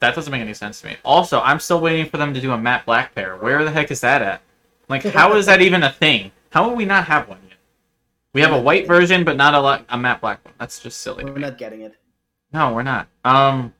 that 0.00 0.14
doesn't 0.14 0.30
make 0.30 0.40
any 0.40 0.54
sense 0.54 0.80
to 0.80 0.88
me. 0.88 0.96
Also, 1.04 1.40
I'm 1.40 1.60
still 1.60 1.80
waiting 1.80 2.06
for 2.06 2.16
them 2.16 2.34
to 2.34 2.40
do 2.40 2.52
a 2.52 2.58
matte 2.58 2.86
black 2.86 3.14
pair. 3.14 3.36
Where 3.36 3.64
the 3.64 3.70
heck 3.70 3.90
is 3.90 4.00
that 4.00 4.22
at? 4.22 4.42
Like, 4.88 5.04
how 5.04 5.34
is 5.36 5.46
that 5.46 5.60
even 5.60 5.82
a 5.82 5.92
thing? 5.92 6.32
How 6.50 6.68
will 6.68 6.74
we 6.74 6.84
not 6.84 7.04
have 7.04 7.28
one 7.28 7.38
yet? 7.48 7.58
We 8.32 8.40
have 8.40 8.52
a 8.52 8.60
white 8.60 8.86
version, 8.86 9.24
but 9.24 9.36
not 9.36 9.54
a, 9.54 9.60
lot, 9.60 9.84
a 9.88 9.98
matte 9.98 10.20
black 10.20 10.44
one. 10.44 10.54
That's 10.58 10.80
just 10.80 11.00
silly. 11.00 11.24
We're 11.24 11.38
not 11.38 11.58
getting 11.58 11.82
it. 11.82 11.94
No, 12.52 12.74
we're 12.74 12.82
not. 12.82 13.08
Um. 13.24 13.74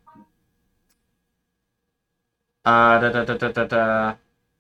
Uh, 2.64 3.00
da, 3.00 3.09
da, 3.11 3.24
da, 3.24 3.37
da, 3.37 3.48
da, 3.52 3.64
da. 3.64 4.14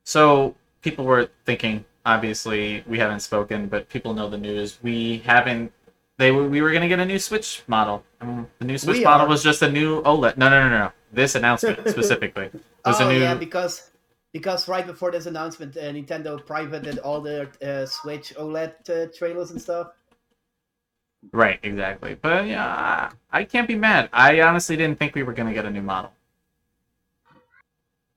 So 0.04 0.54
people 0.82 1.04
were 1.04 1.30
thinking. 1.44 1.84
Obviously, 2.06 2.82
we 2.86 2.98
haven't 2.98 3.20
spoken, 3.20 3.68
but 3.68 3.88
people 3.90 4.14
know 4.14 4.28
the 4.28 4.38
news. 4.38 4.78
We 4.82 5.18
haven't. 5.18 5.70
They 6.16 6.32
we 6.32 6.62
were 6.62 6.72
gonna 6.72 6.88
get 6.88 6.98
a 6.98 7.04
new 7.04 7.18
Switch 7.18 7.62
model. 7.68 8.02
Um, 8.20 8.48
the 8.58 8.64
new 8.64 8.78
Switch 8.78 8.98
We 8.98 9.04
model 9.04 9.26
are. 9.26 9.28
was 9.28 9.42
just 9.42 9.60
a 9.62 9.70
new 9.70 10.02
OLED. 10.02 10.38
No, 10.38 10.48
no, 10.48 10.68
no, 10.68 10.78
no. 10.78 10.92
This 11.12 11.34
announcement 11.34 11.88
specifically 11.88 12.50
was 12.84 13.00
oh 13.00 13.08
a 13.08 13.12
new. 13.12 13.20
yeah, 13.20 13.34
because 13.34 13.90
because 14.32 14.68
right 14.68 14.86
before 14.86 15.10
this 15.10 15.26
announcement, 15.26 15.76
uh, 15.76 15.80
Nintendo 15.82 16.44
privated 16.44 16.98
all 16.98 17.20
their 17.20 17.50
uh, 17.62 17.84
Switch 17.86 18.32
OLED 18.36 18.88
uh, 18.88 19.06
trailers 19.16 19.50
and 19.50 19.60
stuff. 19.60 19.88
Right, 21.32 21.58
exactly. 21.62 22.14
But 22.14 22.46
yeah, 22.46 23.10
I 23.30 23.44
can't 23.44 23.68
be 23.68 23.74
mad. 23.74 24.08
I 24.12 24.40
honestly 24.40 24.76
didn't 24.76 24.98
think 24.98 25.14
we 25.14 25.22
were 25.22 25.32
gonna 25.32 25.52
get 25.52 25.66
a 25.66 25.70
new 25.70 25.82
model. 25.82 26.12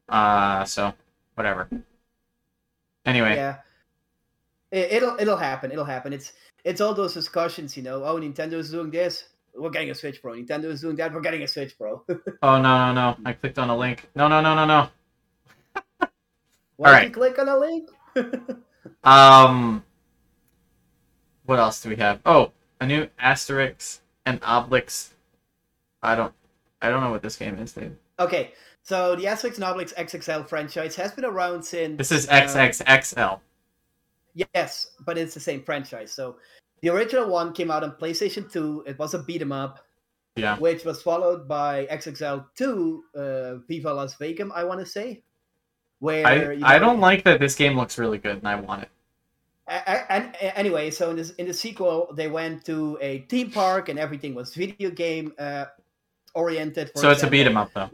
Uh, 0.08 0.64
so 0.66 0.94
whatever. 1.36 1.68
Anyway. 3.06 3.36
Yeah, 3.36 3.58
it, 4.72 4.92
it'll 4.94 5.18
it'll 5.20 5.38
happen. 5.38 5.72
It'll 5.72 5.84
happen. 5.84 6.14
It's 6.14 6.34
it's 6.64 6.80
all 6.80 6.94
those 6.94 7.14
discussions, 7.14 7.76
you 7.76 7.84
know. 7.84 8.04
Oh, 8.04 8.18
Nintendo's 8.20 8.72
doing 8.72 8.92
this. 8.92 9.26
We're 9.56 9.70
getting 9.70 9.92
a 9.92 9.96
Switch 9.96 10.22
Pro. 10.22 10.34
Nintendo 10.34 10.66
is 10.66 10.82
doing 10.82 10.96
that. 10.98 11.14
We're 11.14 11.22
getting 11.22 11.44
a 11.44 11.48
Switch 11.48 11.78
Pro. 11.78 12.04
Oh 12.42 12.62
no 12.62 12.94
no 12.94 12.94
no! 12.94 13.18
I 13.26 13.34
clicked 13.34 13.60
on 13.60 13.70
a 13.70 13.78
link. 13.78 14.10
No 14.16 14.28
no 14.28 14.42
no 14.42 14.56
no 14.56 14.66
no. 14.66 14.90
Why 16.78 16.90
Alright. 16.90 17.04
you 17.06 17.12
click 17.12 17.38
on 17.40 17.50
a 17.50 17.58
link? 17.58 17.90
Um, 19.06 19.84
what 21.46 21.60
else 21.60 21.82
do 21.82 21.90
we 21.90 21.96
have? 21.98 22.20
Oh, 22.26 22.52
a 22.82 22.86
new 22.86 23.08
Asterix 23.22 24.00
and 24.26 24.42
Obelix. 24.42 25.10
I 26.02 26.16
don't, 26.16 26.34
I 26.82 26.90
don't 26.90 27.02
know 27.02 27.12
what 27.12 27.22
this 27.22 27.38
game 27.38 27.56
is, 27.60 27.72
dude. 27.74 27.96
okay, 28.20 28.52
so 28.82 29.16
the 29.16 29.24
Asterix 29.24 29.56
and 29.56 29.64
Obelix 29.64 29.94
XXL 29.94 30.48
franchise 30.48 30.96
has 30.98 31.14
been 31.14 31.24
around 31.26 31.64
since. 31.64 31.98
This 31.98 32.12
is 32.12 32.28
uh, 32.28 32.42
XXXL. 32.42 33.40
Yes, 34.36 34.92
but 35.06 35.18
it's 35.18 35.34
the 35.34 35.40
same 35.40 35.64
franchise. 35.64 36.12
So 36.12 36.36
the 36.84 36.90
original 36.90 37.30
one 37.30 37.54
came 37.54 37.72
out 37.72 37.82
on 37.84 37.92
PlayStation 37.94 38.52
2. 38.52 38.84
It 38.86 39.00
was 39.00 39.14
a 39.14 39.20
beat 39.24 39.42
'em 39.42 39.54
up, 39.54 39.80
Yeah. 40.36 40.58
which 40.60 40.84
was 40.84 41.02
followed 41.02 41.48
by 41.48 41.88
XXL 41.90 42.46
2, 42.56 43.04
uh, 43.16 43.56
Viva 43.70 43.94
Las 43.94 44.16
Vegas, 44.16 44.50
I 44.54 44.66
want 44.66 44.82
to 44.82 44.86
say. 44.86 45.24
Where 46.00 46.28
I 46.28 46.34
you 46.52 46.66
I 46.66 46.78
don't 46.80 47.00
like 47.00 47.24
that 47.24 47.40
this 47.40 47.56
game 47.56 47.78
looks 47.78 47.98
really 47.98 48.18
good, 48.18 48.38
and 48.38 48.48
I 48.48 48.56
want 48.56 48.84
it. 48.84 48.90
And 49.68 50.36
anyway, 50.42 50.92
so 50.92 51.10
in 51.12 51.16
this 51.16 51.30
in 51.40 51.48
the 51.48 51.54
sequel, 51.54 52.12
they 52.14 52.28
went 52.28 52.66
to 52.66 52.98
a 53.02 53.20
theme 53.30 53.50
park 53.50 53.88
and 53.88 53.98
everything 53.98 54.36
was 54.36 54.54
video 54.54 54.90
game 54.92 55.32
uh, 55.40 55.66
oriented. 56.36 56.92
for 56.92 57.00
So 57.00 57.10
it's 57.12 57.24
a 57.24 57.28
example. 57.28 57.32
beat 57.32 57.48
'em 57.48 57.56
up 57.58 57.72
though. 57.74 57.90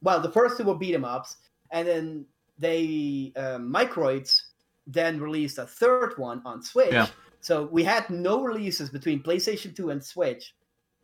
Well, 0.00 0.20
the 0.20 0.30
first 0.30 0.56
two 0.56 0.62
were 0.64 0.76
beat 0.78 0.94
'em 0.94 1.04
ups, 1.04 1.36
and 1.72 1.88
then 1.88 2.26
they 2.60 3.32
uh, 3.34 3.58
Microids 3.58 4.42
then 4.86 5.18
released 5.20 5.58
a 5.58 5.66
third 5.66 6.16
one 6.16 6.40
on 6.44 6.62
Switch. 6.62 6.92
Yeah. 6.92 7.08
So 7.40 7.64
we 7.64 7.82
had 7.84 8.08
no 8.10 8.42
releases 8.42 8.90
between 8.90 9.22
PlayStation 9.22 9.74
2 9.74 9.90
and 9.90 10.02
Switch. 10.04 10.54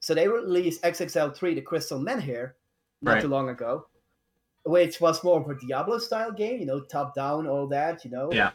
So 0.01 0.15
they 0.15 0.29
released 0.29 0.83
XXL3, 0.83 1.55
the 1.55 1.63
Crystal 1.63 1.99
Menhir, 1.99 2.53
not 3.03 3.15
Right. 3.15 3.23
too 3.23 3.29
long 3.29 3.49
ago, 3.49 3.87
which 4.65 5.01
was 5.01 5.25
more 5.25 5.41
of 5.41 5.49
a 5.49 5.55
Diablo 5.59 5.99
style 5.99 6.33
game, 6.33 6.61
you 6.61 6.67
know, 6.67 6.81
top 6.81 7.15
down, 7.15 7.47
all 7.47 7.67
that, 7.69 8.05
you 8.05 8.11
know. 8.11 8.31
Yeah. 8.33 8.51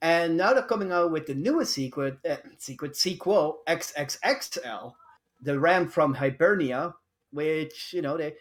And 0.00 0.36
now 0.36 0.52
they're 0.52 0.62
coming 0.64 0.90
out 0.90 1.12
with 1.12 1.26
the 1.26 1.34
newest 1.34 1.74
secret, 1.74 2.18
uh, 2.28 2.36
secret 2.58 2.96
sequel, 2.96 3.60
XXXL, 3.68 4.94
the 5.42 5.58
Ram 5.58 5.88
from 5.88 6.14
Hibernia, 6.14 6.94
which 7.32 7.92
you 7.92 8.02
know 8.02 8.16
they 8.16 8.34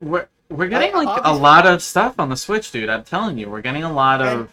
We're 0.00 0.28
we're 0.50 0.68
getting 0.68 0.94
I- 0.94 1.04
like 1.04 1.20
a 1.24 1.32
lot 1.32 1.66
of 1.66 1.82
stuff 1.82 2.18
on 2.18 2.28
the 2.28 2.36
Switch, 2.36 2.70
dude. 2.70 2.88
I'm 2.90 3.04
telling 3.04 3.38
you, 3.38 3.48
we're 3.48 3.62
getting 3.62 3.84
a 3.84 3.92
lot 3.92 4.20
of. 4.20 4.50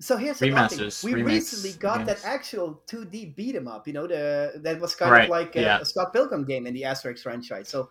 So 0.00 0.16
here's 0.16 0.38
the 0.38 0.50
thing. 0.50 0.90
We 1.04 1.14
remakes, 1.14 1.52
recently 1.52 1.78
got 1.78 2.06
that 2.06 2.24
actual 2.24 2.80
2D 2.86 3.36
beat 3.36 3.54
'em 3.54 3.68
up. 3.68 3.86
You 3.86 3.92
know, 3.92 4.06
the 4.06 4.52
that 4.56 4.80
was 4.80 4.94
kind 4.94 5.12
Right, 5.12 5.24
of 5.24 5.30
like 5.30 5.56
a, 5.56 5.60
yeah. 5.60 5.78
a 5.80 5.84
Scott 5.84 6.12
Pilgrim 6.12 6.44
game 6.44 6.66
in 6.66 6.72
the 6.74 6.82
Asterix 6.82 7.20
franchise. 7.20 7.68
So 7.68 7.90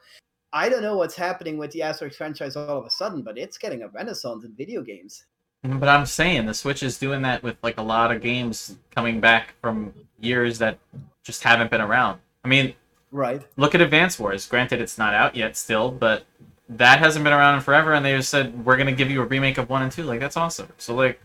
I 0.51 0.69
don't 0.69 0.81
know 0.81 0.97
what's 0.97 1.15
happening 1.15 1.57
with 1.59 1.71
the 1.71 1.81
Asterix 1.81 2.15
franchise 2.15 2.55
all 2.55 2.79
of 2.79 2.85
a 2.85 2.89
sudden, 2.89 3.21
but 3.21 3.37
it's 3.37 3.59
getting 3.59 3.83
a 3.83 3.87
renaissance 3.89 4.43
in 4.43 4.53
video 4.53 4.81
games. 4.81 5.25
Mm, 5.63 5.79
but 5.79 5.87
I'm 5.87 6.05
saying 6.07 6.47
the 6.47 6.53
Switch 6.53 6.81
is 6.81 6.97
doing 6.97 7.21
that 7.21 7.43
with 7.43 7.57
like 7.61 7.77
a 7.77 7.83
lot 7.83 8.11
of 8.11 8.21
games 8.21 8.77
coming 8.89 9.19
back 9.19 9.53
from 9.61 9.93
years 10.19 10.57
that 10.59 10.79
just 11.23 11.43
haven't 11.43 11.69
been 11.69 11.81
around. 11.81 12.19
I 12.43 12.47
mean, 12.47 12.73
Right. 13.11 13.41
look 13.57 13.75
at 13.75 13.81
Advance 13.81 14.17
Wars. 14.19 14.47
Granted, 14.47 14.81
it's 14.81 14.97
not 14.97 15.13
out 15.13 15.35
yet 15.35 15.55
still, 15.57 15.91
but 15.91 16.25
that 16.69 16.99
hasn't 16.99 17.23
been 17.23 17.33
around 17.33 17.55
in 17.55 17.61
forever, 17.61 17.93
and 17.93 18.03
they 18.05 18.15
just 18.15 18.29
said 18.29 18.65
we're 18.65 18.77
gonna 18.77 18.91
give 18.91 19.11
you 19.11 19.21
a 19.21 19.25
remake 19.25 19.57
of 19.59 19.69
one 19.69 19.83
and 19.83 19.91
two. 19.91 20.03
Like 20.03 20.19
that's 20.19 20.37
awesome. 20.37 20.69
So 20.77 20.95
like, 20.95 21.19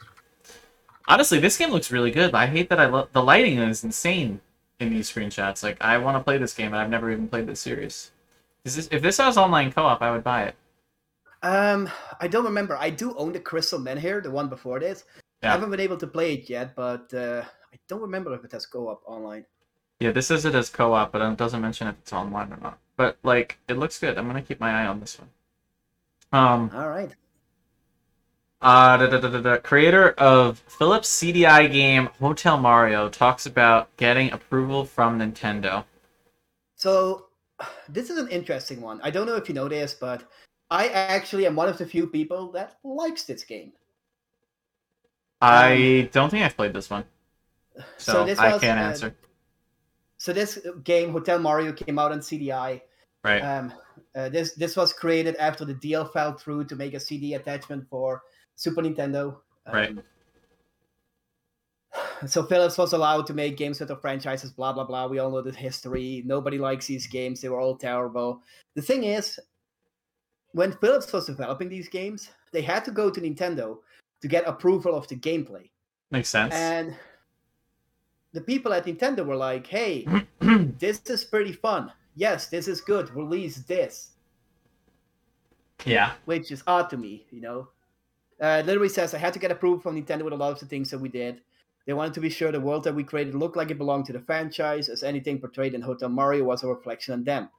honestly, 1.08 1.38
this 1.38 1.56
game 1.56 1.70
looks 1.70 1.90
really 1.90 2.10
good. 2.10 2.34
I 2.34 2.46
hate 2.46 2.68
that 2.70 2.80
I 2.80 2.86
love 2.86 3.08
the 3.12 3.22
lighting 3.22 3.58
is 3.58 3.84
insane 3.84 4.40
in 4.80 4.90
these 4.90 5.10
screenshots. 5.10 5.62
Like 5.62 5.80
I 5.80 5.98
want 5.98 6.16
to 6.16 6.24
play 6.24 6.38
this 6.38 6.54
game, 6.54 6.68
and 6.68 6.76
I've 6.76 6.90
never 6.90 7.10
even 7.10 7.28
played 7.28 7.46
this 7.46 7.60
series. 7.60 8.10
Is 8.64 8.76
this 8.76 8.88
if 8.90 9.02
this 9.02 9.18
has 9.18 9.36
online 9.36 9.72
co-op, 9.72 10.00
I 10.02 10.10
would 10.10 10.24
buy 10.24 10.44
it. 10.44 10.56
Um, 11.42 11.90
I 12.20 12.28
don't 12.28 12.44
remember. 12.44 12.76
I 12.76 12.88
do 12.88 13.14
own 13.16 13.32
the 13.32 13.40
Crystal 13.40 13.78
Menhir, 13.78 14.22
the 14.22 14.30
one 14.30 14.48
before 14.48 14.80
this. 14.80 15.04
Yeah. 15.42 15.50
I 15.50 15.52
haven't 15.52 15.70
been 15.70 15.80
able 15.80 15.98
to 15.98 16.06
play 16.06 16.34
it 16.34 16.48
yet, 16.48 16.74
but 16.74 17.12
uh, 17.12 17.42
I 17.44 17.76
don't 17.86 18.00
remember 18.00 18.32
if 18.34 18.44
it 18.44 18.52
has 18.52 18.64
co-op 18.64 19.02
online. 19.04 19.44
Yeah, 20.00 20.10
this 20.12 20.30
is 20.30 20.46
it 20.46 20.54
as 20.54 20.70
co-op, 20.70 21.12
but 21.12 21.20
it 21.20 21.36
doesn't 21.36 21.60
mention 21.60 21.86
if 21.88 21.96
it's 21.98 22.12
online 22.14 22.52
or 22.52 22.58
not. 22.62 22.78
But 22.96 23.18
like, 23.22 23.58
it 23.68 23.76
looks 23.76 23.98
good. 23.98 24.16
I'm 24.16 24.26
gonna 24.26 24.42
keep 24.42 24.58
my 24.58 24.70
eye 24.70 24.86
on 24.86 25.00
this 25.00 25.18
one. 25.18 25.28
Um, 26.32 26.70
All 26.74 26.88
right. 26.88 27.14
Uh, 28.64 28.96
da, 28.96 29.20
da, 29.20 29.40
da, 29.40 29.56
creator 29.58 30.12
of 30.12 30.58
Philips 30.66 31.08
CDI 31.08 31.70
game 31.70 32.08
Hotel 32.18 32.56
Mario 32.56 33.10
talks 33.10 33.44
about 33.44 33.94
getting 33.98 34.32
approval 34.32 34.86
from 34.86 35.18
Nintendo. 35.18 35.84
So 36.74 37.26
this 37.88 38.08
is 38.08 38.18
an 38.18 38.28
interesting 38.28 38.80
one. 38.80 39.00
I 39.02 39.10
don't 39.10 39.26
know 39.26 39.36
if 39.36 39.48
you 39.48 39.54
know 39.54 39.68
this, 39.68 39.92
but 39.92 40.24
I 40.70 40.88
actually 40.88 41.46
am 41.46 41.54
one 41.56 41.68
of 41.68 41.76
the 41.76 41.84
few 41.84 42.06
people 42.06 42.50
that 42.52 42.78
likes 42.82 43.24
this 43.24 43.44
game. 43.44 43.72
I 45.42 46.08
don't 46.12 46.30
think 46.30 46.42
I've 46.42 46.56
played 46.56 46.72
this 46.72 46.88
one, 46.88 47.04
so, 47.98 48.22
Um, 48.22 48.26
this 48.26 48.38
I 48.38 48.58
can't 48.58 48.80
uh, 48.80 48.82
answer. 48.82 49.14
So 50.16 50.32
this 50.32 50.58
game, 50.84 51.12
Hotel 51.12 51.38
Mario, 51.38 51.72
came 51.74 51.98
out 51.98 52.12
on 52.12 52.20
CDI. 52.20 52.80
Right? 53.22 53.40
Um, 53.40 53.74
uh, 54.14 54.30
this 54.30 54.54
this 54.54 54.74
was 54.74 54.92
created 54.94 55.36
after 55.36 55.66
the 55.66 55.74
deal 55.74 56.06
fell 56.06 56.32
through 56.32 56.64
to 56.64 56.76
make 56.76 56.94
a 56.94 57.00
CD 57.00 57.34
attachment 57.34 57.86
for 57.90 58.22
Super 58.56 58.82
Nintendo. 58.82 59.36
Um, 59.66 59.74
Right. 59.74 59.96
So 62.26 62.42
Philips 62.42 62.76
was 62.78 62.92
allowed 62.92 63.26
to 63.26 63.34
make 63.34 63.56
games 63.56 63.78
with 63.80 63.88
the 63.88 63.96
franchises, 63.96 64.50
blah 64.50 64.72
blah 64.72 64.84
blah. 64.84 65.06
We 65.06 65.18
all 65.18 65.30
know 65.30 65.42
the 65.42 65.52
history. 65.52 66.22
Nobody 66.26 66.58
likes 66.58 66.86
these 66.86 67.06
games. 67.06 67.40
They 67.40 67.48
were 67.48 67.60
all 67.60 67.76
terrible. 67.76 68.42
The 68.74 68.82
thing 68.82 69.04
is, 69.04 69.38
when 70.52 70.72
Philips 70.72 71.12
was 71.12 71.26
developing 71.26 71.68
these 71.68 71.88
games, 71.88 72.30
they 72.52 72.62
had 72.62 72.84
to 72.86 72.90
go 72.90 73.10
to 73.10 73.20
Nintendo 73.20 73.78
to 74.22 74.28
get 74.28 74.46
approval 74.46 74.94
of 74.94 75.06
the 75.08 75.16
gameplay. 75.16 75.70
Makes 76.10 76.30
sense. 76.30 76.54
And 76.54 76.96
the 78.32 78.40
people 78.40 78.72
at 78.72 78.86
Nintendo 78.86 79.24
were 79.24 79.36
like, 79.36 79.66
"Hey, 79.66 80.06
this 80.40 81.02
is 81.06 81.24
pretty 81.24 81.52
fun. 81.52 81.92
Yes, 82.16 82.48
this 82.48 82.68
is 82.68 82.80
good. 82.80 83.10
Release 83.14 83.58
this." 83.58 84.14
yeah. 85.84 86.12
which 86.24 86.50
is 86.50 86.62
odd 86.66 86.90
to 86.90 86.96
me, 86.96 87.26
you 87.30 87.40
know. 87.40 87.68
Uh, 88.42 88.58
it 88.60 88.66
literally 88.66 88.88
says 88.88 89.14
I 89.14 89.18
had 89.18 89.32
to 89.34 89.38
get 89.38 89.50
approval 89.50 89.80
from 89.80 90.00
Nintendo 90.00 90.22
with 90.22 90.32
a 90.32 90.36
lot 90.36 90.52
of 90.52 90.60
the 90.60 90.66
things 90.66 90.90
that 90.90 90.98
we 90.98 91.08
did. 91.08 91.40
They 91.86 91.92
wanted 91.92 92.14
to 92.14 92.20
be 92.20 92.30
sure 92.30 92.50
the 92.50 92.60
world 92.60 92.84
that 92.84 92.94
we 92.94 93.04
created 93.04 93.34
looked 93.34 93.56
like 93.56 93.70
it 93.70 93.78
belonged 93.78 94.06
to 94.06 94.12
the 94.12 94.20
franchise, 94.20 94.88
as 94.88 95.02
anything 95.02 95.38
portrayed 95.38 95.74
in 95.74 95.82
Hotel 95.82 96.08
Mario 96.08 96.44
was 96.44 96.62
a 96.62 96.68
reflection 96.68 97.14
on 97.14 97.24
them. 97.24 97.50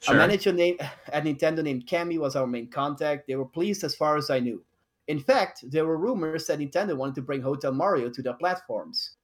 Sure. 0.00 0.14
A 0.14 0.18
manager 0.18 0.52
named 0.52 0.80
at 1.12 1.24
Nintendo 1.24 1.62
named 1.62 1.86
Cami 1.86 2.18
was 2.18 2.34
our 2.34 2.46
main 2.46 2.68
contact. 2.68 3.28
They 3.28 3.36
were 3.36 3.44
pleased 3.44 3.84
as 3.84 3.94
far 3.94 4.16
as 4.16 4.30
I 4.30 4.40
knew. 4.40 4.64
In 5.08 5.20
fact, 5.20 5.64
there 5.70 5.86
were 5.86 5.96
rumors 5.96 6.46
that 6.46 6.58
Nintendo 6.58 6.96
wanted 6.96 7.14
to 7.16 7.22
bring 7.22 7.42
Hotel 7.42 7.72
Mario 7.72 8.10
to 8.10 8.22
their 8.22 8.34
platforms. 8.34 9.16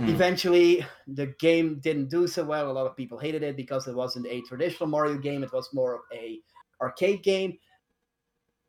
Hmm. 0.00 0.08
Eventually, 0.08 0.86
the 1.06 1.26
game 1.38 1.80
didn't 1.80 2.08
do 2.08 2.26
so 2.26 2.44
well. 2.44 2.70
A 2.70 2.72
lot 2.72 2.86
of 2.86 2.96
people 2.96 3.18
hated 3.18 3.42
it 3.42 3.56
because 3.56 3.86
it 3.86 3.94
wasn't 3.94 4.26
a 4.26 4.42
traditional 4.42 4.88
Mario 4.88 5.16
game. 5.18 5.42
It 5.42 5.52
was 5.52 5.72
more 5.72 5.94
of 5.94 6.00
a 6.12 6.40
arcade 6.80 7.22
game. 7.22 7.58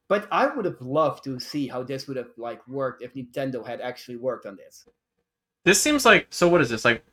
But 0.10 0.28
I 0.32 0.48
would 0.48 0.66
have 0.66 0.80
loved 0.82 1.24
to 1.26 1.40
see 1.40 1.68
how 1.68 1.84
this 1.84 2.08
would 2.08 2.18
have 2.18 2.30
like 2.38 2.66
worked 2.68 3.02
if 3.02 3.14
Nintendo 3.14 3.66
had 3.66 3.82
actually 3.82 4.18
worked 4.18 4.46
on 4.46 4.56
this. 4.56 4.88
This 5.64 5.82
seems 5.82 6.06
like 6.06 6.28
so. 6.30 6.48
What 6.48 6.62
is 6.62 6.70
this 6.70 6.86
like? 6.86 7.04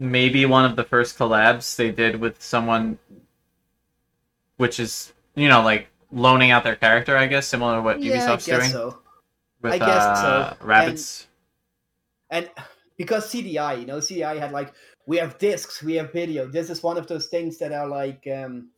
Maybe 0.00 0.46
one 0.46 0.64
of 0.64 0.76
the 0.76 0.84
first 0.84 1.18
collabs 1.18 1.74
they 1.76 1.90
did 1.90 2.16
with 2.20 2.40
someone, 2.42 2.98
which 4.56 4.80
is 4.80 5.12
you 5.34 5.48
know 5.48 5.62
like 5.62 5.88
loaning 6.10 6.50
out 6.50 6.64
their 6.64 6.76
character. 6.76 7.16
I 7.16 7.26
guess 7.26 7.46
similar 7.46 7.76
to 7.76 7.82
what 7.82 8.02
yeah, 8.02 8.14
I 8.14 8.16
Ubisoft's 8.16 8.46
guess 8.46 8.58
doing 8.58 8.70
so. 8.70 8.98
with 9.62 9.72
I 9.74 9.78
guess 9.78 10.20
so. 10.20 10.26
uh, 10.26 10.54
Rabbids. 10.56 11.26
and 12.30 12.50
because 12.96 13.32
CDI, 13.32 13.80
you 13.80 13.86
know, 13.86 13.98
CDI 13.98 14.38
had 14.38 14.52
like 14.52 14.74
we 15.06 15.16
have 15.16 15.38
discs, 15.38 15.82
we 15.82 15.94
have 15.94 16.12
video. 16.12 16.46
This 16.46 16.68
is 16.68 16.82
one 16.82 16.98
of 16.98 17.06
those 17.06 17.28
things 17.28 17.58
that 17.58 17.72
are 17.72 17.86
like, 17.88 18.26
um, 18.32 18.68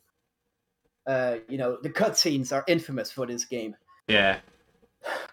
uh, 1.06 1.36
you 1.48 1.58
know, 1.58 1.78
the 1.82 1.90
cutscenes 1.90 2.52
are 2.52 2.64
infamous 2.68 3.10
for 3.10 3.26
this 3.26 3.44
game. 3.44 3.74
Yeah, 4.06 4.40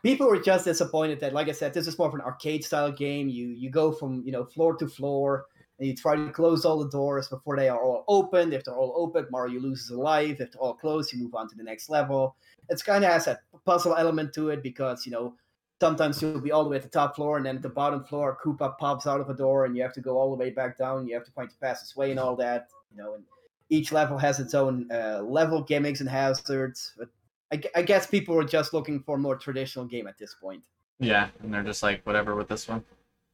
People 0.01 0.27
were 0.27 0.39
just 0.39 0.65
disappointed 0.65 1.19
that, 1.19 1.33
like 1.33 1.49
I 1.49 1.51
said, 1.51 1.73
this 1.73 1.87
is 1.87 1.97
more 1.97 2.07
of 2.07 2.13
an 2.13 2.21
arcade 2.21 2.63
style 2.63 2.91
game. 2.91 3.27
You 3.27 3.47
you 3.47 3.69
go 3.69 3.91
from 3.91 4.23
you 4.25 4.31
know 4.31 4.45
floor 4.45 4.77
to 4.77 4.87
floor, 4.87 5.45
and 5.79 5.87
you 5.87 5.95
try 5.95 6.15
to 6.15 6.31
close 6.31 6.63
all 6.63 6.79
the 6.79 6.89
doors 6.89 7.27
before 7.27 7.57
they 7.57 7.67
are 7.67 7.81
all 7.81 8.05
opened. 8.07 8.53
If 8.53 8.63
they're 8.63 8.75
all 8.75 8.93
open, 8.95 9.27
Mario 9.29 9.59
loses 9.59 9.89
a 9.89 9.99
life. 9.99 10.39
If 10.39 10.51
they're 10.51 10.61
all 10.61 10.75
closed, 10.75 11.11
you 11.11 11.19
move 11.19 11.35
on 11.35 11.49
to 11.49 11.55
the 11.55 11.63
next 11.63 11.89
level. 11.89 12.35
It's 12.69 12.83
kind 12.83 13.03
of 13.03 13.11
has 13.11 13.25
that 13.25 13.41
puzzle 13.65 13.95
element 13.95 14.33
to 14.35 14.49
it 14.49 14.63
because 14.63 15.05
you 15.05 15.11
know 15.11 15.35
sometimes 15.81 16.21
you'll 16.21 16.39
be 16.39 16.51
all 16.51 16.63
the 16.63 16.69
way 16.69 16.77
at 16.77 16.83
the 16.83 16.89
top 16.89 17.15
floor, 17.17 17.35
and 17.35 17.45
then 17.45 17.57
at 17.57 17.61
the 17.61 17.69
bottom 17.69 18.05
floor, 18.05 18.37
Koopa 18.43 18.77
pops 18.77 19.05
out 19.05 19.19
of 19.19 19.29
a 19.29 19.33
door, 19.33 19.65
and 19.65 19.75
you 19.75 19.83
have 19.83 19.93
to 19.93 20.01
go 20.01 20.17
all 20.17 20.29
the 20.29 20.37
way 20.37 20.49
back 20.49 20.77
down. 20.77 21.07
You 21.07 21.15
have 21.15 21.25
to 21.25 21.31
find 21.31 21.49
the 21.49 21.55
fastest 21.55 21.97
way 21.97 22.11
and 22.11 22.19
all 22.19 22.37
that. 22.37 22.69
You 22.91 22.97
know, 23.03 23.15
and 23.15 23.25
each 23.69 23.91
level 23.91 24.17
has 24.17 24.39
its 24.39 24.53
own 24.53 24.89
uh, 24.91 25.21
level 25.21 25.61
gimmicks 25.61 25.99
and 26.01 26.09
hazards. 26.09 26.93
But 26.97 27.09
I, 27.51 27.61
I 27.79 27.81
guess 27.81 28.07
people 28.07 28.35
were 28.35 28.43
just 28.43 28.73
looking 28.73 29.01
for 29.01 29.15
a 29.15 29.19
more 29.19 29.35
traditional 29.35 29.85
game 29.85 30.07
at 30.07 30.17
this 30.17 30.33
point. 30.35 30.63
yeah, 30.99 31.29
and 31.43 31.53
they're 31.53 31.63
just 31.63 31.83
like 31.83 32.01
whatever 32.05 32.35
with 32.35 32.47
this 32.47 32.67
one. 32.67 32.83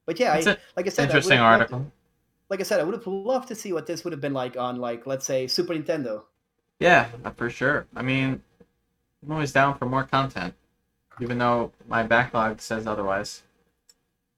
But 0.06 0.20
yeah, 0.20 0.36
It's 0.36 0.48
like 0.76 0.86
I 0.86 0.90
said, 0.90 1.06
interesting 1.06 1.40
would've 1.40 1.60
loved 1.60 1.70
to- 1.70 1.76
article. 1.76 1.92
like 2.50 2.60
I 2.60 2.64
said, 2.64 2.80
I 2.80 2.84
would 2.84 2.94
have 2.96 3.08
loved 3.08 3.48
to 3.50 3.56
see 3.56 3.72
what 3.74 3.88
this 3.88 4.04
would 4.04 4.12
have 4.12 4.20
been 4.22 4.34
like 4.34 4.58
on, 4.58 4.78
like, 4.78 5.08
let's 5.08 5.26
say, 5.26 5.48
Super 5.48 5.74
Nintendo. 5.74 6.24
Yeah, 6.80 7.08
uh, 7.24 7.32
for 7.32 7.50
sure. 7.50 7.86
I 7.96 8.02
mean, 8.02 8.42
I'm 9.24 9.32
always 9.32 9.54
down 9.54 9.78
for 9.78 9.86
more 9.86 10.04
content, 10.04 10.54
even 11.22 11.38
though 11.38 11.72
my 11.88 12.04
backlog 12.04 12.60
says 12.60 12.86
otherwise. 12.86 13.44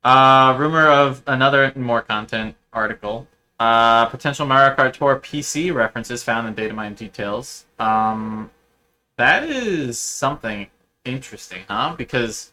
Uh, 0.03 0.55
rumor 0.59 0.87
of 0.87 1.23
another 1.25 1.73
more 1.75 2.01
content 2.03 2.55
article. 2.71 3.27
Uh, 3.59 4.05
potential 4.07 4.45
Mario 4.45 4.75
Kart 4.75 4.93
Tour 4.93 5.17
PC 5.19 5.73
references 5.73 6.23
found 6.23 6.47
in 6.47 6.55
Datamine 6.55 6.95
details. 6.95 7.65
Um, 7.79 8.51
that 9.17 9.43
is 9.43 9.97
something 9.97 10.67
interesting, 11.05 11.61
huh? 11.69 11.95
Because, 11.97 12.51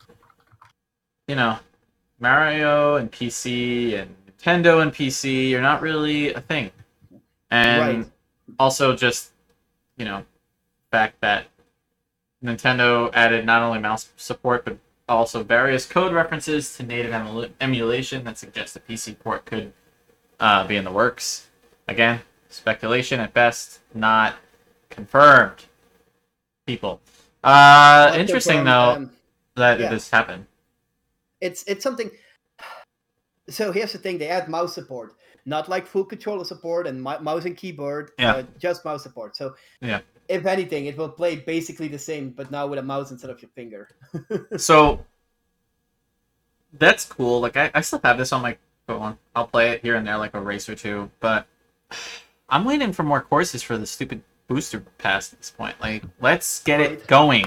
you 1.27 1.35
know, 1.35 1.59
Mario 2.21 2.97
and 2.97 3.11
PC 3.11 4.01
and 4.01 4.15
Nintendo 4.39 4.81
and 4.81 4.93
PC 4.93 5.55
are 5.55 5.61
not 5.61 5.83
really 5.83 6.33
a 6.35 6.41
thing. 6.41 6.71
And 7.51 7.99
Right. 7.99 8.11
also 8.61 8.95
just, 8.95 9.33
you 9.97 10.05
know, 10.05 10.25
fact 10.93 11.21
that 11.21 11.47
Nintendo 12.45 13.11
added 13.13 13.45
not 13.45 13.63
only 13.63 13.79
mouse 13.81 14.11
support 14.17 14.65
but 14.65 14.79
also 15.09 15.43
various 15.43 15.85
code 15.85 16.13
references 16.13 16.77
to 16.77 16.83
native 16.85 17.13
emula- 17.13 17.51
emulation 17.61 18.25
that 18.25 18.39
suggests 18.39 18.77
a 18.77 18.81
PC 18.81 19.15
port 19.19 19.45
could 19.45 19.73
uh, 20.43 20.67
be 20.67 20.77
in 20.77 20.85
the 20.85 20.93
works. 20.93 21.49
Again, 21.89 22.21
speculation 22.51 23.21
at 23.21 23.33
best, 23.33 23.79
not 23.95 24.35
confirmed. 24.91 25.65
People. 26.67 27.01
Uh, 27.43 28.15
interesting 28.17 28.65
though 28.65 28.91
um, 28.91 29.11
that 29.57 29.81
yeah. 29.81 29.89
this 29.89 30.11
happened. 30.11 30.47
it's 31.41 31.65
it's 31.65 31.83
something. 31.83 32.11
So 33.49 33.73
here's 33.73 33.93
the 33.93 33.99
thing: 33.99 34.19
they 34.19 34.29
add 34.29 34.49
mouse 34.49 34.75
support, 34.75 35.15
not 35.47 35.69
like 35.69 35.87
full 35.87 36.05
controller 36.05 36.45
support 36.45 36.87
and 36.87 37.03
mouse 37.03 37.45
and 37.45 37.57
keyboard. 37.57 38.11
Yeah. 38.19 38.35
uh, 38.35 38.43
just 38.59 38.85
mouse 38.85 39.03
support. 39.03 39.37
So 39.37 39.55
Yeah. 39.81 40.01
if 40.29 40.47
anything, 40.47 40.87
it 40.87 40.97
will 40.97 41.09
play 41.09 41.37
basically 41.37 41.89
the 41.89 41.99
same, 41.99 42.31
but 42.31 42.51
now 42.51 42.67
with 42.69 42.79
a 42.79 42.83
mouse 42.83 43.11
instead 43.11 43.31
of 43.31 43.41
your 43.43 43.51
finger. 43.55 43.89
So 44.57 45.05
that's 46.73 47.05
cool. 47.05 47.41
Like 47.41 47.57
I, 47.57 47.71
I 47.75 47.81
still 47.81 48.01
have 48.05 48.19
this 48.19 48.33
on 48.33 48.43
my 48.43 48.57
phone. 48.87 49.19
I'll 49.35 49.47
play 49.47 49.71
it 49.71 49.83
here 49.83 49.97
and 49.97 50.07
there 50.07 50.17
like 50.19 50.35
a 50.35 50.41
race 50.41 50.69
or 50.69 50.75
two, 50.75 51.11
but 51.21 51.47
I'm 52.49 52.65
waiting 52.65 52.93
for 52.93 53.03
more 53.03 53.21
courses 53.21 53.63
for 53.63 53.79
the 53.79 53.87
stupid 53.87 54.23
booster 54.47 54.81
pass 54.99 55.33
at 55.33 55.39
this 55.39 55.51
point. 55.51 55.81
Like 55.81 56.05
let's 56.21 56.63
get 56.63 56.81
it 56.81 57.07
going. 57.07 57.47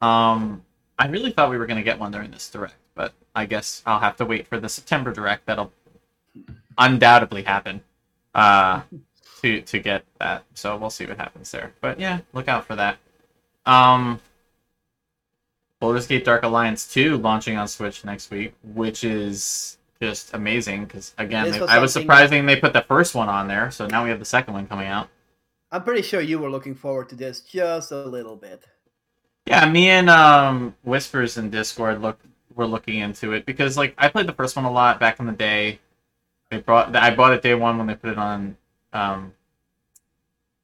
Um 0.00 0.62
I 0.98 1.08
really 1.08 1.32
thought 1.32 1.50
we 1.50 1.58
were 1.58 1.66
gonna 1.66 1.82
get 1.82 1.98
one 1.98 2.12
during 2.12 2.30
this 2.30 2.48
direct, 2.50 2.76
but 2.94 3.12
I 3.34 3.46
guess 3.46 3.82
I'll 3.86 4.00
have 4.00 4.16
to 4.16 4.24
wait 4.24 4.46
for 4.46 4.60
the 4.60 4.68
September 4.68 5.12
direct 5.12 5.46
that'll 5.46 5.72
undoubtedly 6.78 7.42
happen. 7.42 7.82
Uh 8.34 8.82
to 9.42 9.62
to 9.62 9.78
get 9.78 10.04
that. 10.18 10.44
So 10.54 10.76
we'll 10.76 10.90
see 10.90 11.06
what 11.06 11.16
happens 11.16 11.50
there. 11.50 11.72
But 11.80 11.98
yeah, 12.00 12.20
look 12.32 12.48
out 12.48 12.66
for 12.66 12.76
that. 12.76 12.98
Um 13.64 14.20
Baldur's 15.80 16.06
Gate 16.06 16.24
Dark 16.24 16.42
Alliance 16.42 16.90
2 16.90 17.18
launching 17.18 17.58
on 17.58 17.68
Switch 17.68 18.02
next 18.04 18.30
week, 18.30 18.54
which 18.62 19.04
is 19.04 19.75
just 20.00 20.34
amazing 20.34 20.84
because 20.84 21.14
again, 21.18 21.50
they- 21.50 21.60
I 21.66 21.78
was 21.78 21.92
surprising 21.92 22.46
they 22.46 22.56
put 22.56 22.72
the 22.72 22.82
first 22.82 23.14
one 23.14 23.28
on 23.28 23.48
there, 23.48 23.70
so 23.70 23.86
now 23.86 24.04
we 24.04 24.10
have 24.10 24.18
the 24.18 24.24
second 24.24 24.54
one 24.54 24.66
coming 24.66 24.86
out. 24.88 25.08
I'm 25.72 25.82
pretty 25.82 26.02
sure 26.02 26.20
you 26.20 26.38
were 26.38 26.50
looking 26.50 26.74
forward 26.74 27.08
to 27.10 27.14
this 27.14 27.40
just 27.40 27.90
a 27.92 28.04
little 28.04 28.36
bit. 28.36 28.64
Yeah, 29.46 29.68
me 29.68 29.88
and 29.90 30.08
um, 30.10 30.74
Whispers 30.84 31.36
in 31.38 31.50
Discord 31.50 32.00
look 32.02 32.18
were 32.54 32.66
looking 32.66 32.98
into 33.00 33.32
it 33.32 33.44
because 33.46 33.76
like 33.76 33.94
I 33.98 34.08
played 34.08 34.26
the 34.26 34.32
first 34.32 34.56
one 34.56 34.64
a 34.64 34.70
lot 34.72 34.98
back 35.00 35.20
in 35.20 35.26
the 35.26 35.32
day. 35.32 35.78
They 36.50 36.58
brought 36.58 36.94
I 36.96 37.14
bought 37.14 37.32
it 37.32 37.42
day 37.42 37.54
one 37.54 37.78
when 37.78 37.86
they 37.86 37.94
put 37.94 38.10
it 38.10 38.18
on 38.18 38.56
um, 38.92 39.32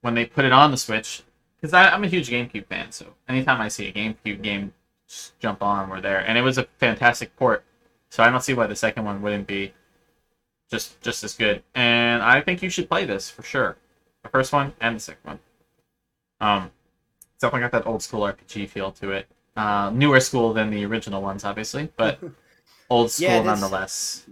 when 0.01 0.15
they 0.15 0.25
put 0.25 0.45
it 0.45 0.51
on 0.51 0.71
the 0.71 0.77
Switch 0.77 1.23
because 1.59 1.73
I'm 1.73 2.03
a 2.03 2.07
huge 2.07 2.29
GameCube 2.29 2.67
fan. 2.67 2.91
So 2.91 3.13
anytime 3.27 3.61
I 3.61 3.67
see 3.67 3.87
a 3.87 3.93
GameCube 3.93 4.41
game, 4.41 4.73
jump 5.39 5.61
on. 5.61 5.89
We're 5.89 6.01
there, 6.01 6.19
and 6.19 6.37
it 6.37 6.41
was 6.41 6.57
a 6.57 6.63
fantastic 6.79 7.35
port. 7.35 7.63
So 8.13 8.21
I 8.21 8.29
don't 8.29 8.43
see 8.43 8.53
why 8.53 8.67
the 8.67 8.75
second 8.75 9.05
one 9.05 9.23
wouldn't 9.23 9.47
be 9.47 9.73
just 10.69 11.01
just 11.01 11.23
as 11.23 11.33
good. 11.33 11.63
And 11.73 12.21
I 12.21 12.41
think 12.41 12.61
you 12.61 12.69
should 12.69 12.87
play 12.87 13.05
this 13.05 13.27
for 13.27 13.41
sure, 13.41 13.75
the 14.21 14.29
first 14.29 14.53
one 14.53 14.71
and 14.79 14.97
the 14.97 14.99
second 14.99 15.23
one. 15.23 15.39
Um, 16.39 16.71
it's 17.33 17.41
definitely 17.41 17.61
got 17.61 17.71
that 17.71 17.87
old 17.87 18.03
school 18.03 18.21
RPG 18.21 18.69
feel 18.69 18.91
to 18.91 19.09
it. 19.13 19.27
Uh, 19.57 19.89
newer 19.91 20.19
school 20.19 20.53
than 20.53 20.69
the 20.69 20.85
original 20.85 21.23
ones, 21.23 21.43
obviously, 21.43 21.89
but 21.97 22.19
old 22.91 23.09
school 23.09 23.29
Yeah, 23.29 23.41
nonetheless. 23.41 24.27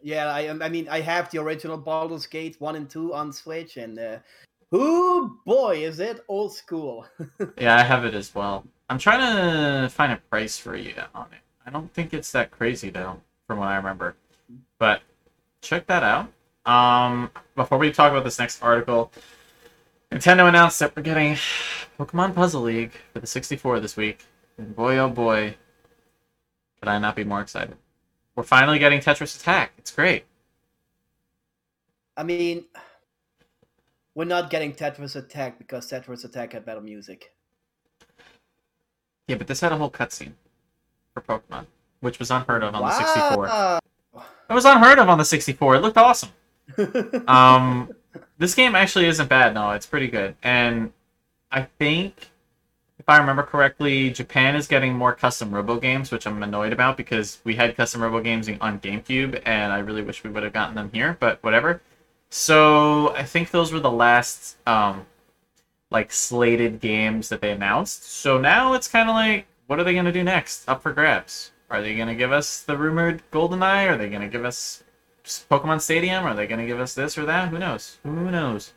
Yeah, 0.00 0.28
I 0.28 0.48
I 0.48 0.70
mean 0.70 0.88
I 0.88 1.00
have 1.00 1.30
the 1.30 1.36
original 1.42 1.76
Baldur's 1.76 2.26
Gate 2.26 2.56
one 2.58 2.74
and 2.74 2.88
two 2.88 3.12
on 3.12 3.34
Switch, 3.34 3.76
and 3.76 3.98
uh, 3.98 4.18
oh 4.72 5.36
boy, 5.44 5.84
is 5.84 6.00
it 6.00 6.24
old 6.28 6.54
school! 6.54 7.06
Yeah, 7.58 7.76
I 7.76 7.82
have 7.82 8.06
it 8.06 8.14
as 8.14 8.34
well. 8.34 8.64
I'm 8.88 8.98
trying 8.98 9.20
to 9.20 9.90
find 9.90 10.10
a 10.10 10.16
price 10.16 10.56
for 10.56 10.74
you 10.74 10.94
on 11.14 11.26
it. 11.32 11.45
I 11.66 11.70
don't 11.70 11.92
think 11.92 12.14
it's 12.14 12.30
that 12.32 12.52
crazy 12.52 12.90
though, 12.90 13.20
from 13.46 13.58
what 13.58 13.68
I 13.68 13.76
remember. 13.76 14.14
But 14.78 15.02
check 15.60 15.86
that 15.88 16.04
out. 16.04 16.32
Um, 16.64 17.30
before 17.56 17.78
we 17.78 17.90
talk 17.90 18.12
about 18.12 18.24
this 18.24 18.38
next 18.38 18.62
article, 18.62 19.12
Nintendo 20.12 20.48
announced 20.48 20.78
that 20.78 20.94
we're 20.94 21.02
getting 21.02 21.36
Pokemon 21.98 22.34
Puzzle 22.34 22.62
League 22.62 22.92
for 23.12 23.18
the 23.18 23.26
64 23.26 23.80
this 23.80 23.96
week. 23.96 24.24
And 24.58 24.74
boy, 24.74 24.98
oh 24.98 25.08
boy, 25.08 25.56
could 26.78 26.88
I 26.88 26.98
not 26.98 27.16
be 27.16 27.24
more 27.24 27.40
excited. 27.40 27.76
We're 28.36 28.44
finally 28.44 28.78
getting 28.78 29.00
Tetris 29.00 29.40
Attack. 29.40 29.72
It's 29.78 29.90
great. 29.90 30.24
I 32.16 32.22
mean, 32.22 32.64
we're 34.14 34.24
not 34.24 34.50
getting 34.50 34.72
Tetris 34.72 35.16
Attack 35.16 35.58
because 35.58 35.90
Tetris 35.90 36.24
Attack 36.24 36.52
had 36.52 36.64
better 36.64 36.80
music. 36.80 37.32
Yeah, 39.26 39.36
but 39.36 39.48
this 39.48 39.60
had 39.60 39.72
a 39.72 39.76
whole 39.76 39.90
cutscene 39.90 40.34
for 41.16 41.40
Pokemon, 41.40 41.66
which 42.00 42.18
was 42.18 42.30
unheard 42.30 42.62
of 42.62 42.74
on 42.74 42.82
the 42.82 42.90
64. 42.90 43.80
It 44.48 44.52
was 44.52 44.64
unheard 44.64 44.98
of 44.98 45.08
on 45.08 45.18
the 45.18 45.24
64. 45.24 45.76
It 45.76 45.80
looked 45.80 45.96
awesome. 45.96 46.30
Um, 47.28 47.90
this 48.38 48.54
game 48.54 48.74
actually 48.74 49.06
isn't 49.06 49.28
bad. 49.28 49.54
No, 49.54 49.70
it's 49.70 49.86
pretty 49.86 50.08
good. 50.08 50.36
And 50.42 50.92
I 51.50 51.62
think, 51.62 52.30
if 52.98 53.08
I 53.08 53.18
remember 53.18 53.42
correctly, 53.42 54.10
Japan 54.10 54.56
is 54.56 54.66
getting 54.66 54.94
more 54.94 55.14
custom 55.14 55.54
Robo 55.54 55.78
games, 55.78 56.10
which 56.10 56.26
I'm 56.26 56.42
annoyed 56.42 56.72
about 56.72 56.96
because 56.96 57.38
we 57.44 57.54
had 57.54 57.76
custom 57.76 58.02
Robo 58.02 58.20
games 58.20 58.48
on 58.60 58.80
GameCube, 58.80 59.40
and 59.46 59.72
I 59.72 59.78
really 59.78 60.02
wish 60.02 60.22
we 60.24 60.30
would 60.30 60.42
have 60.42 60.52
gotten 60.52 60.74
them 60.74 60.90
here. 60.92 61.16
But 61.18 61.42
whatever. 61.42 61.80
So 62.28 63.14
I 63.14 63.22
think 63.22 63.50
those 63.50 63.72
were 63.72 63.80
the 63.80 63.90
last 63.90 64.56
um, 64.66 65.06
like 65.90 66.12
slated 66.12 66.80
games 66.80 67.28
that 67.30 67.40
they 67.40 67.52
announced. 67.52 68.04
So 68.04 68.38
now 68.38 68.74
it's 68.74 68.88
kind 68.88 69.08
of 69.08 69.14
like, 69.14 69.46
what 69.66 69.78
are 69.80 69.84
they 69.84 69.94
gonna 69.94 70.12
do 70.12 70.24
next? 70.24 70.68
Up 70.68 70.82
for 70.82 70.92
grabs. 70.92 71.52
Are 71.70 71.82
they 71.82 71.96
gonna 71.96 72.14
give 72.14 72.32
us 72.32 72.62
the 72.62 72.76
rumored 72.76 73.22
GoldenEye? 73.32 73.88
Are 73.90 73.96
they 73.96 74.08
gonna 74.08 74.28
give 74.28 74.44
us 74.44 74.84
Pokemon 75.24 75.80
Stadium? 75.80 76.24
Are 76.24 76.34
they 76.34 76.46
gonna 76.46 76.66
give 76.66 76.80
us 76.80 76.94
this 76.94 77.18
or 77.18 77.24
that? 77.26 77.48
Who 77.48 77.58
knows? 77.58 77.98
Who 78.02 78.30
knows? 78.30 78.72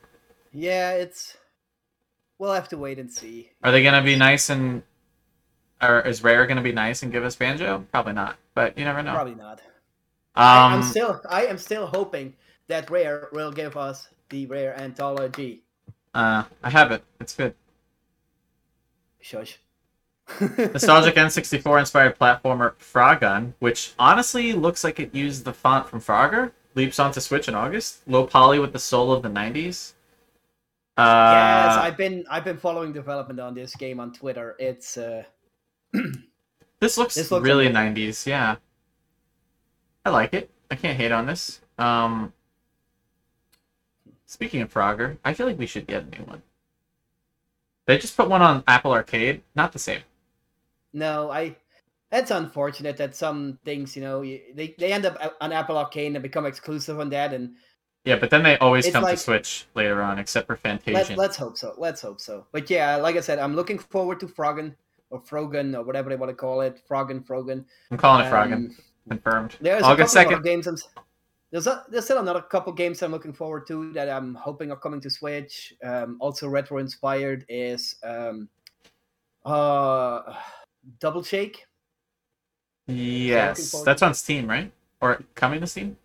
Yeah, 0.52 0.92
it's. 0.94 1.38
We'll 2.38 2.54
have 2.54 2.70
to 2.70 2.78
wait 2.78 3.00
and 3.00 3.12
see. 3.12 3.52
Are 3.64 3.72
they 3.72 3.84
gonna 3.84 4.04
be 4.04 4.16
nice 4.16 4.50
and, 4.50 4.84
or 5.82 6.02
is 6.02 6.24
Rare 6.24 6.46
gonna 6.48 6.62
be 6.62 6.72
nice 6.72 7.04
and 7.04 7.12
give 7.12 7.24
us 7.24 7.36
Banjo? 7.36 7.86
Probably 7.92 8.14
not. 8.14 8.38
But 8.56 8.78
you 8.78 8.86
never 8.86 9.04
know. 9.04 9.14
Probably 9.14 9.36
not. 9.36 9.62
I, 10.36 10.74
I'm 10.74 10.82
Um, 10.82 10.84
still, 10.84 11.22
I 11.30 11.46
am 11.48 11.58
still 11.58 11.88
hoping 11.88 12.34
that 12.68 12.90
Rare 12.90 13.30
will 13.34 13.52
give 13.52 13.76
us 13.78 14.08
the 14.30 14.46
Rare 14.46 14.76
Anthology. 14.80 15.64
uh, 16.14 16.44
I 16.64 16.70
have 16.70 16.92
it. 16.92 17.04
It's 17.20 17.36
good. 17.36 17.54
Shush. 19.22 19.60
Nostalgic 20.40 21.16
N64 21.16 21.80
inspired 21.80 22.18
platformer 22.18 22.74
Frogun, 22.76 23.54
which 23.60 23.94
honestly 24.00 24.54
looks 24.54 24.84
like 24.84 25.00
it 25.00 25.14
used 25.14 25.44
the 25.44 25.54
font 25.54 25.88
from 25.88 26.00
Frogger, 26.00 26.52
leaps 26.76 27.00
onto 27.00 27.20
Switch 27.20 27.48
in 27.48 27.56
August. 27.56 28.08
Low 28.08 28.26
poly 28.26 28.60
with 28.60 28.74
the 28.74 28.80
soul 28.80 29.12
of 29.12 29.24
the 29.24 29.30
90s. 29.30 29.94
Uh, 30.98 31.32
yes, 31.34 31.78
I've 31.78 31.98
been 31.98 32.26
I've 32.30 32.44
been 32.44 32.58
following 32.58 32.92
development 32.92 33.40
on 33.40 33.54
this 33.54 33.74
game 33.76 34.02
on 34.02 34.12
Twitter. 34.12 34.56
It's 34.60 34.98
uh 34.98 35.24
this 36.82 36.98
looks 36.98 37.16
this 37.16 37.32
looks 37.32 37.44
really 37.44 37.68
amazing. 37.68 37.96
90s, 37.96 38.26
yeah. 38.26 38.56
I 40.06 40.10
like 40.10 40.34
it. 40.34 40.50
I 40.70 40.76
can't 40.76 40.98
hate 40.98 41.12
on 41.12 41.26
this. 41.26 41.62
Um, 41.78 42.34
speaking 44.26 44.62
of 44.62 44.74
Frogger, 44.74 45.18
I 45.24 45.34
feel 45.34 45.48
like 45.48 45.58
we 45.58 45.66
should 45.66 45.88
get 45.88 46.04
a 46.04 46.20
new 46.20 46.26
one. 46.26 46.42
They 47.86 47.98
just 47.98 48.16
put 48.16 48.30
one 48.30 48.42
on 48.42 48.64
Apple 48.68 48.92
Arcade. 48.92 49.42
Not 49.56 49.72
the 49.72 49.80
same. 49.80 50.02
No, 50.94 51.32
I 51.32 51.56
that's 52.12 52.32
unfortunate 52.32 52.98
that 52.98 53.16
some 53.16 53.60
things, 53.66 53.96
you 53.96 54.02
know, 54.02 54.22
they 54.22 54.76
they 54.78 54.92
end 54.92 55.06
up 55.06 55.36
on 55.42 55.52
Apple 55.52 55.78
Arcade 55.78 56.14
and 56.16 56.24
become 56.24 56.46
exclusive 56.46 57.00
on 57.00 57.10
that 57.12 57.34
and 57.34 57.56
Yeah, 58.06 58.16
but 58.18 58.30
then 58.32 58.42
they 58.44 58.58
always 58.58 58.86
It's 58.86 58.94
come 58.94 59.04
like- 59.04 59.18
to 59.18 59.22
Switch 59.24 59.68
later 59.76 60.02
on, 60.02 60.18
except 60.20 60.48
for 60.48 60.56
Fantasia. 60.56 60.98
let, 60.98 61.18
let's 61.18 61.38
hope 61.38 61.58
so. 61.58 61.76
Let's 61.78 62.02
hope 62.02 62.20
so. 62.20 62.48
But 62.52 62.70
yeah, 62.70 62.96
like 62.96 63.16
I 63.16 63.20
said, 63.22 63.38
I'm 63.40 63.56
looking 63.56 63.78
forward 63.78 64.20
to 64.22 64.28
Froggen 64.28 64.74
or 65.12 65.22
Frogan 65.22 65.76
or 65.76 65.84
whatever 65.84 66.10
they 66.10 66.16
want 66.16 66.30
to 66.32 66.36
call 66.36 66.62
it. 66.62 66.82
Froggen, 66.90 67.24
Frogan. 67.26 67.66
I'm 67.92 67.98
calling 67.98 68.26
it 68.26 68.32
Froggen. 68.32 68.54
Um, 68.54 68.76
Confirmed. 69.10 69.56
There's 69.62 69.84
August 69.84 70.16
a 70.16 70.20
couple 70.24 70.34
2nd. 70.34 70.38
of 70.38 70.44
games. 70.44 70.68
I'm, 70.68 70.78
there's 71.52 71.66
a, 71.68 71.84
there's 71.90 72.06
still 72.06 72.20
another 72.20 72.42
couple 72.44 72.72
games 72.74 73.02
I'm 73.02 73.12
looking 73.12 73.34
forward 73.34 73.66
to 73.68 73.92
that 73.94 74.08
I'm 74.08 74.36
hoping 74.36 74.72
are 74.72 74.78
coming 74.78 75.02
to 75.02 75.10
Switch. 75.10 75.74
Um, 75.84 76.18
also 76.20 76.48
retro 76.48 76.78
inspired 76.78 77.44
is 77.50 77.96
um, 78.04 78.48
uh, 79.46 80.22
Double 81.00 81.24
Shake. 81.24 81.66
Yes, 82.88 83.84
that's 83.86 84.02
on 84.02 84.14
Steam, 84.14 84.50
right? 84.50 84.72
Or 85.02 85.22
coming 85.36 85.62
to 85.62 85.68
Steam? 85.68 85.98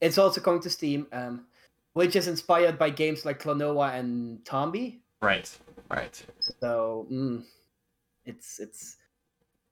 It's 0.00 0.18
also 0.18 0.40
coming 0.40 0.60
to 0.62 0.70
Steam, 0.70 1.06
um, 1.12 1.46
which 1.92 2.16
is 2.16 2.28
inspired 2.28 2.78
by 2.78 2.90
games 2.90 3.24
like 3.24 3.40
Klonoa 3.40 3.94
and 3.94 4.44
Tombi. 4.44 4.98
Right, 5.22 5.50
right. 5.88 6.22
So 6.60 7.06
mm, 7.10 7.44
it's 8.24 8.58
it's 8.58 8.96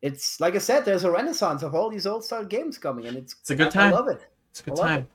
it's 0.00 0.40
like 0.40 0.54
I 0.54 0.58
said, 0.58 0.84
there's 0.84 1.04
a 1.04 1.10
renaissance 1.10 1.62
of 1.62 1.74
all 1.74 1.90
these 1.90 2.06
old 2.06 2.24
style 2.24 2.44
games 2.44 2.78
coming, 2.78 3.06
and 3.06 3.16
it's 3.16 3.34
It's 3.40 3.50
a 3.50 3.56
good 3.56 3.70
time. 3.70 3.92
I 3.92 3.96
love 3.96 4.08
it. 4.08 4.26
It's 4.50 4.60
a 4.60 4.64
good 4.64 4.76
time. 4.76 5.08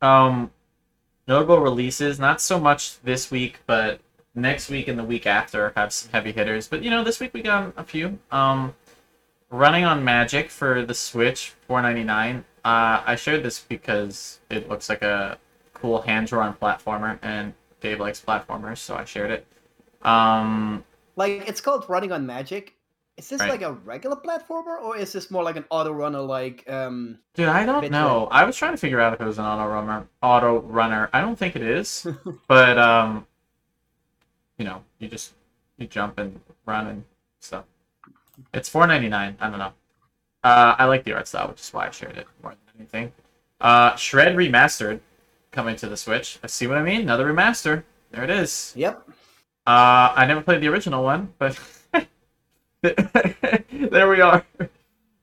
Um, 0.00 0.50
notable 1.26 1.58
releases, 1.58 2.18
not 2.18 2.40
so 2.40 2.58
much 2.60 3.00
this 3.02 3.30
week, 3.30 3.60
but 3.66 4.00
next 4.40 4.70
week 4.70 4.88
and 4.88 4.98
the 4.98 5.04
week 5.04 5.26
after 5.26 5.72
have 5.76 5.92
some 5.92 6.10
heavy 6.12 6.32
hitters. 6.32 6.68
But 6.68 6.82
you 6.82 6.90
know, 6.90 7.04
this 7.04 7.20
week 7.20 7.32
we 7.34 7.42
got 7.42 7.72
a 7.76 7.84
few. 7.84 8.18
Um, 8.30 8.74
running 9.50 9.84
on 9.84 10.04
Magic 10.04 10.50
for 10.50 10.84
the 10.84 10.94
Switch, 10.94 11.50
four 11.66 11.82
ninety 11.82 12.04
nine. 12.04 12.44
Uh, 12.64 13.02
I 13.06 13.16
shared 13.16 13.42
this 13.42 13.60
because 13.60 14.40
it 14.50 14.68
looks 14.68 14.88
like 14.88 15.02
a 15.02 15.38
cool 15.74 16.02
hand 16.02 16.26
drawn 16.26 16.54
platformer, 16.54 17.18
and 17.22 17.54
Dave 17.80 18.00
likes 18.00 18.20
platformers, 18.20 18.78
so 18.78 18.96
I 18.96 19.04
shared 19.04 19.30
it. 19.30 19.46
Um, 20.02 20.84
Like 21.16 21.48
it's 21.48 21.60
called 21.60 21.84
Running 21.88 22.12
on 22.12 22.26
Magic. 22.26 22.74
Is 23.16 23.28
this 23.30 23.40
Right. 23.40 23.50
like 23.50 23.62
a 23.62 23.72
regular 23.72 24.14
platformer, 24.16 24.80
or 24.80 24.96
is 24.96 25.12
this 25.12 25.28
more 25.28 25.42
like 25.42 25.56
an 25.56 25.64
auto 25.70 25.90
runner? 25.92 26.20
Like 26.20 26.68
um, 26.70 27.18
Dude, 27.34 27.48
I 27.48 27.66
don't 27.66 27.90
know. 27.90 28.28
I 28.30 28.44
was 28.44 28.56
trying 28.56 28.72
to 28.72 28.76
figure 28.78 29.00
out 29.00 29.12
if 29.12 29.20
it 29.20 29.24
was 29.24 29.38
an 29.38 29.44
auto 29.44 29.66
runner. 29.72 30.06
Auto 30.22 30.60
runner. 30.60 31.10
I 31.12 31.20
don't 31.20 31.36
think 31.36 31.56
it 31.56 31.62
is, 31.62 32.06
but 32.48 32.78
um, 32.78 33.26
you 34.58 34.64
know, 34.64 34.82
you 34.98 35.08
just 35.08 35.34
you 35.78 35.86
jump 35.86 36.18
and 36.18 36.40
run 36.66 36.86
and 36.86 37.04
stuff. 37.40 37.64
It's 38.54 38.68
four 38.68 38.86
ninety 38.86 39.08
nine. 39.08 39.36
I 39.40 39.50
don't 39.50 39.58
know. 39.58 39.72
Uh, 40.44 40.74
I 40.78 40.84
like 40.84 41.04
the 41.04 41.12
art 41.12 41.26
style, 41.28 41.48
which 41.48 41.60
is 41.60 41.72
why 41.72 41.86
I 41.86 41.90
shared 41.90 42.16
it 42.16 42.26
more 42.42 42.52
than 42.52 42.60
anything. 42.78 43.12
Uh, 43.60 43.96
Shred 43.96 44.36
remastered 44.36 45.00
coming 45.50 45.76
to 45.76 45.88
the 45.88 45.96
Switch. 45.96 46.38
I 46.42 46.46
see 46.46 46.66
what 46.66 46.78
I 46.78 46.82
mean. 46.82 47.00
Another 47.02 47.32
remaster. 47.32 47.82
There 48.12 48.24
it 48.24 48.30
is. 48.30 48.72
yep. 48.76 49.02
Uh, 49.66 50.12
I 50.16 50.24
never 50.26 50.40
played 50.40 50.62
the 50.62 50.68
original 50.68 51.02
one, 51.04 51.34
but 51.38 51.58
there 52.82 54.08
we 54.08 54.20
are. 54.20 54.44
Was 54.58 54.68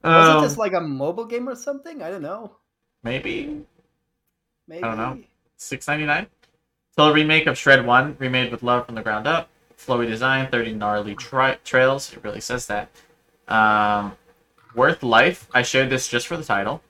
Um, 0.04 0.38
it 0.38 0.48
just 0.48 0.58
like 0.58 0.74
a 0.74 0.82
mobile 0.82 1.26
game 1.26 1.50
or 1.50 1.56
something? 1.56 2.02
I 2.04 2.12
don't 2.12 2.22
know. 2.22 2.58
maybe 3.04 3.66
Maybe. 4.68 4.84
I 4.84 4.88
don't 4.88 4.98
know. 4.98 5.24
six 5.58 5.88
ninety 5.88 6.06
nine. 6.06 6.28
Still 6.96 7.08
a 7.08 7.14
remake 7.14 7.46
of 7.46 7.58
Shred 7.58 7.86
One, 7.86 8.16
remade 8.20 8.54
with 8.54 8.64
love 8.64 8.86
from 8.86 8.96
the 8.96 9.02
ground 9.02 9.28
up. 9.28 9.50
Flowy 9.78 10.08
design, 10.08 10.50
thirty 10.50 10.72
gnarly 10.74 11.14
tri- 11.14 11.58
trails. 11.66 12.14
It 12.14 12.24
really 12.24 12.40
says 12.40 12.68
that. 12.68 12.90
Um, 13.50 14.16
Worth 14.76 15.04
Life. 15.04 15.50
I 15.54 15.62
shared 15.62 15.90
this 15.90 16.08
just 16.08 16.26
for 16.26 16.38
the 16.38 16.44
title. 16.46 16.82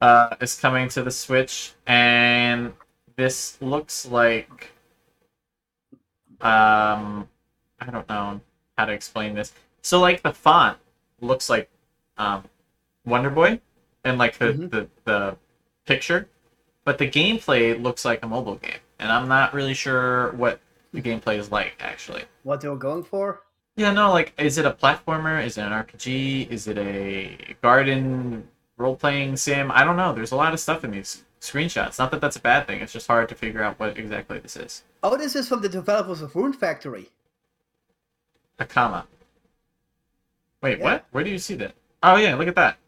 Uh, 0.00 0.36
is 0.40 0.54
coming 0.54 0.88
to 0.90 1.02
the 1.02 1.10
Switch, 1.10 1.72
and 1.84 2.72
this 3.16 3.60
looks 3.60 4.06
like. 4.06 4.70
Um, 6.40 7.28
I 7.80 7.90
don't 7.90 8.08
know 8.08 8.40
how 8.76 8.84
to 8.84 8.92
explain 8.92 9.34
this. 9.34 9.52
So 9.82 9.98
like 9.98 10.22
the 10.22 10.32
font 10.32 10.78
looks 11.20 11.50
like, 11.50 11.68
um, 12.18 12.44
Wonder 13.04 13.30
Boy, 13.30 13.60
and 14.04 14.16
like 14.16 14.38
the 14.38 14.52
Mhm. 14.52 14.70
the 14.70 14.88
the 15.02 15.36
picture 15.86 16.28
but 16.84 16.98
the 16.98 17.10
gameplay 17.10 17.80
looks 17.82 18.04
like 18.04 18.22
a 18.22 18.26
mobile 18.26 18.54
game, 18.54 18.78
and 18.98 19.10
I'm 19.12 19.28
not 19.28 19.54
really 19.54 19.74
sure 19.74 20.32
what 20.32 20.60
the 20.92 21.00
gameplay 21.02 21.38
is 21.38 21.50
like 21.52 21.76
actually. 21.80 22.24
What 22.42 22.60
they 22.60 22.68
were 22.68 22.76
going 22.76 23.04
for? 23.04 23.42
Yeah, 23.76 23.92
no, 23.92 24.10
like, 24.10 24.32
is 24.38 24.58
it 24.58 24.66
a 24.66 24.72
platformer? 24.72 25.44
Is 25.44 25.56
it 25.56 25.62
an 25.62 25.72
RPG? 25.72 26.50
Is 26.50 26.66
it 26.66 26.78
a 26.78 27.54
garden 27.62 28.48
role-playing 28.76 29.36
sim? 29.36 29.70
I 29.70 29.84
don't 29.84 29.96
know. 29.96 30.12
There's 30.12 30.32
a 30.32 30.36
lot 30.36 30.52
of 30.52 30.58
stuff 30.58 30.82
in 30.82 30.90
these 30.90 31.22
screenshots. 31.40 31.96
Not 31.98 32.10
that 32.10 32.20
that's 32.20 32.34
a 32.34 32.40
bad 32.40 32.66
thing. 32.66 32.80
It's 32.80 32.92
just 32.92 33.06
hard 33.06 33.28
to 33.28 33.36
figure 33.36 33.62
out 33.62 33.78
what 33.78 33.96
exactly 33.96 34.40
this 34.40 34.56
is. 34.56 34.82
Oh, 35.04 35.16
this 35.16 35.36
is 35.36 35.46
from 35.48 35.62
the 35.62 35.68
developers 35.68 36.22
of 36.22 36.34
Rune 36.34 36.52
Factory. 36.52 37.08
Hakama. 38.58 39.04
Wait, 40.60 40.78
Yeah. 40.78 40.84
what? 40.84 41.04
Where 41.12 41.22
do 41.22 41.30
you 41.30 41.38
see 41.38 41.54
that? 41.56 41.74
Oh 42.02 42.16
yeah, 42.16 42.34
look 42.34 42.48
at 42.48 42.56
that. 42.56 42.78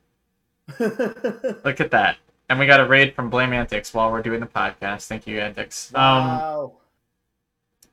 Look 1.64 1.80
at 1.80 1.90
that. 1.92 2.16
And 2.50 2.58
we 2.58 2.66
got 2.66 2.80
a 2.80 2.84
raid 2.84 3.14
from 3.14 3.30
Blame 3.30 3.52
Antics 3.52 3.94
while 3.94 4.10
we're 4.10 4.22
doing 4.22 4.40
the 4.40 4.46
podcast. 4.46 5.06
Thank 5.06 5.24
you, 5.28 5.38
Antics. 5.40 5.94
Um, 5.94 6.00
wow. 6.00 6.72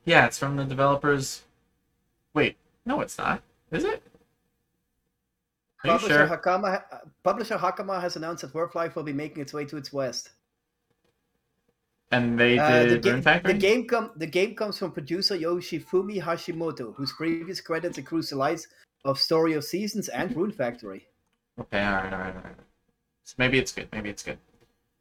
Yeah, 0.04 0.26
it's 0.26 0.40
from 0.40 0.56
the 0.56 0.66
developers. 0.66 1.44
Wait, 2.34 2.58
no, 2.84 3.02
it's 3.02 3.20
not. 3.20 3.44
Is 3.72 3.84
it? 3.84 4.02
Are 5.84 5.92
Publisher 6.00 6.28
sure? 6.28 6.38
Hakama, 6.38 6.82
uh, 6.92 6.98
publisher 7.24 7.56
Hakama 7.58 8.02
has 8.02 8.16
announced 8.16 8.42
that 8.42 8.54
Worth 8.56 8.74
Life 8.74 8.96
will 8.96 9.04
be 9.04 9.14
making 9.14 9.44
its 9.44 9.54
way 9.54 9.64
to 9.66 9.78
its 9.78 9.94
west. 9.94 10.32
And 12.12 12.40
they 12.40 12.58
Uh, 12.58 12.80
the, 12.84 12.88
did 12.88 13.04
ga- 13.04 13.12
Rune 13.12 13.22
Factory. 13.22 13.54
the 13.54 13.60
game 13.60 13.86
com- 13.88 14.12
the 14.16 14.26
game 14.26 14.56
comes 14.56 14.80
from 14.80 14.92
producer 14.92 15.38
Yoshifumi 15.38 16.20
Hashimoto, 16.20 16.96
whose 16.96 17.14
previous 17.14 17.62
credits 17.62 18.00
include 18.00 18.24
the 18.28 18.38
likes 18.38 18.68
of 19.06 19.20
Story 19.20 19.54
of 19.54 19.64
Seasons 19.64 20.10
and 20.10 20.36
Rune 20.36 20.52
Factory. 20.52 21.06
Okay, 21.60 21.84
all 21.84 21.94
right, 21.94 22.12
all 22.14 22.20
right, 22.20 22.36
all 22.36 22.42
right. 22.42 22.56
So 23.28 23.36
maybe 23.38 23.60
it's 23.60 23.74
good. 23.74 23.90
Maybe 23.92 24.10
it's 24.10 24.24
good. 24.24 24.38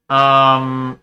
Um, 0.08 0.98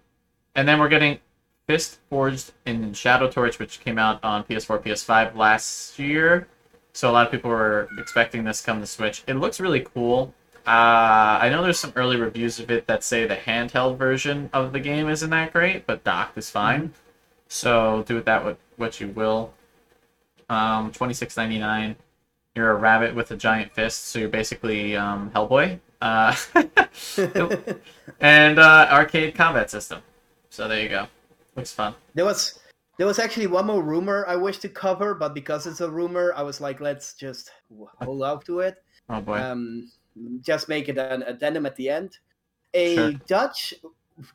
and 0.55 0.67
then 0.67 0.77
we're 0.77 0.89
getting 0.89 1.19
Fist 1.67 1.99
Forged 2.09 2.51
in 2.65 2.91
Shadow 2.91 3.29
Torch, 3.31 3.59
which 3.59 3.79
came 3.79 3.97
out 3.97 4.21
on 4.25 4.43
PS4, 4.43 4.83
PS5 4.83 5.33
last 5.33 5.97
year. 5.97 6.49
So 6.91 7.09
a 7.09 7.13
lot 7.13 7.25
of 7.25 7.31
people 7.31 7.49
were 7.49 7.87
expecting 7.97 8.43
this 8.43 8.59
come 8.59 8.81
to 8.81 8.85
Switch. 8.85 9.23
It 9.25 9.35
looks 9.35 9.61
really 9.61 9.79
cool. 9.79 10.33
Uh, 10.67 11.39
I 11.39 11.47
know 11.47 11.63
there's 11.63 11.79
some 11.79 11.93
early 11.95 12.17
reviews 12.17 12.59
of 12.59 12.69
it 12.69 12.87
that 12.87 13.05
say 13.05 13.25
the 13.25 13.37
handheld 13.37 13.97
version 13.97 14.49
of 14.51 14.73
the 14.73 14.81
game 14.81 15.07
isn't 15.07 15.29
that 15.29 15.53
great, 15.53 15.87
but 15.87 16.03
docked 16.03 16.37
is 16.37 16.49
fine. 16.49 16.93
So 17.47 18.03
do 18.05 18.15
with 18.15 18.25
that 18.25 18.43
what 18.43 18.57
what 18.75 18.99
you 18.99 19.07
will. 19.07 19.53
Um, 20.49 20.91
twenty 20.91 21.13
six 21.13 21.37
ninety 21.37 21.57
nine. 21.57 21.95
You're 22.53 22.71
a 22.71 22.75
rabbit 22.75 23.15
with 23.15 23.31
a 23.31 23.37
giant 23.37 23.71
fist, 23.73 24.07
so 24.07 24.19
you're 24.19 24.29
basically 24.29 24.95
um, 24.97 25.31
Hellboy. 25.31 25.79
Uh, 26.03 26.35
and 28.19 28.59
uh, 28.59 28.87
arcade 28.91 29.33
combat 29.35 29.69
system. 29.71 30.01
So 30.49 30.67
there 30.67 30.81
you 30.81 30.89
go. 30.89 31.07
Looks 31.55 31.71
fun. 31.71 31.95
There 32.13 32.25
was 32.25 32.59
There 32.97 33.07
was 33.07 33.19
actually 33.19 33.47
one 33.47 33.65
more 33.65 33.81
rumor 33.81 34.25
I 34.27 34.35
wish 34.35 34.57
to 34.59 34.69
cover, 34.69 35.15
but 35.15 35.33
because 35.33 35.65
it's 35.65 35.79
a 35.79 35.89
rumor, 35.89 36.33
I 36.35 36.43
was 36.43 36.59
like, 36.59 36.81
let's 36.81 37.13
just 37.13 37.51
hold 38.01 38.21
out 38.21 38.43
to 38.45 38.59
it. 38.59 38.83
Oh 39.09 39.21
boy. 39.21 39.37
Um, 39.39 39.89
just 40.41 40.67
make 40.67 40.89
it 40.89 40.97
an 40.97 41.23
addendum 41.23 41.65
at 41.65 41.75
the 41.77 41.89
end. 41.89 42.17
A 42.73 42.95
Sure. 42.95 43.11
Dutch 43.25 43.73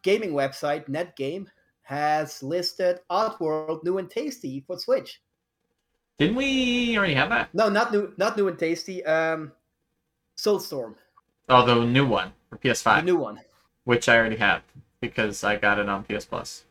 gaming 0.02 0.32
website, 0.32 0.88
Netgame, 0.88 1.46
has 1.82 2.42
listed 2.42 3.00
Oddworld 3.10 3.84
New 3.84 3.98
and 3.98 4.10
Tasty 4.10 4.64
for 4.66 4.78
Switch. 4.78 5.20
Didn't 6.18 6.36
we 6.36 6.96
already 6.96 7.14
have 7.14 7.28
that? 7.28 7.50
No, 7.52 7.68
not 7.68 7.92
new, 7.92 8.12
not 8.16 8.36
new 8.38 8.48
and 8.48 8.58
tasty. 8.58 9.04
Um, 9.04 9.52
Soulstorm, 10.36 10.94
Oh, 11.48 11.64
the 11.64 11.84
new 11.84 12.06
one 12.06 12.32
for 12.50 12.56
PS5, 12.58 12.96
The 13.00 13.02
new 13.02 13.16
one. 13.16 13.40
which 13.84 14.08
I 14.08 14.16
already 14.18 14.36
have 14.36 14.62
because 15.00 15.44
I 15.44 15.56
got 15.56 15.78
it 15.78 15.88
on 15.88 16.04
PS 16.04 16.24
Plus. 16.26 16.64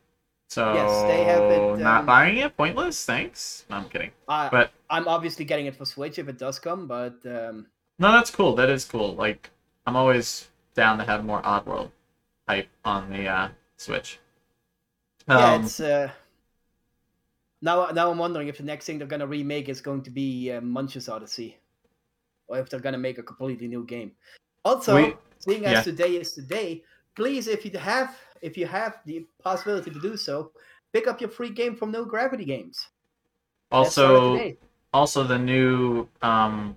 So 0.48 0.72
Yes, 0.74 1.02
they 1.02 1.24
have 1.24 1.78
not 1.78 2.00
um, 2.00 2.06
buying 2.06 2.38
it, 2.38 2.56
pointless. 2.56 3.04
Thanks. 3.04 3.64
No, 3.68 3.76
I'm 3.76 3.88
kidding. 3.88 4.12
But- 4.26 4.70
I'm 4.90 5.06
obviously 5.06 5.44
getting 5.44 5.66
it 5.66 5.76
for 5.76 5.84
Switch 5.84 6.18
if 6.18 6.28
it 6.28 6.38
does 6.38 6.58
come, 6.58 6.86
but 6.86 7.16
um, 7.26 7.66
No, 7.98 8.10
that's 8.12 8.30
cool. 8.30 8.54
That 8.54 8.70
is 8.70 8.84
cool. 8.84 9.14
Like 9.14 9.50
I'm 9.86 9.96
always 9.96 10.48
down 10.74 10.96
to 10.98 11.04
have 11.04 11.24
more 11.24 11.42
Oddworld 11.42 11.90
type 12.48 12.68
on 12.84 13.10
the 13.10 13.26
uh, 13.26 13.48
Switch. 13.76 14.18
yeah, 15.28 15.54
Um, 15.54 15.64
it's 15.64 15.80
uh, 15.80 16.10
now. 17.60 17.86
Now 17.90 18.10
I'm 18.10 18.18
wondering 18.18 18.48
if 18.48 18.56
the 18.56 18.62
next 18.62 18.86
thing 18.86 18.98
they're 18.98 19.06
gonna 19.06 19.26
remake 19.26 19.68
is 19.68 19.80
going 19.82 20.02
to 20.04 20.10
be 20.10 20.50
uh, 20.52 20.60
Munch's 20.62 21.08
Odyssey, 21.08 21.58
or 22.46 22.58
if 22.58 22.70
they're 22.70 22.80
gonna 22.80 22.96
make 22.98 23.18
a 23.18 23.22
completely 23.22 23.68
new 23.68 23.84
game. 23.84 24.12
Also, 24.68 24.94
We- 24.96 25.16
seeing 25.38 25.64
as 25.64 25.72
yeah. 25.72 25.82
today 25.82 26.16
is 26.16 26.32
today, 26.32 26.84
please, 27.16 27.48
if 27.48 27.64
you 27.64 27.72
have 27.78 28.14
if 28.42 28.56
you 28.56 28.66
have 28.66 29.00
the 29.06 29.26
possibility 29.42 29.90
to 29.90 30.00
do 30.00 30.16
so, 30.16 30.52
pick 30.92 31.08
up 31.08 31.20
your 31.22 31.30
free 31.30 31.50
game 31.50 31.74
from 31.74 31.90
No 31.90 32.04
Gravity 32.04 32.44
Games. 32.44 32.88
Also, 33.72 34.54
also 34.92 35.24
the 35.24 35.38
new 35.38 36.06
um, 36.22 36.76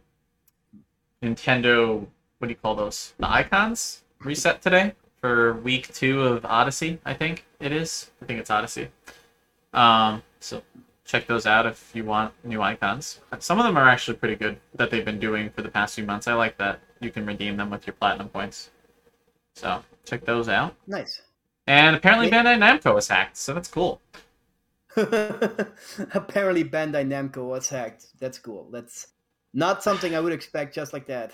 Nintendo. 1.21 2.07
What 2.37 2.47
do 2.47 2.49
you 2.49 2.61
call 2.63 2.75
those? 2.75 3.13
The 3.19 3.29
icons 3.29 4.03
reset 4.19 4.61
today 4.61 4.95
for 5.19 5.53
week 5.57 5.93
two 5.93 6.21
of 6.21 6.45
Odyssey. 6.45 6.99
I 7.05 7.13
think 7.13 7.45
it 7.59 7.71
is. 7.71 8.09
I 8.21 8.25
think 8.25 8.39
it's 8.39 8.49
Odyssey. 8.49 8.87
Um, 9.73 10.23
so 10.39 10.63
check 11.05 11.27
those 11.27 11.45
out 11.45 11.65
if 11.65 11.91
you 11.93 12.05
want 12.05 12.33
new 12.43 12.61
icons. 12.61 13.19
Some 13.39 13.59
of 13.59 13.65
them 13.65 13.77
are 13.77 13.87
actually 13.87 14.17
pretty 14.17 14.35
good 14.35 14.57
that 14.75 14.89
they've 14.89 15.05
been 15.05 15.19
doing 15.19 15.49
for 15.49 15.61
the 15.61 15.69
past 15.69 15.95
few 15.95 16.05
months. 16.05 16.27
I 16.27 16.33
like 16.33 16.57
that 16.57 16.79
you 17.01 17.11
can 17.11 17.25
redeem 17.25 17.57
them 17.57 17.69
with 17.69 17.85
your 17.85 17.93
platinum 17.95 18.29
points. 18.29 18.69
So 19.55 19.83
check 20.05 20.23
those 20.25 20.47
out. 20.47 20.75
nice. 20.87 21.21
And 21.67 21.95
apparently. 21.95 22.29
Bandai 22.29 22.57
Namco 22.57 22.93
was 22.95 23.07
hacked, 23.07 23.37
so 23.37 23.53
that's 23.53 23.67
cool. 23.69 24.01
Apparently, 24.97 26.63
Bandai 26.63 27.05
Namco 27.07 27.47
was 27.47 27.69
hacked. 27.69 28.07
That's 28.19 28.39
cool. 28.39 28.67
That's 28.71 29.07
not 29.53 29.83
something 29.83 30.15
I 30.15 30.19
would 30.19 30.33
expect 30.33 30.73
just 30.75 30.91
like 30.93 31.05
that. 31.07 31.33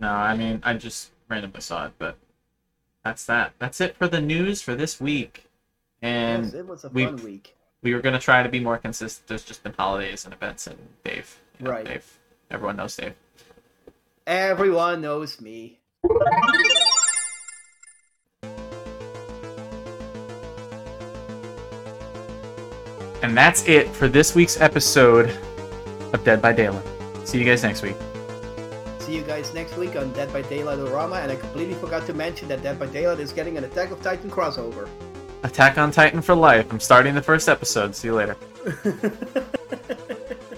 No, 0.00 0.08
I 0.08 0.34
mean 0.36 0.60
I 0.64 0.74
just 0.74 1.10
randomly 1.28 1.60
saw 1.60 1.86
it, 1.86 1.92
but 1.98 2.16
that's 3.04 3.26
that. 3.26 3.52
That's 3.58 3.80
it 3.80 3.96
for 3.96 4.08
the 4.08 4.20
news 4.20 4.62
for 4.62 4.74
this 4.74 5.00
week. 5.00 5.44
And 6.00 6.44
yes, 6.46 6.54
it 6.54 6.66
was 6.66 6.84
a 6.84 6.88
we- 6.88 7.04
fun 7.04 7.16
week. 7.16 7.54
we 7.82 7.94
were 7.94 8.00
gonna 8.00 8.18
try 8.18 8.42
to 8.42 8.48
be 8.48 8.58
more 8.60 8.78
consistent. 8.78 9.28
There's 9.28 9.44
just 9.44 9.62
been 9.62 9.74
holidays 9.78 10.24
and 10.24 10.32
events 10.34 10.66
and 10.66 10.78
Dave. 11.04 11.38
you 11.58 11.66
know, 11.66 11.72
Right. 11.72 11.84
Dave. 11.84 12.18
Everyone 12.50 12.76
knows 12.76 12.96
Dave. 12.96 13.14
Everyone 14.26 15.00
knows 15.00 15.40
me. 15.40 15.80
And 23.22 23.36
that's 23.36 23.66
it 23.66 23.88
for 23.88 24.08
this 24.08 24.34
week's 24.34 24.60
episode 24.60 25.30
of 26.12 26.22
Dead 26.24 26.40
by 26.42 26.52
Daylight. 26.52 26.84
See 27.24 27.38
you 27.38 27.44
guys 27.44 27.62
next 27.62 27.82
week. 27.82 27.96
See 29.00 29.16
you 29.16 29.22
guys 29.22 29.52
next 29.54 29.76
week 29.76 29.96
on 29.96 30.12
Dead 30.12 30.32
by 30.32 30.42
Daylight 30.42 30.78
Orama, 30.78 31.22
and 31.22 31.32
I 31.32 31.36
completely 31.36 31.74
forgot 31.74 32.06
to 32.06 32.14
mention 32.14 32.48
that 32.48 32.62
Dead 32.62 32.78
by 32.78 32.86
Daylight 32.86 33.20
is 33.20 33.32
getting 33.32 33.58
an 33.58 33.64
Attack 33.64 33.90
of 33.90 34.00
Titan 34.02 34.30
crossover. 34.30 34.88
Attack 35.42 35.78
on 35.78 35.90
Titan 35.90 36.22
for 36.22 36.34
life. 36.36 36.70
I'm 36.72 36.78
starting 36.78 37.14
the 37.14 37.22
first 37.22 37.48
episode. 37.48 37.96
See 37.96 38.08
you 38.08 38.14
later. 38.14 38.36